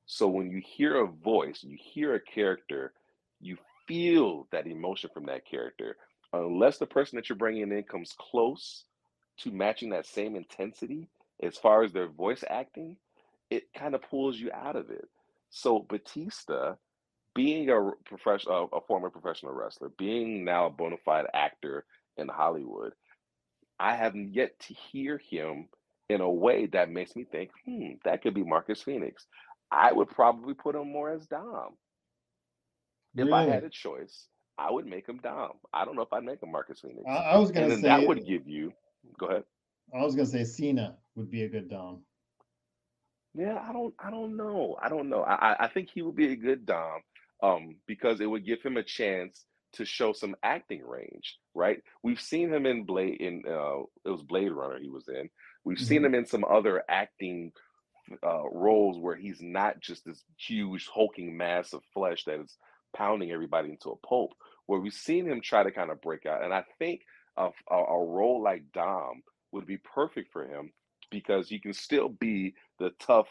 So 0.07 0.27
when 0.27 0.51
you 0.51 0.61
hear 0.61 1.05
a 1.05 1.07
voice, 1.07 1.61
you 1.63 1.79
hear 1.81 2.17
a 2.17 2.21
character, 2.21 2.93
you 3.41 3.59
feel 3.87 4.49
that 4.51 4.67
emotion 4.67 5.11
from 5.15 5.27
that 5.27 5.47
character. 5.49 5.97
Unless 6.33 6.79
the 6.79 6.87
person 6.87 7.15
that 7.15 7.29
you're 7.29 7.39
bringing 7.39 7.71
in 7.71 7.85
comes 7.85 8.13
close 8.19 8.87
to 9.43 9.51
matching 9.51 9.91
that 9.91 10.07
same 10.07 10.37
intensity 10.37 11.09
as 11.43 11.57
far 11.57 11.83
as 11.83 11.93
their 11.93 12.09
voice 12.09 12.45
acting, 12.49 12.97
it 13.51 13.73
kind 13.75 13.95
of 13.95 14.03
pulls 14.03 14.39
you 14.39 14.51
out 14.53 14.77
of 14.77 14.91
it. 14.91 15.09
So 15.51 15.81
Bautista, 15.81 16.77
being 17.35 17.71
a 17.71 17.91
professional, 18.05 18.69
a 18.73 18.81
former 18.81 19.11
professional 19.11 19.53
wrestler, 19.53 19.91
being 19.99 20.45
now 20.45 20.67
a 20.67 20.71
bona 20.71 20.97
fide 21.05 21.27
actor 21.35 21.85
in 22.17 22.29
Hollywood, 22.29 22.93
I 23.79 23.97
haven't 23.97 24.35
yet 24.35 24.59
to 24.61 24.75
hear 24.75 25.19
him 25.19 25.69
in 26.09 26.21
a 26.21 26.31
way 26.31 26.67
that 26.67 26.91
makes 26.91 27.17
me 27.17 27.25
think, 27.25 27.51
hmm, 27.65 27.93
that 28.05 28.23
could 28.23 28.35
be 28.35 28.45
Marcus 28.45 28.83
Phoenix. 28.83 29.27
I 29.71 29.93
would 29.93 30.09
probably 30.09 30.55
put 30.55 30.75
him 30.75 30.93
more 30.93 31.11
as 31.11 31.27
Dom. 31.27 31.77
If 33.17 33.33
I 33.33 33.45
had 33.45 33.65
a 33.65 33.71
choice, 33.71 34.27
I 34.59 34.71
would 34.71 34.87
make 34.87 35.09
him 35.09 35.19
Dom. 35.23 35.53
I 35.73 35.85
don't 35.85 35.97
know 35.97 36.03
if 36.03 36.13
I'd 36.13 36.25
make 36.25 36.43
him 36.43 36.53
Marcus 36.53 36.81
Phoenix. 36.81 37.05
I, 37.07 37.17
I 37.17 37.39
was 37.39 37.51
gonna 37.51 37.69
then 37.69 37.79
say 37.79 37.89
that 37.89 38.07
would 38.07 38.27
give 38.27 38.47
you. 38.47 38.73
Go 39.19 39.27
ahead. 39.27 39.45
I 39.95 40.03
was 40.05 40.15
gonna 40.15 40.27
say 40.27 40.45
Cena 40.45 40.97
would 41.15 41.31
be 41.31 41.45
a 41.45 41.49
good 41.49 41.69
Dom. 41.69 42.03
Yeah, 43.35 43.59
I 43.69 43.73
don't 43.73 43.95
I 43.99 44.11
don't 44.11 44.37
know. 44.37 44.77
I 44.83 44.89
don't 44.89 45.09
know. 45.09 45.23
I 45.23 45.65
I 45.65 45.69
think 45.69 45.91
he 45.93 46.03
would 46.03 46.17
be 46.17 46.33
a 46.33 46.37
good 46.37 46.67
Dom 46.67 47.01
um 47.43 47.77
because 47.87 48.21
it 48.21 48.27
would 48.27 48.45
give 48.47 48.63
him 48.63 48.77
a 48.77 48.83
chance 48.83 49.45
to 49.75 49.85
show 49.85 50.13
some 50.13 50.35
acting 50.43 50.83
range, 50.85 51.39
right? 51.55 51.81
We've 52.03 52.21
seen 52.21 52.53
him 52.53 52.67
in 52.67 52.85
Blade 52.85 53.21
in 53.21 53.45
uh 53.47 53.83
it 54.05 54.11
was 54.11 54.23
Blade 54.23 54.53
Runner 54.53 54.79
he 54.81 54.89
was 54.91 55.09
in. 55.09 55.31
We've 55.65 55.79
seen 55.81 56.03
Mhm. 56.03 56.07
him 56.07 56.15
in 56.17 56.27
some 56.27 56.45
other 56.45 56.83
acting 56.89 57.53
uh 58.25 58.49
roles 58.51 58.99
where 58.99 59.17
he's 59.17 59.41
not 59.41 59.81
just 59.81 60.05
this 60.05 60.25
huge 60.37 60.89
hulking 60.93 61.37
mass 61.37 61.73
of 61.73 61.83
flesh 61.95 62.25
that 62.25 62.41
is 62.41 62.57
pounding 62.97 63.31
everybody 63.31 63.71
into 63.71 63.91
a 63.91 64.07
pulp. 64.07 64.33
Where 64.67 64.81
we've 64.81 64.93
seen 64.93 65.27
him 65.27 65.41
try 65.41 65.63
to 65.63 65.71
kind 65.71 65.91
of 65.91 66.01
break 66.01 66.27
out. 66.27 66.43
And 66.45 66.53
I 66.53 66.65
think 66.79 67.03
a, 67.37 67.49
a, 67.71 67.75
a 67.77 68.05
role 68.05 68.43
like 68.43 68.73
Dom 68.73 69.23
would 69.53 69.67
be 69.67 69.79
perfect 69.79 70.33
for 70.33 70.45
him 70.45 70.73
because 71.11 71.49
he 71.49 71.59
can 71.59 71.73
still 71.73 72.09
be 72.09 72.55
the 72.79 72.91
tough 73.01 73.29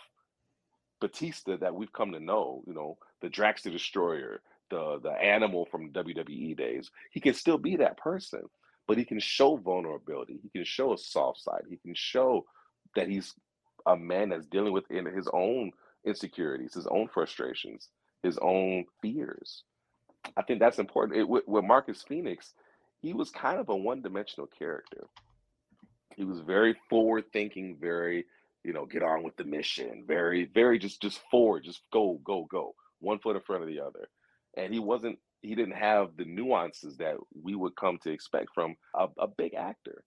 Bautista 0.99 1.57
that 1.57 1.73
we've 1.73 1.93
come 1.93 2.11
to 2.11 2.19
know, 2.19 2.61
you 2.67 2.73
know, 2.73 2.97
the 3.21 3.29
Drax 3.29 3.63
the 3.63 3.71
Destroyer, 3.71 4.41
the 4.69 4.99
the 5.01 5.11
animal 5.11 5.65
from 5.71 5.91
WWE 5.91 6.57
days. 6.57 6.91
He 7.11 7.19
can 7.19 7.33
still 7.33 7.57
be 7.57 7.77
that 7.77 7.97
person, 7.97 8.41
but 8.87 8.97
he 8.97 9.05
can 9.05 9.19
show 9.19 9.55
vulnerability. 9.55 10.39
He 10.43 10.49
can 10.49 10.65
show 10.65 10.93
a 10.93 10.97
soft 10.97 11.41
side. 11.41 11.63
He 11.69 11.77
can 11.77 11.95
show 11.95 12.45
that 12.95 13.07
he's 13.07 13.33
a 13.85 13.95
man 13.95 14.29
that's 14.29 14.47
dealing 14.47 14.73
with 14.73 14.89
in 14.91 15.05
his 15.05 15.27
own 15.33 15.71
insecurities, 16.05 16.73
his 16.73 16.87
own 16.87 17.07
frustrations, 17.07 17.89
his 18.23 18.37
own 18.41 18.85
fears. 19.01 19.63
I 20.35 20.41
think 20.41 20.59
that's 20.59 20.79
important. 20.79 21.17
It, 21.17 21.27
with, 21.27 21.47
with 21.47 21.63
Marcus 21.63 22.03
Phoenix, 22.03 22.53
he 23.01 23.13
was 23.13 23.29
kind 23.29 23.59
of 23.59 23.69
a 23.69 23.75
one-dimensional 23.75 24.47
character. 24.47 25.07
He 26.15 26.23
was 26.23 26.39
very 26.41 26.75
forward-thinking, 26.89 27.77
very, 27.79 28.25
you 28.63 28.73
know, 28.73 28.85
get 28.85 29.03
on 29.03 29.23
with 29.23 29.37
the 29.37 29.45
mission, 29.45 30.03
very, 30.05 30.45
very 30.45 30.79
just 30.79 31.01
just 31.01 31.21
forward, 31.31 31.63
just 31.63 31.81
go, 31.93 32.19
go, 32.23 32.45
go, 32.49 32.75
one 32.99 33.19
foot 33.19 33.35
in 33.35 33.41
front 33.41 33.63
of 33.63 33.69
the 33.69 33.79
other. 33.79 34.09
And 34.57 34.73
he 34.73 34.79
wasn't, 34.79 35.19
he 35.41 35.55
didn't 35.55 35.77
have 35.77 36.17
the 36.17 36.25
nuances 36.25 36.97
that 36.97 37.15
we 37.41 37.55
would 37.55 37.75
come 37.75 37.99
to 38.03 38.11
expect 38.11 38.49
from 38.53 38.75
a, 38.93 39.07
a 39.17 39.27
big 39.27 39.53
actor. 39.53 40.03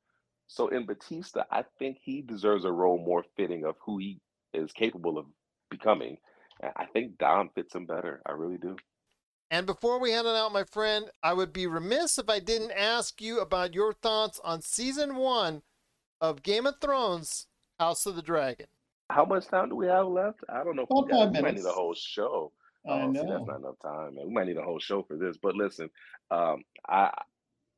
So 0.49 0.69
in 0.69 0.85
Bautista, 0.85 1.47
I 1.51 1.65
think 1.79 1.99
he 2.03 2.21
deserves 2.21 2.67
a 2.67 2.73
role 2.73 2.99
more 2.99 3.25
fitting 3.37 3.65
of 3.65 3.77
who 3.87 3.97
he 3.99 4.21
is 4.53 4.71
capable 4.73 5.17
of 5.17 5.25
becoming. 5.71 6.19
I 6.63 6.85
think 6.85 7.17
Dom 7.17 7.49
fits 7.55 7.75
him 7.75 7.87
better. 7.87 8.21
I 8.27 8.33
really 8.33 8.59
do. 8.59 8.77
And 9.53 9.67
before 9.67 10.01
we 10.01 10.13
hand 10.13 10.27
it 10.27 10.35
out, 10.35 10.51
my 10.55 10.65
friend, 10.65 11.11
I 11.23 11.35
would 11.35 11.53
be 11.53 11.67
remiss 11.67 12.17
if 12.17 12.31
I 12.31 12.39
didn't 12.39 12.71
ask 12.71 13.21
you 13.21 13.41
about 13.41 13.75
your 13.75 13.93
thoughts 13.93 14.41
on 14.43 14.63
season 14.63 15.15
one 15.15 15.61
of 16.23 16.43
Game 16.43 16.65
of 16.65 16.81
Thrones 16.81 17.49
House 17.79 18.07
of 18.07 18.17
the 18.17 18.23
Dragon. 18.23 18.65
How 19.11 19.27
much 19.27 19.47
time 19.49 19.69
do 19.69 19.77
we 19.77 19.89
have 19.89 20.07
left? 20.07 20.41
I 20.49 20.65
don't 20.65 20.75
know 20.75 20.85
if 20.85 20.89
we, 20.89 21.11
got, 21.11 21.33
we 21.35 21.43
might 21.43 21.57
need 21.57 21.67
a 21.67 21.69
whole 21.69 21.95
show. 21.95 22.51
I 22.89 23.03
Oh, 23.03 23.13
see, 23.13 23.19
that's 23.19 23.29
not 23.29 23.59
enough 23.59 23.79
time, 23.83 24.15
man. 24.15 24.27
We 24.27 24.33
might 24.33 24.47
need 24.47 24.57
a 24.57 24.63
whole 24.63 24.79
show 24.79 25.03
for 25.03 25.19
this. 25.19 25.37
But 25.37 25.55
listen, 25.55 25.91
um, 26.31 26.65
I 26.89 27.11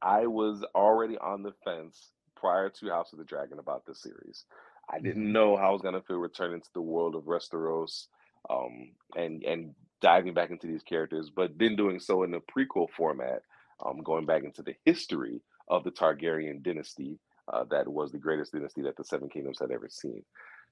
I 0.00 0.28
was 0.28 0.64
already 0.76 1.18
on 1.18 1.42
the 1.42 1.54
fence 1.64 2.12
prior 2.36 2.70
to 2.70 2.90
House 2.90 3.12
of 3.12 3.18
the 3.18 3.24
Dragon 3.24 3.58
about 3.58 3.84
this 3.84 4.00
series. 4.00 4.44
I 4.88 5.00
didn't 5.00 5.30
know 5.30 5.56
how 5.56 5.70
I 5.70 5.72
was 5.72 5.82
gonna 5.82 6.02
feel 6.02 6.18
returning 6.18 6.60
to 6.60 6.72
the 6.72 6.80
world 6.80 7.16
of 7.16 7.24
Westeros, 7.24 8.06
um, 8.48 8.92
and 9.16 9.42
and 9.42 9.74
diving 10.04 10.34
back 10.34 10.50
into 10.50 10.66
these 10.66 10.82
characters, 10.82 11.30
but 11.34 11.58
then 11.58 11.76
doing 11.76 11.98
so 11.98 12.24
in 12.24 12.30
the 12.30 12.38
prequel 12.40 12.90
format, 12.90 13.40
um, 13.84 14.02
going 14.02 14.26
back 14.26 14.44
into 14.44 14.62
the 14.62 14.74
history 14.84 15.40
of 15.68 15.82
the 15.82 15.90
Targaryen 15.90 16.62
dynasty, 16.62 17.18
uh, 17.50 17.64
that 17.70 17.88
was 17.88 18.12
the 18.12 18.18
greatest 18.18 18.52
dynasty 18.52 18.82
that 18.82 18.98
the 18.98 19.04
Seven 19.04 19.30
Kingdoms 19.30 19.58
had 19.58 19.70
ever 19.70 19.88
seen. 19.88 20.22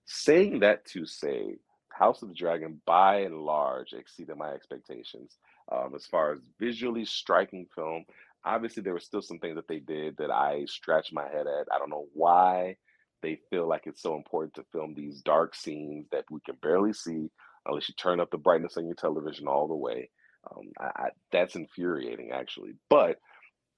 Saying 0.04 0.60
that 0.60 0.84
to 0.88 1.06
say, 1.06 1.56
House 1.88 2.20
of 2.20 2.28
the 2.28 2.34
Dragon, 2.34 2.82
by 2.86 3.20
and 3.20 3.38
large, 3.38 3.94
exceeded 3.94 4.36
my 4.36 4.50
expectations. 4.50 5.38
Um, 5.70 5.94
as 5.96 6.04
far 6.04 6.32
as 6.32 6.40
visually 6.60 7.06
striking 7.06 7.66
film, 7.74 8.04
obviously 8.44 8.82
there 8.82 8.92
were 8.92 9.00
still 9.00 9.22
some 9.22 9.38
things 9.38 9.56
that 9.56 9.68
they 9.68 9.78
did 9.78 10.18
that 10.18 10.30
I 10.30 10.66
scratched 10.66 11.14
my 11.14 11.26
head 11.28 11.46
at. 11.46 11.68
I 11.72 11.78
don't 11.78 11.90
know 11.90 12.08
why 12.12 12.76
they 13.22 13.38
feel 13.48 13.66
like 13.66 13.84
it's 13.86 14.02
so 14.02 14.14
important 14.14 14.52
to 14.54 14.64
film 14.72 14.92
these 14.92 15.22
dark 15.22 15.54
scenes 15.54 16.06
that 16.12 16.24
we 16.30 16.40
can 16.44 16.56
barely 16.60 16.92
see 16.92 17.30
unless 17.66 17.88
you 17.88 17.94
turn 17.94 18.20
up 18.20 18.30
the 18.30 18.38
brightness 18.38 18.76
on 18.76 18.86
your 18.86 18.94
television 18.94 19.46
all 19.48 19.68
the 19.68 19.74
way. 19.74 20.10
Um, 20.50 20.72
I, 20.78 20.84
I, 20.84 21.08
that's 21.30 21.54
infuriating, 21.54 22.32
actually. 22.32 22.74
But 22.88 23.18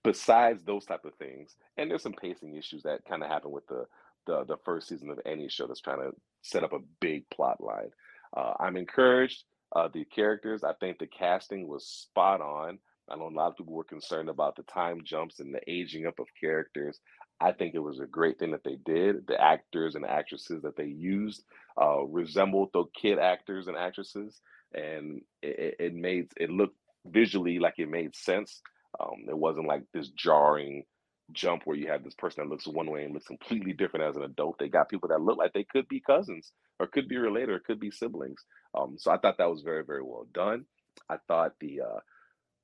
besides 0.02 0.62
those 0.64 0.84
type 0.84 1.04
of 1.04 1.14
things, 1.14 1.56
and 1.76 1.90
there's 1.90 2.02
some 2.02 2.14
pacing 2.14 2.56
issues 2.56 2.82
that 2.84 3.04
kind 3.08 3.22
of 3.22 3.30
happen 3.30 3.50
with 3.50 3.66
the, 3.66 3.84
the 4.26 4.44
the 4.44 4.56
first 4.64 4.88
season 4.88 5.10
of 5.10 5.20
any 5.26 5.48
show 5.48 5.66
that's 5.66 5.80
trying 5.80 6.00
to 6.00 6.12
set 6.42 6.64
up 6.64 6.72
a 6.72 6.78
big 7.00 7.28
plot 7.30 7.62
line. 7.62 7.90
Uh, 8.36 8.54
I'm 8.58 8.76
encouraged. 8.76 9.44
Uh, 9.74 9.88
the 9.92 10.04
characters, 10.04 10.62
I 10.62 10.72
think 10.74 10.98
the 10.98 11.06
casting 11.06 11.66
was 11.66 11.86
spot 11.86 12.40
on. 12.40 12.78
I 13.10 13.16
know 13.16 13.28
a 13.28 13.28
lot 13.28 13.48
of 13.48 13.56
people 13.56 13.74
were 13.74 13.84
concerned 13.84 14.28
about 14.28 14.56
the 14.56 14.62
time 14.62 15.02
jumps 15.04 15.40
and 15.40 15.54
the 15.54 15.60
aging 15.70 16.06
up 16.06 16.18
of 16.18 16.26
characters. 16.40 17.00
I 17.40 17.52
think 17.52 17.74
it 17.74 17.80
was 17.80 18.00
a 18.00 18.06
great 18.06 18.38
thing 18.38 18.52
that 18.52 18.64
they 18.64 18.76
did. 18.84 19.26
The 19.26 19.40
actors 19.40 19.94
and 19.94 20.06
actresses 20.06 20.62
that 20.62 20.76
they 20.76 20.86
used 20.86 21.44
uh, 21.80 22.04
resembled 22.04 22.70
the 22.72 22.84
kid 23.00 23.18
actors 23.18 23.66
and 23.66 23.76
actresses, 23.76 24.40
and 24.72 25.20
it, 25.42 25.76
it 25.78 25.94
made 25.94 26.28
it 26.36 26.50
look 26.50 26.72
visually 27.06 27.58
like 27.58 27.74
it 27.78 27.88
made 27.88 28.14
sense. 28.14 28.62
Um, 28.98 29.24
it 29.28 29.36
wasn't 29.36 29.66
like 29.66 29.82
this 29.92 30.08
jarring 30.10 30.84
jump 31.32 31.62
where 31.64 31.76
you 31.76 31.88
have 31.88 32.04
this 32.04 32.14
person 32.14 32.44
that 32.44 32.50
looks 32.50 32.66
one 32.66 32.90
way 32.90 33.04
and 33.04 33.14
looks 33.14 33.26
completely 33.26 33.72
different 33.72 34.06
as 34.06 34.16
an 34.16 34.22
adult. 34.22 34.58
They 34.58 34.68
got 34.68 34.88
people 34.88 35.08
that 35.08 35.20
look 35.20 35.38
like 35.38 35.52
they 35.52 35.64
could 35.64 35.88
be 35.88 36.00
cousins 36.00 36.52
or 36.78 36.86
could 36.86 37.08
be 37.08 37.16
related 37.16 37.50
or 37.50 37.60
could 37.60 37.80
be 37.80 37.90
siblings. 37.90 38.44
Um, 38.74 38.96
so 38.98 39.10
I 39.10 39.18
thought 39.18 39.38
that 39.38 39.50
was 39.50 39.62
very 39.62 39.84
very 39.84 40.02
well 40.02 40.26
done. 40.32 40.66
I 41.08 41.16
thought 41.28 41.52
the 41.60 41.80
uh, 41.82 42.00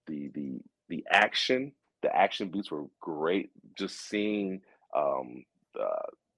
the 0.06 0.30
the 0.34 0.60
the 0.88 1.04
action 1.10 1.72
the 2.02 2.14
action 2.14 2.48
beats 2.48 2.70
were 2.70 2.84
great. 3.00 3.50
Just 3.76 4.08
seeing 4.08 4.60
um, 4.96 5.44
the 5.74 5.88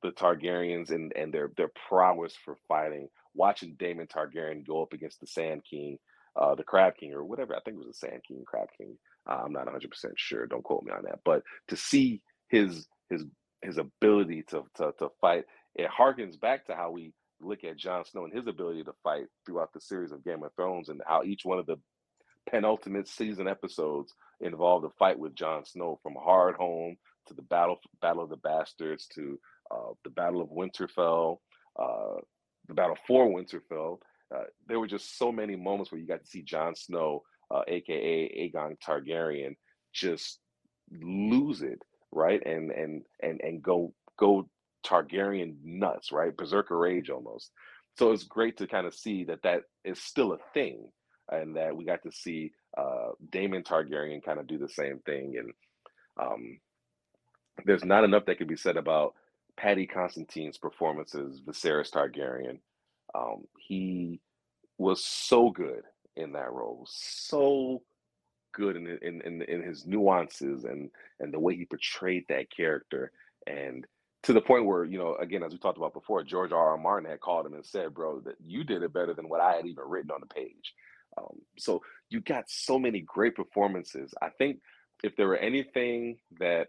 the 0.02 0.10
Targaryens 0.10 0.90
and 0.90 1.12
and 1.16 1.32
their 1.32 1.50
their 1.56 1.70
prowess 1.88 2.34
for 2.44 2.56
fighting. 2.68 3.08
Watching 3.34 3.76
Daemon 3.78 4.08
Targaryen 4.08 4.66
go 4.66 4.82
up 4.82 4.92
against 4.92 5.20
the 5.20 5.26
Sand 5.26 5.62
King, 5.68 5.98
uh, 6.36 6.54
the 6.54 6.64
Crab 6.64 6.94
King, 6.98 7.14
or 7.14 7.24
whatever. 7.24 7.54
I 7.56 7.60
think 7.60 7.76
it 7.76 7.86
was 7.86 7.98
the 8.00 8.06
Sand 8.08 8.22
King, 8.26 8.44
Crab 8.46 8.68
King. 8.76 8.98
Uh, 9.28 9.42
I'm 9.44 9.52
not 9.52 9.64
100 9.64 9.90
percent 9.90 10.14
sure. 10.16 10.46
Don't 10.46 10.64
quote 10.64 10.82
me 10.82 10.92
on 10.92 11.04
that. 11.04 11.20
But 11.24 11.42
to 11.68 11.76
see 11.76 12.20
his 12.48 12.86
his 13.08 13.24
his 13.62 13.78
ability 13.78 14.44
to 14.50 14.64
to 14.76 14.92
to 14.98 15.08
fight, 15.20 15.44
it 15.74 15.88
harkens 15.90 16.38
back 16.38 16.66
to 16.66 16.74
how 16.74 16.90
we 16.90 17.12
look 17.40 17.64
at 17.64 17.76
Jon 17.76 18.04
Snow 18.04 18.24
and 18.24 18.32
his 18.32 18.46
ability 18.46 18.84
to 18.84 18.92
fight 19.02 19.24
throughout 19.44 19.72
the 19.72 19.80
series 19.80 20.12
of 20.12 20.24
Game 20.24 20.42
of 20.42 20.54
Thrones 20.54 20.88
and 20.88 21.00
how 21.06 21.22
each 21.24 21.42
one 21.44 21.58
of 21.58 21.66
the 21.66 21.76
penultimate 22.50 23.08
season 23.08 23.48
episodes 23.48 24.14
involved 24.40 24.84
a 24.84 24.90
fight 24.98 25.18
with 25.18 25.34
Jon 25.34 25.64
Snow 25.64 25.98
from 26.02 26.14
Hardhome 26.14 26.96
to 27.28 27.34
the 27.34 27.42
battle 27.42 27.78
Battle 28.00 28.24
of 28.24 28.30
the 28.30 28.36
Bastards 28.36 29.06
to 29.14 29.38
uh, 29.70 29.92
the 30.04 30.10
Battle 30.10 30.42
of 30.42 30.50
Winterfell, 30.50 31.38
uh, 31.78 32.20
the 32.68 32.74
Battle 32.74 32.96
for 33.06 33.26
Winterfell. 33.26 33.98
Uh, 34.34 34.44
there 34.66 34.80
were 34.80 34.86
just 34.86 35.18
so 35.18 35.30
many 35.30 35.56
moments 35.56 35.92
where 35.92 36.00
you 36.00 36.06
got 36.06 36.20
to 36.20 36.26
see 36.26 36.42
Jon 36.42 36.74
Snow, 36.74 37.22
aka 37.68 38.26
uh, 38.26 38.58
Aegon 38.58 38.76
Targaryen, 38.80 39.56
just 39.92 40.38
lose 40.90 41.62
it, 41.62 41.80
right? 42.10 42.44
And 42.44 42.70
and 42.70 43.02
and 43.22 43.40
and 43.40 43.62
go 43.62 43.94
go 44.18 44.48
Targaryen 44.84 45.56
nuts, 45.62 46.12
right? 46.12 46.36
Berserker 46.36 46.76
rage 46.76 47.10
almost. 47.10 47.50
So 47.98 48.12
it's 48.12 48.24
great 48.24 48.56
to 48.58 48.66
kind 48.66 48.86
of 48.86 48.94
see 48.94 49.24
that 49.24 49.42
that 49.42 49.62
is 49.84 50.00
still 50.00 50.32
a 50.32 50.38
thing, 50.54 50.88
and 51.30 51.56
that 51.56 51.76
we 51.76 51.84
got 51.84 52.02
to 52.02 52.12
see 52.12 52.52
uh, 52.76 53.10
Daemon 53.30 53.62
Targaryen 53.62 54.24
kind 54.24 54.38
of 54.38 54.46
do 54.46 54.58
the 54.58 54.68
same 54.68 54.98
thing. 55.00 55.36
And 55.38 55.52
um, 56.20 56.58
there's 57.64 57.84
not 57.84 58.04
enough 58.04 58.26
that 58.26 58.38
can 58.38 58.46
be 58.46 58.56
said 58.56 58.76
about 58.76 59.14
Paddy 59.56 59.86
Considine's 59.86 60.58
performance 60.58 61.14
as 61.14 61.40
Viserys 61.40 61.90
Targaryen. 61.90 62.58
Um, 63.14 63.44
he 63.58 64.20
was 64.78 65.04
so 65.04 65.50
good 65.50 65.82
in 66.16 66.32
that 66.32 66.52
role, 66.52 66.86
so 66.88 67.82
good 68.52 68.76
in 68.76 68.86
in 69.02 69.20
in, 69.22 69.42
in 69.42 69.62
his 69.62 69.86
nuances 69.86 70.64
and 70.64 70.90
and 71.20 71.32
the 71.32 71.38
way 71.38 71.56
he 71.56 71.64
portrayed 71.64 72.24
that 72.28 72.50
character 72.54 73.10
and 73.46 73.86
to 74.22 74.32
the 74.32 74.40
point 74.40 74.66
where 74.66 74.84
you 74.84 74.98
know 74.98 75.16
again 75.16 75.42
as 75.42 75.52
we 75.52 75.58
talked 75.58 75.78
about 75.78 75.94
before 75.94 76.22
george 76.22 76.52
r 76.52 76.70
r 76.70 76.78
martin 76.78 77.10
had 77.10 77.20
called 77.20 77.46
him 77.46 77.54
and 77.54 77.64
said 77.64 77.94
bro 77.94 78.20
that 78.20 78.36
you 78.44 78.62
did 78.62 78.82
it 78.82 78.92
better 78.92 79.14
than 79.14 79.28
what 79.28 79.40
i 79.40 79.54
had 79.54 79.66
even 79.66 79.84
written 79.86 80.10
on 80.10 80.20
the 80.20 80.34
page 80.34 80.74
um, 81.18 81.38
so 81.58 81.82
you 82.10 82.20
got 82.20 82.44
so 82.48 82.78
many 82.78 83.00
great 83.00 83.34
performances. 83.34 84.14
I 84.20 84.28
think 84.30 84.60
if 85.02 85.16
there 85.16 85.28
were 85.28 85.36
anything 85.36 86.18
that 86.38 86.68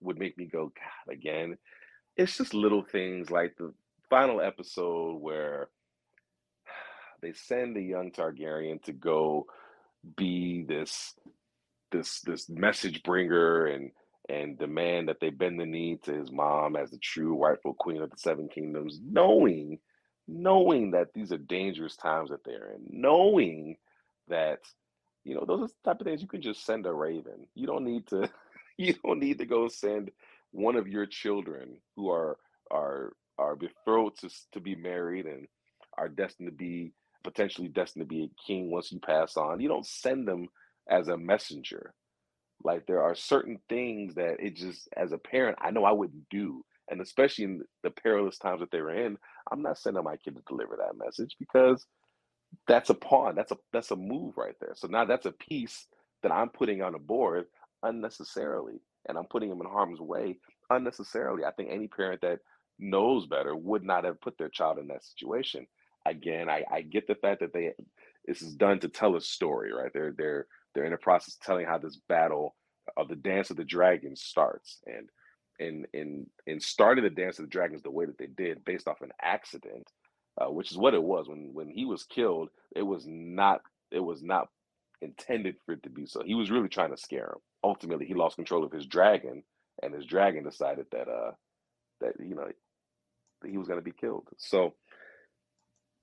would 0.00 0.18
make 0.18 0.36
me 0.38 0.46
go 0.46 0.66
god 0.66 1.12
again 1.12 1.56
it's 2.16 2.36
just 2.36 2.54
little 2.54 2.82
things 2.82 3.30
like 3.30 3.54
the 3.56 3.72
final 4.10 4.40
episode 4.40 5.16
where 5.16 5.68
they 7.22 7.32
send 7.32 7.76
the 7.76 7.82
young 7.82 8.10
targaryen 8.10 8.82
to 8.82 8.92
go 8.92 9.46
be 10.16 10.64
this 10.64 11.14
this 11.92 12.20
this 12.22 12.48
message 12.48 13.02
bringer 13.02 13.66
and 13.66 13.90
and 14.28 14.58
demand 14.58 15.08
that 15.08 15.18
they 15.20 15.30
bend 15.30 15.58
the 15.58 15.66
knee 15.66 15.98
to 16.02 16.12
his 16.12 16.30
mom 16.30 16.76
as 16.76 16.90
the 16.90 16.98
true 16.98 17.36
rightful 17.36 17.74
queen 17.74 18.00
of 18.00 18.10
the 18.10 18.16
seven 18.16 18.48
kingdoms 18.48 18.98
knowing 19.04 19.78
knowing 20.28 20.92
that 20.92 21.08
these 21.14 21.32
are 21.32 21.38
dangerous 21.38 21.96
times 21.96 22.30
that 22.30 22.44
they're 22.44 22.72
in 22.72 22.84
knowing 22.88 23.76
that 24.28 24.58
you 25.24 25.34
know 25.34 25.44
those 25.46 25.60
are 25.60 25.66
the 25.66 25.72
type 25.84 26.00
of 26.00 26.06
things 26.06 26.22
you 26.22 26.28
can 26.28 26.42
just 26.42 26.64
send 26.64 26.86
a 26.86 26.92
raven 26.92 27.46
you 27.54 27.66
don't 27.66 27.84
need 27.84 28.06
to 28.06 28.28
you 28.78 28.94
don't 29.04 29.18
need 29.18 29.38
to 29.38 29.46
go 29.46 29.68
send 29.68 30.10
one 30.52 30.76
of 30.76 30.88
your 30.88 31.06
children 31.06 31.78
who 31.96 32.10
are 32.10 32.36
are 32.70 33.12
are 33.38 33.56
betrothed 33.56 34.20
to, 34.20 34.30
to 34.52 34.60
be 34.60 34.74
married 34.74 35.26
and 35.26 35.46
are 35.98 36.08
destined 36.08 36.48
to 36.48 36.54
be 36.54 36.92
potentially 37.22 37.68
destined 37.68 38.02
to 38.02 38.06
be 38.06 38.24
a 38.24 38.42
king 38.46 38.70
once 38.70 38.92
you 38.92 38.98
pass 38.98 39.36
on. 39.36 39.60
You 39.60 39.68
don't 39.68 39.86
send 39.86 40.26
them 40.26 40.48
as 40.88 41.08
a 41.08 41.16
messenger. 41.16 41.94
Like 42.64 42.86
there 42.86 43.02
are 43.02 43.14
certain 43.14 43.58
things 43.68 44.14
that 44.14 44.36
it 44.40 44.56
just, 44.56 44.88
as 44.96 45.12
a 45.12 45.18
parent, 45.18 45.58
I 45.60 45.70
know 45.70 45.84
I 45.84 45.92
wouldn't 45.92 46.28
do. 46.30 46.64
And 46.92 47.02
especially 47.02 47.46
in 47.46 47.62
the 47.84 47.90
perilous 47.90 48.38
times 48.38 48.60
that 48.60 48.72
they 48.72 48.82
were 48.82 48.94
in, 48.94 49.18
I'm 49.52 49.62
not 49.62 49.78
sending 49.78 50.04
my 50.04 50.18
kid 50.18 50.36
to 50.36 50.42
deliver 50.48 50.78
that 50.78 50.98
message 50.98 51.36
because 51.40 51.86
that's 52.68 52.90
a 52.90 52.94
pawn. 52.94 53.36
That's 53.36 53.52
a 53.52 53.58
that's 53.72 53.92
a 53.92 53.96
move 53.96 54.36
right 54.38 54.56
there. 54.60 54.74
So 54.76 54.88
now 54.88 55.06
that's 55.06 55.26
a 55.26 55.32
piece 55.32 55.88
that 56.24 56.32
I'm 56.32 56.50
putting 56.50 56.82
on 56.82 56.96
a 56.96 57.00
board 57.00 57.46
unnecessarily, 57.84 58.80
and 59.08 59.18
I'm 59.18 59.26
putting 59.26 59.50
them 59.50 59.62
in 59.62 59.68
harm's 59.68 60.00
way 60.00 60.38
unnecessarily. 60.70 61.44
I 61.44 61.52
think 61.52 61.70
any 61.72 61.88
parent 61.88 62.22
that 62.22 62.40
knows 62.80 63.26
better 63.26 63.56
would 63.56 63.84
not 63.84 64.04
have 64.04 64.22
put 64.22 64.38
their 64.38 64.50
child 64.50 64.78
in 64.78 64.88
that 64.88 65.04
situation 65.04 65.66
again, 66.06 66.48
I, 66.48 66.64
I 66.72 66.82
get 66.82 67.08
the 67.08 67.16
fact 67.16 67.40
that 67.40 67.52
they 67.52 67.72
this 68.26 68.42
is 68.42 68.54
done 68.54 68.80
to 68.80 68.88
tell 68.88 69.16
a 69.16 69.22
story, 69.22 69.72
right? 69.72 69.92
They're 69.94 70.14
they're 70.16 70.46
they're 70.74 70.86
in 70.86 70.92
the 70.92 70.98
process 70.98 71.36
of 71.36 71.40
telling 71.46 71.66
how 71.66 71.78
this 71.78 72.00
battle 72.08 72.56
of 72.96 73.08
the 73.08 73.16
dance 73.16 73.50
of 73.50 73.56
the 73.56 73.64
dragons 73.64 74.22
starts, 74.22 74.80
and 74.86 75.08
in 75.62 75.86
in 75.92 76.26
in 76.46 76.60
starting 76.60 77.04
the 77.04 77.10
dance 77.10 77.38
of 77.38 77.46
the 77.46 77.50
dragons 77.50 77.82
the 77.82 77.90
way 77.90 78.06
that 78.06 78.18
they 78.18 78.26
did, 78.26 78.64
based 78.64 78.88
off 78.88 79.02
an 79.02 79.12
accident, 79.22 79.88
uh, 80.40 80.50
which 80.50 80.70
is 80.70 80.78
what 80.78 80.94
it 80.94 81.02
was 81.02 81.28
when 81.28 81.50
when 81.52 81.70
he 81.70 81.84
was 81.84 82.04
killed. 82.04 82.50
It 82.76 82.82
was 82.82 83.04
not 83.06 83.62
it 83.90 84.00
was 84.00 84.22
not 84.22 84.48
intended 85.00 85.56
for 85.64 85.72
it 85.72 85.82
to 85.84 85.90
be 85.90 86.06
so. 86.06 86.22
He 86.24 86.34
was 86.34 86.50
really 86.50 86.68
trying 86.68 86.90
to 86.90 87.00
scare 87.00 87.26
him. 87.26 87.40
Ultimately, 87.64 88.06
he 88.06 88.14
lost 88.14 88.36
control 88.36 88.64
of 88.64 88.72
his 88.72 88.86
dragon, 88.86 89.42
and 89.82 89.94
his 89.94 90.06
dragon 90.06 90.44
decided 90.44 90.86
that 90.92 91.08
uh 91.08 91.32
that 92.00 92.14
you 92.20 92.34
know 92.34 92.46
that 93.42 93.50
he 93.50 93.58
was 93.58 93.68
going 93.68 93.80
to 93.80 93.84
be 93.84 93.92
killed. 93.92 94.28
So 94.38 94.74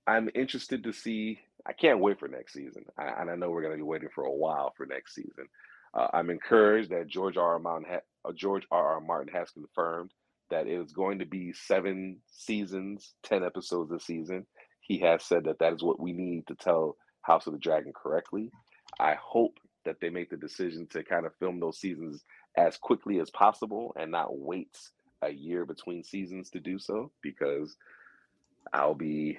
I'm 0.08 0.30
interested 0.36 0.84
to 0.84 0.94
see. 0.94 1.40
I 1.68 1.74
can't 1.74 2.00
wait 2.00 2.20
for 2.20 2.28
next 2.28 2.54
season, 2.54 2.86
I, 2.98 3.22
and 3.22 3.30
I 3.30 3.36
know 3.36 3.50
we're 3.52 3.62
going 3.62 3.74
to 3.74 3.78
be 3.78 3.84
waiting 3.84 4.10
for 4.16 4.24
a 4.24 4.32
while 4.32 4.74
for 4.78 4.86
next 4.86 5.14
season. 5.14 5.46
Uh, 5.94 6.08
I'm 6.14 6.30
encouraged 6.30 6.92
that 6.92 7.08
George 7.08 7.38
R. 7.38 7.54
R. 7.54 7.60
Martin, 7.60 7.88
ha- 7.90 8.30
uh, 8.30 8.34
George 8.34 8.66
R. 8.72 8.96
R. 8.96 9.02
Martin 9.02 9.34
has 9.34 9.50
confirmed 9.52 10.12
that 10.50 10.68
it 10.68 10.80
is 10.80 10.92
going 10.94 11.20
to 11.20 11.26
be 11.26 11.54
seven 11.54 12.18
seasons, 12.32 13.14
ten 13.24 13.44
episodes 13.44 13.92
a 13.92 14.00
season. 14.00 14.46
He 14.82 15.00
has 15.00 15.24
said 15.24 15.46
that 15.46 15.60
that 15.60 15.74
is 15.74 15.84
what 15.84 16.00
we 16.00 16.14
need 16.14 16.48
to 16.48 16.56
tell 16.56 16.98
House 17.22 17.48
of 17.48 17.54
the 17.54 17.60
Dragon 17.60 17.94
correctly. 17.96 18.52
I 19.00 19.16
hope 19.22 19.60
that 19.86 19.98
they 20.02 20.10
make 20.10 20.30
the 20.30 20.38
decision 20.38 20.88
to 20.92 21.04
kind 21.04 21.26
of 21.26 21.36
film 21.40 21.60
those 21.60 21.80
seasons 21.80 22.24
as 22.58 22.78
quickly 22.78 23.20
as 23.20 23.30
possible 23.30 23.96
and 24.00 24.12
not 24.12 24.38
wait 24.38 24.78
a 25.22 25.30
year 25.30 25.66
between 25.66 26.04
seasons 26.04 26.50
to 26.52 26.60
do 26.60 26.80
so 26.80 27.12
because 27.22 27.76
I'll 28.74 28.96
be 28.96 29.38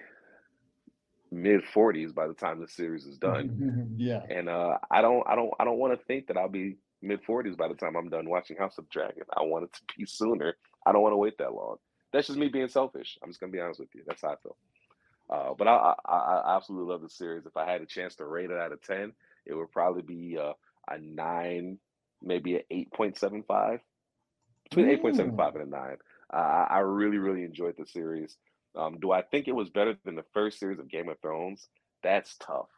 mid 1.31 1.63
40s 1.75 2.15
by 2.15 2.27
the 2.27 2.35
time 2.35 2.61
the 2.61 2.69
series 2.69 3.07
is 3.07 3.19
done. 3.19 3.95
yeah. 3.97 4.23
And 4.29 4.49
uh, 4.49 4.79
I 4.91 5.01
don't 5.01 5.23
I 5.27 5.35
don't 5.37 5.51
I 5.59 5.65
don't 5.65 5.79
want 5.79 5.99
to 5.99 6.07
think 6.07 6.27
that 6.27 6.37
I'll 6.37 6.49
be 6.49 6.77
mid 7.03 7.25
40s 7.25 7.57
by 7.57 7.69
the 7.69 7.75
time 7.75 7.97
I'm 7.97 8.09
done 8.09 8.29
watching 8.29 8.57
House 8.57 8.79
of 8.79 8.89
Dragon. 8.91 9.25
I 9.37 9.43
want 9.43 9.65
it 9.65 9.73
to 9.75 9.81
be 9.97 10.07
sooner. 10.07 10.57
I 10.87 10.93
don't 10.93 11.03
want 11.03 11.13
to 11.13 11.19
wait 11.19 11.39
that 11.39 11.55
long. 11.55 11.77
That's 12.13 12.27
just 12.27 12.39
me 12.39 12.49
being 12.49 12.69
selfish. 12.69 13.19
I'm 13.23 13.31
just 13.31 13.41
gonna 13.41 13.53
be 13.53 13.61
honest 13.61 13.81
with 13.81 13.95
you. 13.95 14.03
That's 14.07 14.23
how 14.23 14.31
I 14.31 14.37
feel. 14.43 14.57
Uh, 15.31 15.55
but 15.57 15.69
I, 15.69 15.95
I, 16.05 16.17
I 16.17 16.57
absolutely 16.57 16.93
love 16.93 17.03
the 17.03 17.09
series. 17.09 17.47
If 17.47 17.57
I 17.57 17.71
had 17.71 17.83
a 17.83 17.87
chance 17.87 18.17
to 18.17 18.27
rate 18.27 18.51
it 18.51 18.59
out 18.59 18.73
of 18.73 18.83
ten, 18.83 19.13
it 19.47 19.55
would 19.55 19.71
probably 19.71 20.03
be 20.03 20.37
uh, 20.37 20.55
a 20.89 20.99
nine, 20.99 21.79
maybe 22.21 22.57
an 22.57 22.63
eight 22.71 22.93
point 22.93 23.17
seven 23.17 23.45
five, 23.47 23.81
between 24.69 24.91
eight 24.91 25.01
point 25.01 25.17
seven 25.17 25.37
five 25.37 25.55
and 25.55 25.69
a 25.69 25.71
nine. 25.71 25.97
Uh, 26.33 26.67
I 26.69 26.79
really 26.79 27.19
really 27.19 27.45
enjoyed 27.45 27.77
the 27.79 27.87
series. 27.87 28.37
Um, 28.77 28.99
do 29.01 29.11
I 29.13 29.23
think 29.23 29.49
it 29.49 29.55
was 29.55 29.71
better 29.71 29.97
than 30.05 30.15
the 30.15 30.25
first 30.33 30.59
series 30.59 30.79
of 30.79 30.91
Game 30.91 31.09
of 31.09 31.19
Thrones? 31.21 31.69
That's 32.03 32.37
tough. 32.37 32.69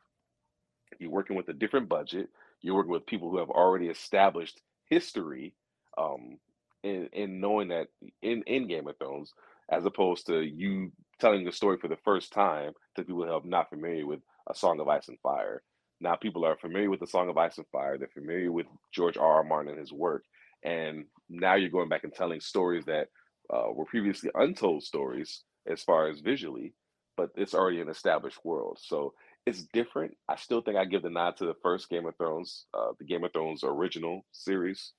You're 0.99 1.11
working 1.11 1.37
with 1.37 1.49
a 1.49 1.55
different 1.55 1.89
budget. 1.89 2.29
You're 2.61 2.75
working 2.75 2.93
with 2.93 3.07
people 3.07 3.31
who 3.31 3.39
have 3.39 3.51
already 3.51 3.89
established 3.89 4.61
history 4.89 5.55
um, 5.99 6.39
in, 6.83 7.09
in 7.13 7.41
knowing 7.41 7.69
that 7.69 7.89
in, 8.23 8.43
in 8.47 8.69
Game 8.69 8.89
of 8.89 8.97
Thrones, 8.99 9.33
as 9.71 9.85
opposed 9.85 10.27
to 10.27 10.41
you 10.41 10.93
telling 11.21 11.45
the 11.45 11.53
story 11.53 11.79
for 11.79 11.89
the 11.89 11.97
first 12.05 12.33
time 12.33 12.73
to 12.97 13.05
people 13.05 13.25
who 13.25 13.31
are 13.31 13.41
not 13.45 13.71
familiar 13.71 14.07
with 14.07 14.21
A 14.49 14.55
Song 14.55 14.81
of 14.81 14.89
Ice 14.89 15.09
and 15.09 15.19
Fire. 15.23 15.63
Now 16.01 16.17
people 16.17 16.45
are 16.45 16.57
familiar 16.57 16.91
with 16.91 17.01
The 17.01 17.07
Song 17.07 17.29
of 17.29 17.39
Ice 17.39 17.59
and 17.59 17.67
Fire. 17.71 17.97
They're 17.97 18.09
familiar 18.09 18.51
with 18.51 18.67
George 18.93 19.17
R. 19.17 19.35
R. 19.35 19.45
Martin 19.45 19.71
and 19.71 19.79
his 19.79 19.93
work. 19.93 20.25
And 20.65 21.05
now 21.29 21.55
you're 21.55 21.71
going 21.71 21.89
back 21.89 22.05
and 22.05 22.13
telling 22.13 22.41
stories 22.41 22.85
that 22.87 23.09
uh, 23.53 23.71
were 23.73 23.85
previously 23.85 24.31
untold 24.35 24.83
stories 24.83 25.43
as 25.67 25.83
far 25.83 26.09
as 26.09 26.21
visually, 26.21 26.75
but 27.17 27.31
it's 27.37 27.55
already 27.55 27.81
an 27.81 27.89
established 27.89 28.45
world. 28.45 28.79
So 28.81 29.15
it's 29.47 29.65
different. 29.73 30.17
I 30.29 30.37
still 30.37 30.61
think 30.61 30.77
I 30.77 30.85
give 30.85 31.03
the 31.03 31.11
nod 31.11 31.37
to 31.39 31.47
the 31.47 31.57
first 31.63 31.89
Game 31.89 32.07
of 32.07 32.17
Thrones, 32.17 32.67
uh, 32.75 32.93
the 32.99 33.05
Game 33.05 33.25
of 33.25 33.33
Thrones 33.33 33.65
original 33.65 34.25
series, 34.33 34.93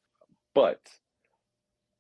but 0.54 0.80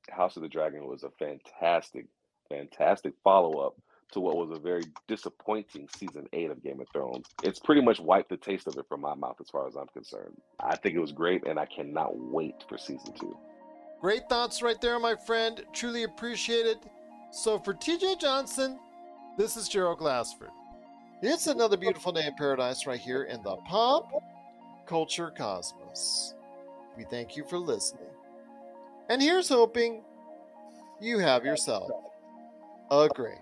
House 0.09 0.35
of 0.35 0.41
the 0.41 0.49
Dragon 0.49 0.87
was 0.87 1.03
a 1.03 1.11
fantastic, 1.11 2.07
fantastic 2.49 3.13
follow 3.23 3.59
up 3.59 3.75
to 4.11 4.19
what 4.19 4.37
was 4.37 4.51
a 4.51 4.61
very 4.61 4.83
disappointing 5.07 5.87
season 5.97 6.27
eight 6.33 6.51
of 6.51 6.61
Game 6.63 6.79
of 6.79 6.87
Thrones. 6.93 7.25
It's 7.43 7.59
pretty 7.59 7.81
much 7.81 7.99
wiped 7.99 8.29
the 8.29 8.37
taste 8.37 8.67
of 8.67 8.77
it 8.77 8.85
from 8.87 9.01
my 9.01 9.15
mouth 9.15 9.37
as 9.41 9.49
far 9.49 9.67
as 9.67 9.75
I'm 9.75 9.87
concerned. 9.87 10.37
I 10.59 10.75
think 10.75 10.95
it 10.95 10.99
was 10.99 11.11
great, 11.11 11.47
and 11.47 11.59
I 11.59 11.65
cannot 11.65 12.15
wait 12.15 12.63
for 12.69 12.77
season 12.77 13.13
two. 13.19 13.35
Great 14.01 14.27
thoughts 14.29 14.61
right 14.61 14.79
there, 14.81 14.99
my 14.99 15.15
friend. 15.15 15.63
Truly 15.73 16.03
appreciate 16.03 16.65
it. 16.65 16.77
So 17.33 17.57
for 17.57 17.73
TJ 17.73 18.19
Johnson, 18.19 18.77
this 19.39 19.57
is 19.57 19.67
Gerald 19.67 19.97
Glassford. 19.97 20.51
It's 21.23 21.47
another 21.47 21.77
beautiful 21.77 22.11
day 22.11 22.27
in 22.27 22.35
paradise 22.35 22.85
right 22.85 22.99
here 22.99 23.23
in 23.23 23.41
the 23.41 23.55
pop 23.67 24.07
culture 24.85 25.33
cosmos. 25.35 26.35
We 26.95 27.05
thank 27.05 27.35
you 27.35 27.43
for 27.43 27.57
listening. 27.57 28.05
And 29.09 29.19
here's 29.19 29.49
hoping 29.49 30.03
you 31.01 31.17
have 31.17 31.43
yourself 31.43 31.89
a 32.91 33.09
great 33.15 33.41